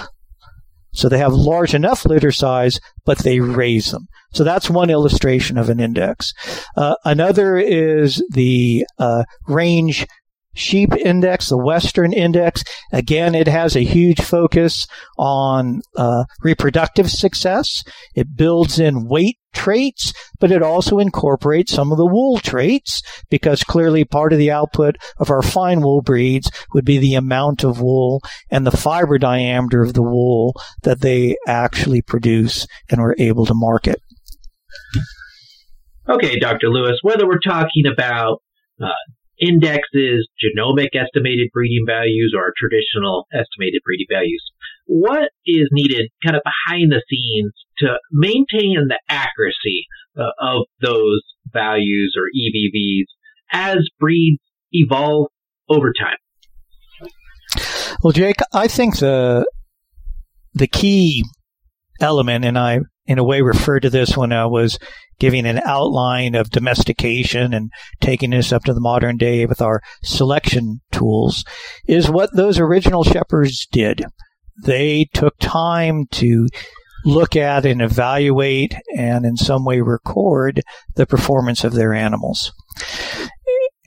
so 0.97 1.09
they 1.09 1.19
have 1.19 1.33
large 1.33 1.75
enough 1.75 2.05
litter 2.05 2.31
size, 2.31 2.79
but 3.05 3.19
they 3.19 3.39
raise 3.39 3.91
them. 3.91 4.07
So 4.33 4.43
that's 4.43 4.67
one 4.67 4.89
illustration 4.89 5.55
of 5.57 5.69
an 5.69 5.79
index. 5.79 6.33
Uh, 6.75 6.95
another 7.05 7.57
is 7.57 8.23
the 8.31 8.83
uh, 8.97 9.23
range 9.47 10.07
sheep 10.57 10.93
index, 10.95 11.49
the 11.49 11.57
Western 11.57 12.13
index. 12.13 12.63
Again, 12.91 13.35
it 13.35 13.47
has 13.47 13.75
a 13.75 13.83
huge 13.83 14.21
focus 14.21 14.87
on 15.17 15.81
uh, 15.95 16.25
reproductive 16.41 17.09
success. 17.09 17.83
It 18.15 18.35
builds 18.35 18.79
in 18.79 19.07
weight 19.07 19.37
traits, 19.53 20.13
but 20.39 20.51
it 20.51 20.61
also 20.61 20.99
incorporates 20.99 21.73
some 21.73 21.91
of 21.91 21.97
the 21.97 22.05
wool 22.05 22.37
traits 22.39 23.01
because 23.29 23.63
clearly 23.63 24.05
part 24.05 24.33
of 24.33 24.39
the 24.39 24.51
output 24.51 24.97
of 25.17 25.29
our 25.29 25.41
fine 25.41 25.81
wool 25.81 26.01
breeds 26.01 26.51
would 26.73 26.85
be 26.85 26.97
the 26.97 27.15
amount 27.15 27.63
of 27.63 27.81
wool 27.81 28.21
and 28.51 28.65
the 28.65 28.75
fiber 28.75 29.17
diameter 29.17 29.81
of 29.81 29.93
the 29.93 30.03
wool 30.03 30.53
that 30.83 31.01
they 31.01 31.35
actually 31.47 32.01
produce 32.01 32.67
and 32.89 32.99
are 32.99 33.15
able 33.17 33.45
to 33.45 33.53
market. 33.55 34.01
Okay, 36.09 36.39
Dr. 36.39 36.69
Lewis, 36.69 36.99
whether 37.01 37.27
we're 37.27 37.39
talking 37.39 37.83
about 37.91 38.41
uh, 38.81 38.87
indexes, 39.39 40.27
genomic 40.41 40.95
estimated 40.95 41.49
breeding 41.53 41.85
values, 41.85 42.33
or 42.35 42.53
traditional 42.57 43.27
estimated 43.31 43.81
breeding 43.85 44.07
values. 44.09 44.43
What 44.85 45.29
is 45.45 45.69
needed 45.71 46.09
kind 46.23 46.35
of 46.35 46.41
behind 46.43 46.91
the 46.91 47.03
scenes 47.09 47.53
to 47.79 47.97
maintain 48.11 48.87
the 48.87 48.99
accuracy 49.09 49.85
uh, 50.17 50.29
of 50.39 50.65
those 50.81 51.21
values 51.51 52.15
or 52.17 52.29
EBVs 52.35 53.05
as 53.51 53.77
breeds 53.99 54.41
evolve 54.71 55.27
over 55.69 55.93
time? 55.93 56.17
Well, 58.03 58.11
Jake, 58.11 58.37
I 58.53 58.67
think 58.67 58.97
the 58.97 59.45
the 60.53 60.67
key 60.67 61.23
element, 61.99 62.45
and 62.45 62.57
I 62.57 62.79
in 63.05 63.17
a 63.17 63.23
way 63.23 63.41
referred 63.41 63.81
to 63.81 63.89
this 63.89 64.17
when 64.17 64.33
I 64.33 64.45
was 64.45 64.77
giving 65.19 65.45
an 65.45 65.61
outline 65.63 66.35
of 66.35 66.49
domestication 66.49 67.53
and 67.53 67.71
taking 68.01 68.31
this 68.31 68.51
up 68.51 68.65
to 68.65 68.73
the 68.73 68.81
modern 68.81 69.17
day 69.17 69.45
with 69.45 69.61
our 69.61 69.81
selection 70.03 70.81
tools, 70.91 71.45
is 71.87 72.09
what 72.09 72.35
those 72.35 72.59
original 72.59 73.03
shepherds 73.03 73.65
did. 73.71 74.03
They 74.63 75.07
took 75.13 75.37
time 75.39 76.07
to 76.11 76.47
look 77.05 77.35
at 77.35 77.65
and 77.65 77.81
evaluate 77.81 78.75
and 78.95 79.25
in 79.25 79.37
some 79.37 79.63
way 79.63 79.79
record 79.79 80.61
the 80.95 81.05
performance 81.05 81.63
of 81.63 81.73
their 81.73 81.93
animals. 81.93 82.51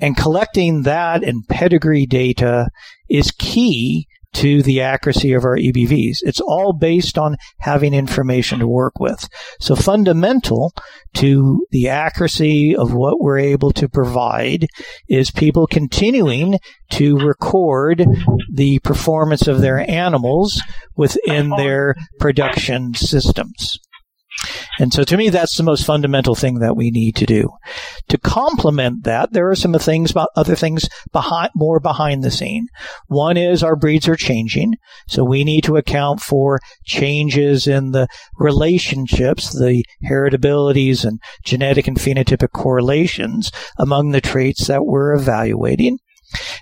And 0.01 0.17
collecting 0.17 0.83
that 0.83 1.23
and 1.23 1.47
pedigree 1.47 2.07
data 2.07 2.71
is 3.09 3.33
key 3.33 4.09
to 4.35 4.63
the 4.63 4.81
accuracy 4.81 5.33
of 5.33 5.45
our 5.45 5.57
EBVs. 5.57 6.19
It's 6.23 6.41
all 6.41 6.73
based 6.73 7.19
on 7.19 7.37
having 7.59 7.95
information 7.95 8.59
to 8.61 8.69
work 8.69 8.99
with. 9.01 9.29
So 9.61 9.75
fundamental 9.75 10.73
to 11.15 11.67
the 11.71 11.89
accuracy 11.89 12.77
of 12.77 12.95
what 12.95 13.21
we're 13.21 13.39
able 13.39 13.73
to 13.73 13.89
provide 13.89 14.67
is 15.09 15.31
people 15.31 15.67
continuing 15.67 16.59
to 16.91 17.17
record 17.19 18.05
the 18.53 18.79
performance 18.81 19.47
of 19.47 19.61
their 19.61 19.79
animals 19.91 20.61
within 20.97 21.51
their 21.51 21.95
production 22.19 22.95
systems. 22.95 23.79
And 24.79 24.93
so 24.93 25.05
to 25.05 25.17
me, 25.17 25.29
that's 25.29 25.57
the 25.57 25.63
most 25.63 25.85
fundamental 25.85 26.35
thing 26.35 26.61
that 26.61 26.77
we 26.77 26.91
need 26.91 27.17
to 27.17 27.27
do. 27.27 27.51
To 28.09 28.19
complement 28.19 29.05
that, 29.05 29.33
there 29.33 29.51
are 29.51 29.55
some 29.55 29.75
things 29.75 30.11
about 30.11 30.31
other 30.37 30.57
things 30.57 30.89
behind, 31.13 31.51
more 31.55 31.81
behind 31.81 32.25
the 32.25 32.31
scene. 32.31 32.69
One 33.07 33.37
is 33.37 33.63
our 33.63 33.77
breeds 33.77 34.09
are 34.09 34.17
changing. 34.17 34.77
So 35.07 35.23
we 35.25 35.45
need 35.45 35.65
to 35.65 35.77
account 35.77 36.21
for 36.23 36.61
changes 36.85 37.67
in 37.67 37.93
the 37.93 38.09
relationships, 38.39 39.53
the 39.53 39.85
heritabilities 40.05 41.05
and 41.05 41.21
genetic 41.45 41.87
and 41.87 41.99
phenotypic 41.99 42.53
correlations 42.53 43.53
among 43.79 44.11
the 44.11 44.21
traits 44.21 44.67
that 44.69 44.87
we're 44.87 45.15
evaluating. 45.15 45.99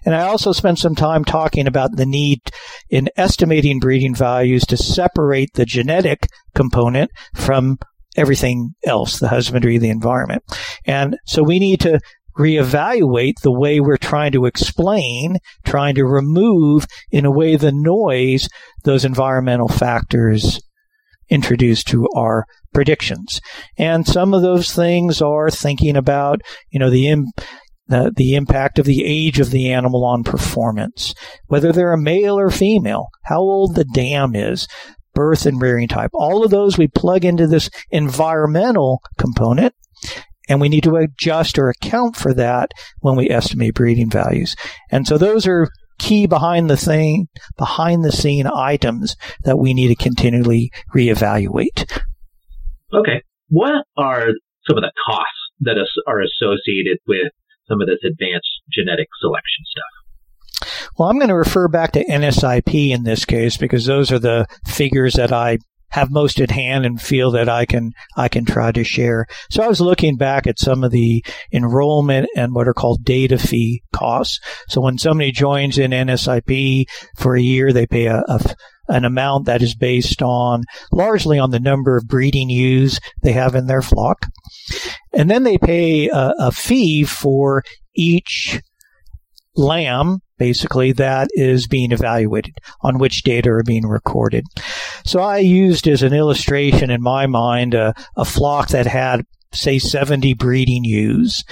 And 0.05 0.15
I 0.15 0.23
also 0.23 0.53
spent 0.53 0.79
some 0.79 0.95
time 0.95 1.25
talking 1.25 1.67
about 1.67 1.97
the 1.97 2.07
need 2.07 2.41
in 2.89 3.09
estimating 3.17 3.79
breeding 3.79 4.15
values 4.15 4.65
to 4.67 4.77
separate 4.77 5.55
the 5.55 5.65
genetic 5.65 6.27
component 6.55 7.11
from 7.35 7.79
everything 8.17 8.75
else, 8.85 9.19
the 9.19 9.29
husbandry, 9.29 9.79
the 9.79 9.91
environment. 9.91 10.43
And 10.85 11.17
so 11.27 11.43
we 11.43 11.59
need 11.59 11.81
to 11.81 12.01
reevaluate 12.39 13.41
the 13.43 13.53
way 13.53 13.81
we're 13.81 13.97
trying 13.97 14.33
to 14.33 14.47
explain, 14.47 15.39
trying 15.65 15.97
to 15.97 16.05
remove 16.05 16.87
in 17.11 17.25
a 17.25 17.31
way 17.31 17.57
the 17.57 17.73
noise 17.73 18.49
those 18.85 19.05
environmental 19.05 19.69
factors 19.69 20.61
introduce 21.29 21.83
to 21.85 22.09
our 22.17 22.47
predictions. 22.73 23.41
And 23.77 24.07
some 24.07 24.33
of 24.35 24.43
those 24.43 24.73
things 24.73 25.21
are 25.21 25.51
thinking 25.51 25.97
about, 25.97 26.41
you 26.71 26.79
know, 26.79 26.91
the 26.91 27.09
the, 27.89 28.13
the 28.15 28.35
impact 28.35 28.79
of 28.79 28.87
the 28.87 29.05
age 29.05 29.41
of 29.41 29.51
the 29.51 29.73
animal 29.73 30.05
on 30.05 30.25
performance, 30.25 31.15
whether 31.47 31.73
they're 31.73 31.93
a 31.93 32.01
male 32.01 32.39
or 32.39 32.51
female, 32.51 33.09
how 33.25 33.41
old 33.41 33.75
the 33.75 33.85
dam 33.85 34.35
is, 34.35 34.69
birth 35.15 35.47
and 35.47 35.61
rearing 35.61 35.89
type. 35.89 36.11
All 36.15 36.45
of 36.45 36.51
those 36.51 36.79
we 36.79 36.87
plug 36.87 37.25
into 37.25 37.47
this 37.47 37.71
environmental 37.91 39.01
component 39.17 39.75
and 40.49 40.61
we 40.61 40.69
need 40.69 40.85
to 40.85 40.97
adjust 40.97 41.59
or 41.59 41.69
account 41.69 42.17
for 42.17 42.33
that 42.35 42.71
when 43.01 43.17
we 43.17 43.29
estimate 43.29 43.75
breeding 43.75 44.11
values. 44.11 44.57
And 44.91 45.07
so 45.07 45.19
those 45.19 45.47
are 45.47 45.69
key 45.99 46.27
behind 46.27 46.71
the 46.71 46.77
thing, 46.77 47.29
behind 47.57 48.05
the 48.05 48.13
scene 48.13 48.47
items 48.47 49.17
that 49.45 49.59
we 49.59 49.75
need 49.75 49.89
to 49.89 49.95
continually 49.97 50.71
reevaluate. 50.95 52.01
Okay. 52.95 53.23
What 53.49 53.85
are 53.97 54.29
some 54.67 54.77
of 54.77 54.83
the 54.83 54.93
costs 55.07 55.33
that 55.61 55.77
are 56.07 56.21
associated 56.21 56.99
with 57.07 57.33
some 57.69 57.81
of 57.81 57.87
this 57.87 58.03
advanced 58.05 58.49
genetic 58.73 59.09
selection 59.21 59.65
stuff. 59.67 59.99
Well, 60.99 61.09
I'm 61.09 61.19
going 61.19 61.29
to 61.29 61.35
refer 61.35 61.69
back 61.69 61.93
to 61.93 62.05
NSIP 62.05 62.91
in 62.91 63.05
this 63.05 63.25
case 63.25 63.57
because 63.57 63.87
those 63.87 64.11
are 64.11 64.19
the 64.19 64.47
figures 64.67 65.15
that 65.15 65.33
I 65.33 65.59
have 65.91 66.11
most 66.11 66.41
at 66.41 66.51
hand 66.51 66.85
and 66.85 67.01
feel 67.01 67.31
that 67.31 67.49
I 67.49 67.65
can 67.65 67.93
I 68.17 68.29
can 68.29 68.45
try 68.45 68.73
to 68.73 68.85
share. 68.85 69.27
So 69.51 69.63
I 69.63 69.69
was 69.69 69.81
looking 69.81 70.17
back 70.17 70.47
at 70.47 70.59
some 70.59 70.85
of 70.85 70.91
the 70.91 71.25
enrollment 71.53 72.29
and 72.37 72.55
what 72.55 72.69
are 72.69 72.75
called 72.75 73.05
data 73.05 73.39
fee 73.39 73.83
costs. 73.93 74.41
So 74.69 74.81
when 74.81 74.99
somebody 74.99 75.33
joins 75.33 75.79
in 75.79 75.93
NSIP 75.93 76.85
for 77.17 77.37
a 77.37 77.41
year, 77.41 77.73
they 77.73 77.87
pay 77.87 78.07
a, 78.07 78.23
a 78.29 78.41
an 78.89 79.05
amount 79.05 79.47
that 79.47 79.63
is 79.63 79.75
based 79.75 80.23
on 80.23 80.63
largely 80.93 81.39
on 81.39 81.51
the 81.51 81.61
number 81.61 81.97
of 81.97 82.09
breeding 82.09 82.51
ewes 82.51 82.99
they 83.23 83.33
have 83.33 83.55
in 83.55 83.67
their 83.67 83.83
flock. 83.83 84.27
And 85.13 85.31
then 85.31 85.43
they 85.43 85.59
pay 85.59 86.09
a, 86.09 86.35
a 86.39 86.53
fee 86.53 87.05
for 87.05 87.63
each 87.95 88.61
lamb, 89.57 90.21
basically, 90.39 90.93
that 90.93 91.29
is 91.33 91.67
being 91.67 91.93
evaluated, 91.93 92.55
on 92.83 92.99
which 92.99 93.23
data 93.23 93.51
are 93.51 93.65
being 93.65 93.87
recorded. 93.87 94.45
So 95.05 95.21
I 95.21 95.39
used 95.39 95.89
as 95.89 96.03
an 96.03 96.15
illustration 96.15 96.91
in 96.91 97.03
my 97.03 97.27
mind 97.27 97.75
a, 97.75 97.95
a 98.17 98.25
flock 98.25 98.69
that 98.69 98.87
had, 98.87 99.23
say, 99.53 99.79
70 99.79 100.35
breeding 100.35 100.85
ewes 100.85 101.45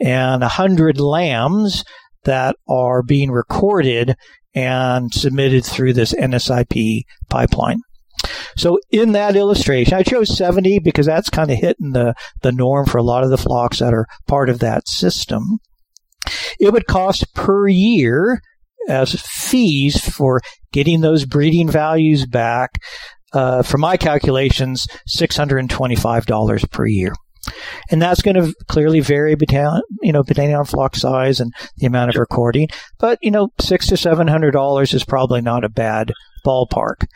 and 0.00 0.40
100 0.40 0.98
lambs 0.98 1.84
that 2.24 2.56
are 2.68 3.02
being 3.02 3.30
recorded 3.30 4.16
and 4.54 5.12
submitted 5.12 5.64
through 5.64 5.92
this 5.92 6.12
NSIP 6.12 7.02
pipeline. 7.28 7.80
So 8.56 8.78
in 8.90 9.12
that 9.12 9.36
illustration, 9.36 9.94
I 9.94 10.02
chose 10.02 10.36
70 10.36 10.80
because 10.80 11.06
that's 11.06 11.30
kind 11.30 11.50
of 11.50 11.58
hitting 11.58 11.92
the, 11.92 12.14
the 12.42 12.52
norm 12.52 12.86
for 12.86 12.98
a 12.98 13.02
lot 13.02 13.24
of 13.24 13.30
the 13.30 13.38
flocks 13.38 13.78
that 13.78 13.94
are 13.94 14.06
part 14.26 14.48
of 14.48 14.58
that 14.58 14.88
system. 14.88 15.58
It 16.58 16.72
would 16.72 16.86
cost 16.86 17.34
per 17.34 17.68
year 17.68 18.42
as 18.88 19.20
fees 19.20 20.02
for 20.02 20.40
getting 20.72 21.00
those 21.00 21.24
breeding 21.24 21.68
values 21.68 22.26
back. 22.26 22.80
Uh, 23.32 23.62
for 23.62 23.78
my 23.78 23.96
calculations, 23.96 24.88
$625 25.08 26.70
per 26.70 26.86
year. 26.86 27.12
And 27.90 28.00
that's 28.00 28.22
going 28.22 28.36
to 28.36 28.54
clearly 28.68 29.00
vary 29.00 29.34
between, 29.34 29.80
you 30.02 30.12
know, 30.12 30.22
depending 30.22 30.54
on 30.54 30.64
flock 30.64 30.94
size 30.94 31.40
and 31.40 31.52
the 31.78 31.86
amount 31.86 32.10
of 32.10 32.16
recording. 32.16 32.68
But, 32.98 33.18
you 33.22 33.30
know, 33.30 33.48
six 33.60 33.86
to 33.88 33.96
seven 33.96 34.28
hundred 34.28 34.52
dollars 34.52 34.94
is 34.94 35.04
probably 35.04 35.40
not 35.40 35.64
a 35.64 35.68
bad 35.68 36.12
ballpark. 36.46 37.06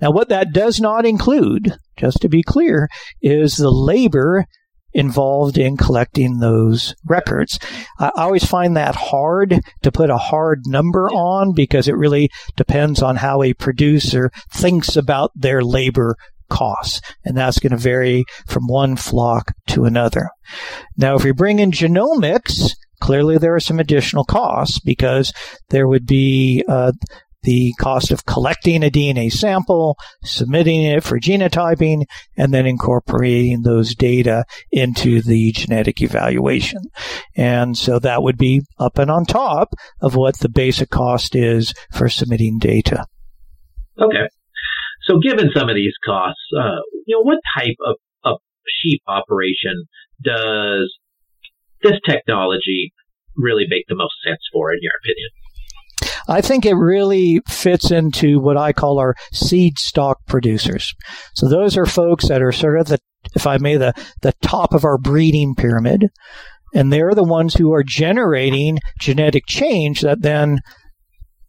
Now, 0.00 0.10
what 0.10 0.28
that 0.28 0.52
does 0.52 0.80
not 0.80 1.06
include, 1.06 1.76
just 1.96 2.20
to 2.22 2.28
be 2.28 2.42
clear, 2.42 2.88
is 3.22 3.56
the 3.56 3.70
labor 3.70 4.46
involved 4.92 5.58
in 5.58 5.76
collecting 5.76 6.38
those 6.38 6.94
records. 7.04 7.58
I 7.98 8.12
always 8.16 8.44
find 8.44 8.76
that 8.76 8.94
hard 8.94 9.60
to 9.82 9.92
put 9.92 10.08
a 10.08 10.16
hard 10.16 10.60
number 10.66 11.08
on 11.10 11.52
because 11.52 11.88
it 11.88 11.96
really 11.96 12.30
depends 12.56 13.02
on 13.02 13.16
how 13.16 13.42
a 13.42 13.54
producer 13.54 14.30
thinks 14.52 14.96
about 14.96 15.32
their 15.34 15.62
labor 15.62 16.14
costs. 16.54 17.00
And 17.24 17.36
that's 17.36 17.58
going 17.58 17.72
to 17.72 17.76
vary 17.76 18.24
from 18.46 18.66
one 18.66 18.96
flock 18.96 19.52
to 19.68 19.84
another. 19.84 20.30
Now, 20.96 21.16
if 21.16 21.24
we 21.24 21.32
bring 21.32 21.58
in 21.58 21.72
genomics, 21.72 22.70
clearly 23.00 23.38
there 23.38 23.54
are 23.54 23.60
some 23.60 23.80
additional 23.80 24.24
costs 24.24 24.78
because 24.78 25.32
there 25.70 25.88
would 25.88 26.06
be 26.06 26.64
uh, 26.68 26.92
the 27.42 27.74
cost 27.78 28.10
of 28.10 28.24
collecting 28.24 28.82
a 28.82 28.90
DNA 28.90 29.30
sample, 29.30 29.98
submitting 30.22 30.82
it 30.82 31.04
for 31.04 31.20
genotyping, 31.20 32.04
and 32.36 32.54
then 32.54 32.66
incorporating 32.66 33.62
those 33.62 33.94
data 33.94 34.44
into 34.72 35.20
the 35.20 35.52
genetic 35.52 36.00
evaluation. 36.00 36.80
And 37.36 37.76
so 37.76 37.98
that 37.98 38.22
would 38.22 38.38
be 38.38 38.62
up 38.78 38.98
and 38.98 39.10
on 39.10 39.26
top 39.26 39.74
of 40.00 40.16
what 40.16 40.38
the 40.38 40.48
basic 40.48 40.88
cost 40.88 41.34
is 41.34 41.74
for 41.92 42.08
submitting 42.08 42.58
data. 42.58 43.04
Okay. 44.00 44.28
So 45.06 45.18
given 45.18 45.50
some 45.54 45.68
of 45.68 45.74
these 45.74 45.94
costs, 46.04 46.40
uh, 46.58 46.80
you 47.06 47.16
know, 47.16 47.22
what 47.22 47.38
type 47.56 47.76
of, 47.86 47.96
of 48.24 48.38
sheep 48.82 49.02
operation 49.06 49.84
does 50.22 50.92
this 51.82 51.98
technology 52.08 52.92
really 53.36 53.64
make 53.68 53.84
the 53.88 53.96
most 53.96 54.14
sense 54.26 54.40
for, 54.52 54.72
in 54.72 54.78
your 54.80 54.92
opinion? 55.02 55.30
I 56.26 56.40
think 56.40 56.64
it 56.64 56.74
really 56.74 57.40
fits 57.48 57.90
into 57.90 58.40
what 58.40 58.56
I 58.56 58.72
call 58.72 58.98
our 58.98 59.14
seed 59.32 59.78
stock 59.78 60.18
producers. 60.26 60.94
So 61.34 61.48
those 61.48 61.76
are 61.76 61.86
folks 61.86 62.28
that 62.28 62.42
are 62.42 62.52
sort 62.52 62.80
of 62.80 62.86
the, 62.86 62.98
if 63.34 63.46
I 63.46 63.58
may, 63.58 63.76
the, 63.76 63.92
the 64.22 64.32
top 64.40 64.72
of 64.72 64.84
our 64.84 64.96
breeding 64.96 65.54
pyramid. 65.54 66.08
And 66.74 66.92
they're 66.92 67.14
the 67.14 67.22
ones 67.22 67.54
who 67.54 67.72
are 67.72 67.84
generating 67.84 68.78
genetic 68.98 69.44
change 69.46 70.00
that 70.00 70.22
then 70.22 70.60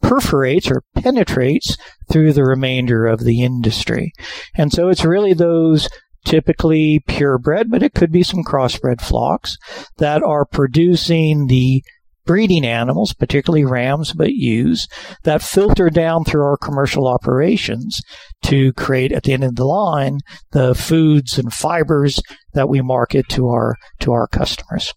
perforates 0.06 0.70
or 0.70 0.84
penetrates 0.95 1.78
through 2.12 2.32
the 2.32 2.43
remainder 2.43 3.08
of 3.08 3.24
the 3.24 3.41
industry. 3.41 4.14
And 4.56 4.72
so 4.72 4.88
it's 4.89 5.03
really 5.03 5.34
those 5.34 5.89
typically 6.26 7.03
purebred, 7.08 7.70
but 7.70 7.84
it 7.84 7.93
could 7.93 8.12
be 8.12 8.24
some 8.24 8.43
crossbred 8.43 9.01
flocks 9.01 9.58
that 9.97 10.22
are 10.22 10.45
producing 10.45 11.47
the 11.47 11.84
breeding 12.26 12.66
animals, 12.66 13.14
particularly 13.14 13.66
rams, 13.66 14.14
but 14.14 14.32
ewes, 14.32 14.88
that 15.24 15.41
filter 15.41 15.89
down 15.89 16.24
through 16.24 16.43
our 16.43 16.58
commercial 16.58 17.08
operations 17.08 18.01
to 18.43 18.74
create 18.74 19.12
at 19.12 19.24
the 19.24 19.34
end 19.34 19.43
of 19.43 19.56
the 19.56 19.66
line 19.66 20.20
the 20.51 20.74
foods 20.76 21.38
and 21.38 21.53
fibers 21.53 22.20
that 22.53 22.70
we 22.70 22.82
market 22.82 23.28
to 23.30 23.47
our 23.47 23.76
to 23.99 24.12
our 24.12 24.28
customers. 24.28 24.93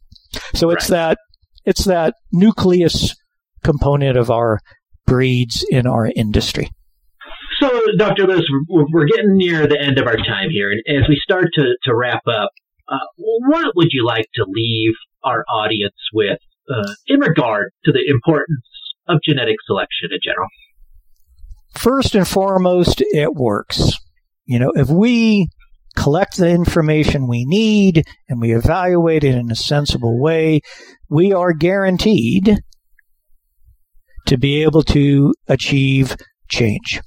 So 0.54 0.70
it's 0.70 0.88
that 0.88 1.18
it's 1.64 1.84
that 1.84 2.14
nucleus 2.32 3.14
component 3.62 4.16
of 4.16 4.30
our 4.30 4.60
breeds 5.08 5.64
in 5.70 5.86
our 5.86 6.06
industry. 6.14 6.70
So, 7.60 7.80
Dr. 7.96 8.26
Lewis, 8.26 8.44
we're 8.68 9.06
getting 9.06 9.36
near 9.36 9.66
the 9.66 9.80
end 9.80 9.98
of 9.98 10.06
our 10.06 10.16
time 10.16 10.50
here, 10.50 10.70
and 10.70 11.02
as 11.02 11.08
we 11.08 11.18
start 11.22 11.46
to, 11.54 11.74
to 11.84 11.96
wrap 11.96 12.22
up, 12.28 12.50
uh, 12.88 12.98
what 13.16 13.74
would 13.74 13.88
you 13.90 14.06
like 14.06 14.26
to 14.34 14.44
leave 14.48 14.92
our 15.24 15.44
audience 15.50 15.96
with 16.12 16.38
uh, 16.72 16.92
in 17.06 17.20
regard 17.20 17.72
to 17.84 17.92
the 17.92 18.04
importance 18.08 18.64
of 19.08 19.18
genetic 19.24 19.56
selection 19.66 20.10
in 20.12 20.18
general? 20.22 20.48
First 21.76 22.14
and 22.14 22.26
foremost, 22.26 23.00
it 23.00 23.34
works. 23.34 23.92
You 24.46 24.58
know, 24.58 24.72
if 24.74 24.88
we 24.88 25.48
collect 25.96 26.36
the 26.36 26.48
information 26.48 27.26
we 27.26 27.44
need 27.44 28.04
and 28.28 28.40
we 28.40 28.54
evaluate 28.54 29.24
it 29.24 29.34
in 29.34 29.50
a 29.50 29.56
sensible 29.56 30.20
way, 30.20 30.60
we 31.10 31.32
are 31.32 31.52
guaranteed 31.52 32.58
to 34.28 34.38
be 34.38 34.62
able 34.62 34.82
to 34.82 35.34
achieve 35.48 36.16
change. 36.48 37.00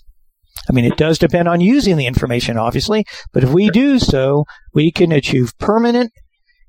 I 0.70 0.74
mean, 0.74 0.86
it 0.86 0.98
does 0.98 1.18
depend 1.18 1.48
on 1.48 1.62
using 1.62 1.98
the 1.98 2.06
information, 2.06 2.58
obviously, 2.58 3.06
but 3.34 3.44
if 3.44 3.50
we 3.50 3.70
do 3.70 3.98
so, 3.98 4.46
we 4.74 4.92
can 4.92 5.12
achieve 5.12 5.58
permanent 5.58 6.12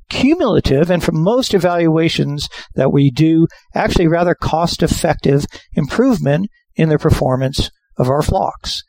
cumulative 0.09 0.90
and 0.90 1.03
from 1.03 1.22
most 1.22 1.55
evaluations 1.55 2.48
that 2.74 2.92
we 2.92 3.11
do, 3.11 3.46
actually 3.74 4.07
rather 4.07 4.34
cost 4.34 4.82
effective 4.82 5.46
improvement 5.72 6.50
in 6.76 6.88
the 6.88 6.98
performance 6.98 7.70
of 7.96 8.09
our 8.09 8.22
flocks. 8.22 8.82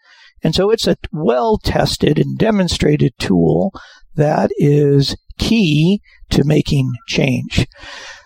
And 0.43 0.53
so 0.53 0.69
it's 0.69 0.87
a 0.87 0.97
well 1.11 1.57
tested 1.57 2.19
and 2.19 2.37
demonstrated 2.37 3.13
tool 3.17 3.71
that 4.15 4.51
is 4.57 5.15
key 5.39 6.01
to 6.31 6.43
making 6.43 6.91
change. 7.07 7.67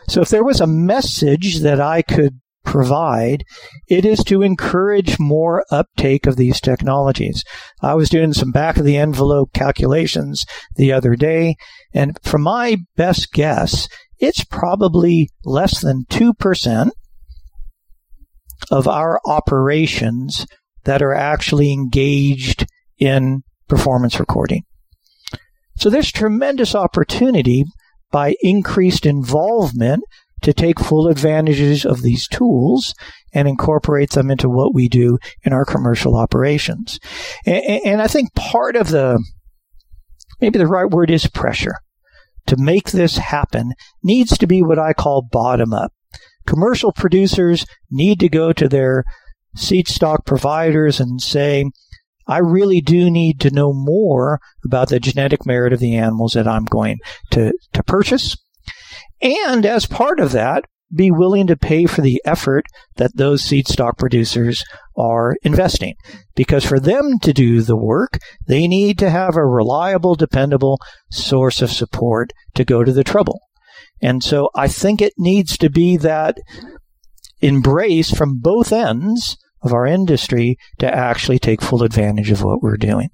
So 0.09 0.21
if 0.21 0.29
there 0.29 0.43
was 0.43 0.59
a 0.59 0.67
message 0.67 1.59
that 1.59 1.79
I 1.79 2.01
could 2.01 2.39
provide, 2.67 3.45
it 3.87 4.05
is 4.05 4.23
to 4.25 4.43
encourage 4.43 5.17
more 5.17 5.63
uptake 5.71 6.27
of 6.27 6.35
these 6.35 6.59
technologies. 6.59 7.43
I 7.81 7.95
was 7.95 8.09
doing 8.09 8.33
some 8.33 8.51
back 8.51 8.77
of 8.77 8.83
the 8.83 8.97
envelope 8.97 9.53
calculations 9.53 10.45
the 10.75 10.91
other 10.91 11.15
day, 11.15 11.55
and 11.93 12.19
from 12.21 12.43
my 12.43 12.77
best 12.97 13.31
guess, 13.31 13.87
it's 14.19 14.43
probably 14.43 15.29
less 15.45 15.79
than 15.81 16.03
2% 16.09 16.89
of 18.69 18.87
our 18.87 19.21
operations 19.25 20.45
that 20.83 21.01
are 21.01 21.13
actually 21.13 21.71
engaged 21.71 22.67
in 22.99 23.43
performance 23.69 24.19
recording. 24.19 24.63
So 25.77 25.89
there's 25.89 26.11
tremendous 26.11 26.75
opportunity 26.75 27.63
by 28.11 28.35
increased 28.41 29.05
involvement 29.05 30.03
to 30.41 30.53
take 30.53 30.79
full 30.79 31.07
advantages 31.07 31.85
of 31.85 32.01
these 32.01 32.27
tools 32.27 32.93
and 33.33 33.47
incorporate 33.47 34.11
them 34.11 34.31
into 34.31 34.49
what 34.49 34.73
we 34.73 34.87
do 34.87 35.17
in 35.43 35.53
our 35.53 35.65
commercial 35.65 36.15
operations. 36.15 36.99
And, 37.45 37.81
and, 37.85 38.01
I 38.01 38.07
think 38.07 38.33
part 38.35 38.75
of 38.75 38.89
the, 38.89 39.23
maybe 40.39 40.59
the 40.59 40.67
right 40.67 40.89
word 40.89 41.11
is 41.11 41.27
pressure 41.27 41.75
to 42.47 42.55
make 42.57 42.91
this 42.91 43.17
happen 43.17 43.73
needs 44.03 44.37
to 44.37 44.47
be 44.47 44.61
what 44.61 44.79
I 44.79 44.93
call 44.93 45.27
bottom 45.29 45.73
up. 45.73 45.91
Commercial 46.45 46.93
producers 46.93 47.65
need 47.91 48.19
to 48.21 48.29
go 48.29 48.53
to 48.53 48.69
their 48.69 49.03
seed 49.55 49.87
stock 49.87 50.25
providers 50.25 50.99
and 50.99 51.21
say, 51.21 51.65
I 52.27 52.39
really 52.39 52.81
do 52.81 53.09
need 53.09 53.39
to 53.41 53.51
know 53.51 53.73
more 53.73 54.39
about 54.65 54.89
the 54.89 54.99
genetic 54.99 55.45
merit 55.45 55.73
of 55.73 55.79
the 55.79 55.95
animals 55.95 56.33
that 56.33 56.47
I'm 56.47 56.65
going 56.65 56.97
to, 57.31 57.53
to 57.73 57.83
purchase 57.83 58.37
and 59.21 59.65
as 59.65 59.85
part 59.85 60.19
of 60.19 60.31
that, 60.31 60.63
be 60.93 61.11
willing 61.11 61.47
to 61.47 61.57
pay 61.57 61.85
for 61.85 62.01
the 62.01 62.21
effort 62.23 62.65
that 62.95 63.15
those 63.15 63.43
seed 63.43 63.67
stock 63.67 63.97
producers 63.97 64.63
are 64.95 65.35
investing. 65.43 65.95
Because 66.35 66.63
for 66.63 66.79
them 66.79 67.19
to 67.23 67.33
do 67.33 67.61
the 67.61 67.75
work, 67.75 68.19
they 68.47 68.67
need 68.67 68.97
to 68.99 69.09
have 69.09 69.35
a 69.35 69.45
reliable, 69.45 70.15
dependable 70.15 70.79
source 71.11 71.61
of 71.61 71.71
support 71.71 72.31
to 72.55 72.63
go 72.63 72.83
to 72.83 72.93
the 72.93 73.03
trouble. 73.03 73.41
And 74.01 74.23
so 74.23 74.49
I 74.55 74.67
think 74.67 75.01
it 75.01 75.13
needs 75.17 75.57
to 75.57 75.69
be 75.69 75.97
that 75.97 76.37
embrace 77.41 78.11
from 78.11 78.39
both 78.39 78.71
ends 78.71 79.37
of 79.61 79.73
our 79.73 79.85
industry 79.85 80.57
to 80.79 80.87
actually 80.87 81.39
take 81.39 81.61
full 81.61 81.83
advantage 81.83 82.31
of 82.31 82.43
what 82.43 82.61
we're 82.61 82.77
doing 82.77 83.09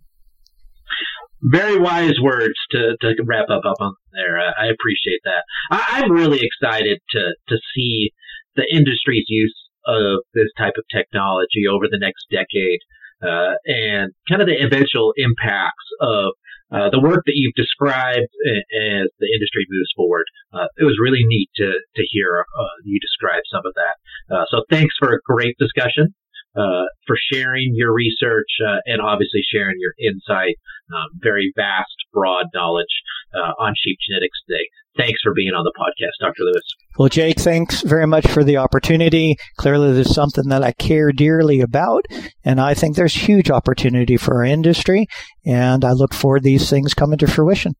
very 1.44 1.78
wise 1.78 2.16
words 2.22 2.56
to, 2.72 2.96
to 3.02 3.16
wrap 3.26 3.50
up 3.50 3.64
up 3.66 3.78
on 3.80 3.96
there. 4.14 4.40
I, 4.40 4.66
I 4.66 4.66
appreciate 4.68 5.22
that. 5.26 5.44
I, 5.72 6.02
I'm 6.04 6.12
really 6.12 6.42
excited 6.42 7.00
to 7.12 7.34
to 7.50 7.58
see 7.76 8.12
the 8.56 8.66
industry's 8.72 9.26
use 9.28 9.56
of 9.86 10.20
this 10.34 10.50
type 10.58 10.74
of 10.78 10.86
technology 10.94 11.68
over 11.70 11.86
the 11.90 12.00
next 12.00 12.26
decade, 12.32 12.80
uh, 13.22 13.56
and 13.66 14.14
kind 14.30 14.42
of 14.42 14.48
the 14.48 14.62
eventual 14.64 15.14
impacts 15.18 15.88
of 16.00 16.32
uh, 16.72 16.90
the 16.90 17.02
work 17.02 17.24
that 17.26 17.36
you've 17.36 17.54
described 17.56 18.32
as 18.48 19.08
the 19.20 19.30
industry 19.34 19.66
moves 19.70 19.92
forward. 19.96 20.26
Uh, 20.54 20.66
it 20.78 20.86
was 20.86 20.98
really 21.02 21.24
neat 21.26 21.50
to 21.56 21.74
to 21.96 22.04
hear 22.10 22.46
uh, 22.58 22.76
you 22.86 23.00
describe 23.00 23.44
some 23.52 23.64
of 23.66 23.74
that. 23.76 23.96
Uh, 24.34 24.46
so 24.50 24.64
thanks 24.70 24.96
for 24.98 25.14
a 25.14 25.20
great 25.26 25.56
discussion 25.60 26.16
uh, 26.56 26.86
for 27.08 27.16
sharing 27.32 27.74
your 27.74 27.94
research 27.94 28.50
uh, 28.66 28.78
and 28.86 29.02
obviously 29.02 29.42
sharing 29.52 29.76
your 29.80 29.94
insight, 30.00 30.56
um, 30.94 31.08
very 31.22 31.52
vast, 31.56 31.96
broad 32.14 32.46
knowledge 32.54 33.02
uh, 33.34 33.54
on 33.60 33.74
sheep 33.78 33.98
genetics 34.08 34.38
today. 34.48 34.68
Thanks 34.96 35.20
for 35.24 35.34
being 35.34 35.54
on 35.54 35.64
the 35.64 35.74
podcast, 35.78 36.24
Dr. 36.24 36.44
Lewis. 36.44 36.64
Well, 37.00 37.10
Jake, 37.10 37.40
thanks 37.40 37.82
very 37.82 38.06
much 38.06 38.28
for 38.28 38.44
the 38.44 38.58
opportunity. 38.58 39.36
Clearly, 39.58 39.92
there's 39.92 40.14
something 40.14 40.50
that 40.50 40.64
I 40.64 40.72
care 40.74 41.12
dearly 41.12 41.62
about, 41.62 42.06
and 42.46 42.62
I 42.62 42.76
think 42.76 42.96
there's 42.96 43.16
huge 43.16 43.50
opportunity 43.50 44.18
for 44.18 44.36
our 44.36 44.44
industry, 44.44 45.08
and 45.46 45.84
I 45.84 45.94
look 45.94 46.14
forward 46.14 46.40
to 46.40 46.44
these 46.44 46.70
things 46.70 46.94
coming 46.94 47.18
to 47.20 47.28
fruition. 47.28 47.74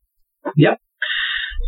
Yep. 0.56 0.78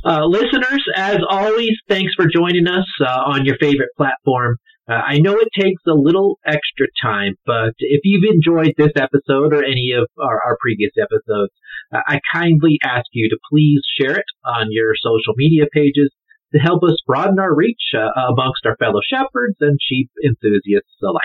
Uh, 0.05 0.25
listeners, 0.25 0.85
as 0.97 1.19
always, 1.29 1.71
thanks 1.89 2.13
for 2.15 2.27
joining 2.27 2.67
us 2.67 2.87
uh, 3.01 3.23
on 3.27 3.45
your 3.45 3.57
favorite 3.61 3.91
platform. 3.97 4.57
Uh, 4.89 4.95
I 4.95 5.19
know 5.19 5.35
it 5.35 5.49
takes 5.53 5.83
a 5.89 5.95
little 5.95 6.39
extra 6.47 6.87
time, 7.03 7.35
but 7.45 7.75
if 7.79 8.03
you've 8.05 8.31
enjoyed 8.33 8.75
this 8.79 8.93
episode 8.95 9.53
or 9.53 9.65
any 9.65 9.93
of 9.99 10.09
our, 10.19 10.41
our 10.45 10.57
previous 10.61 10.93
episodes, 11.01 11.53
uh, 11.93 12.01
I 12.07 12.21
kindly 12.33 12.79
ask 12.85 13.07
you 13.13 13.29
to 13.31 13.39
please 13.51 13.81
share 13.99 14.17
it 14.17 14.27
on 14.45 14.69
your 14.71 14.95
social 14.95 15.35
media 15.37 15.65
pages 15.73 16.13
to 16.55 16.61
help 16.61 16.85
us 16.85 16.97
broaden 17.05 17.41
our 17.41 17.55
reach 17.55 17.95
uh, 17.95 18.33
amongst 18.33 18.65
our 18.65 18.77
fellow 18.77 19.01
shepherds 19.05 19.57
and 19.61 19.77
sheep 19.83 20.09
enthusiasts 20.25 21.03
alike. 21.03 21.23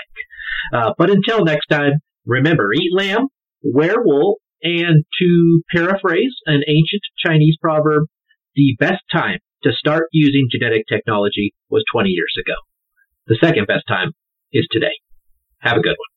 Uh, 0.74 0.92
but 0.98 1.10
until 1.10 1.44
next 1.44 1.66
time, 1.66 1.92
remember, 2.26 2.72
eat 2.72 2.90
lamb, 2.92 3.28
wear 3.62 3.94
wool, 3.98 4.38
and 4.62 5.04
to 5.20 5.62
paraphrase 5.70 6.34
an 6.46 6.62
ancient 6.66 7.02
Chinese 7.24 7.56
proverb, 7.60 8.04
the 8.56 8.76
best 8.80 9.02
time 9.12 9.38
to 9.62 9.72
start 9.72 10.08
using 10.12 10.48
genetic 10.50 10.82
technology 10.88 11.54
was 11.70 11.84
20 11.92 12.08
years 12.08 12.34
ago. 12.44 12.54
The 13.26 13.38
second 13.40 13.66
best 13.66 13.84
time 13.86 14.12
is 14.52 14.66
today. 14.70 14.98
Have 15.58 15.76
a 15.76 15.80
good 15.80 15.96
one. 15.96 16.11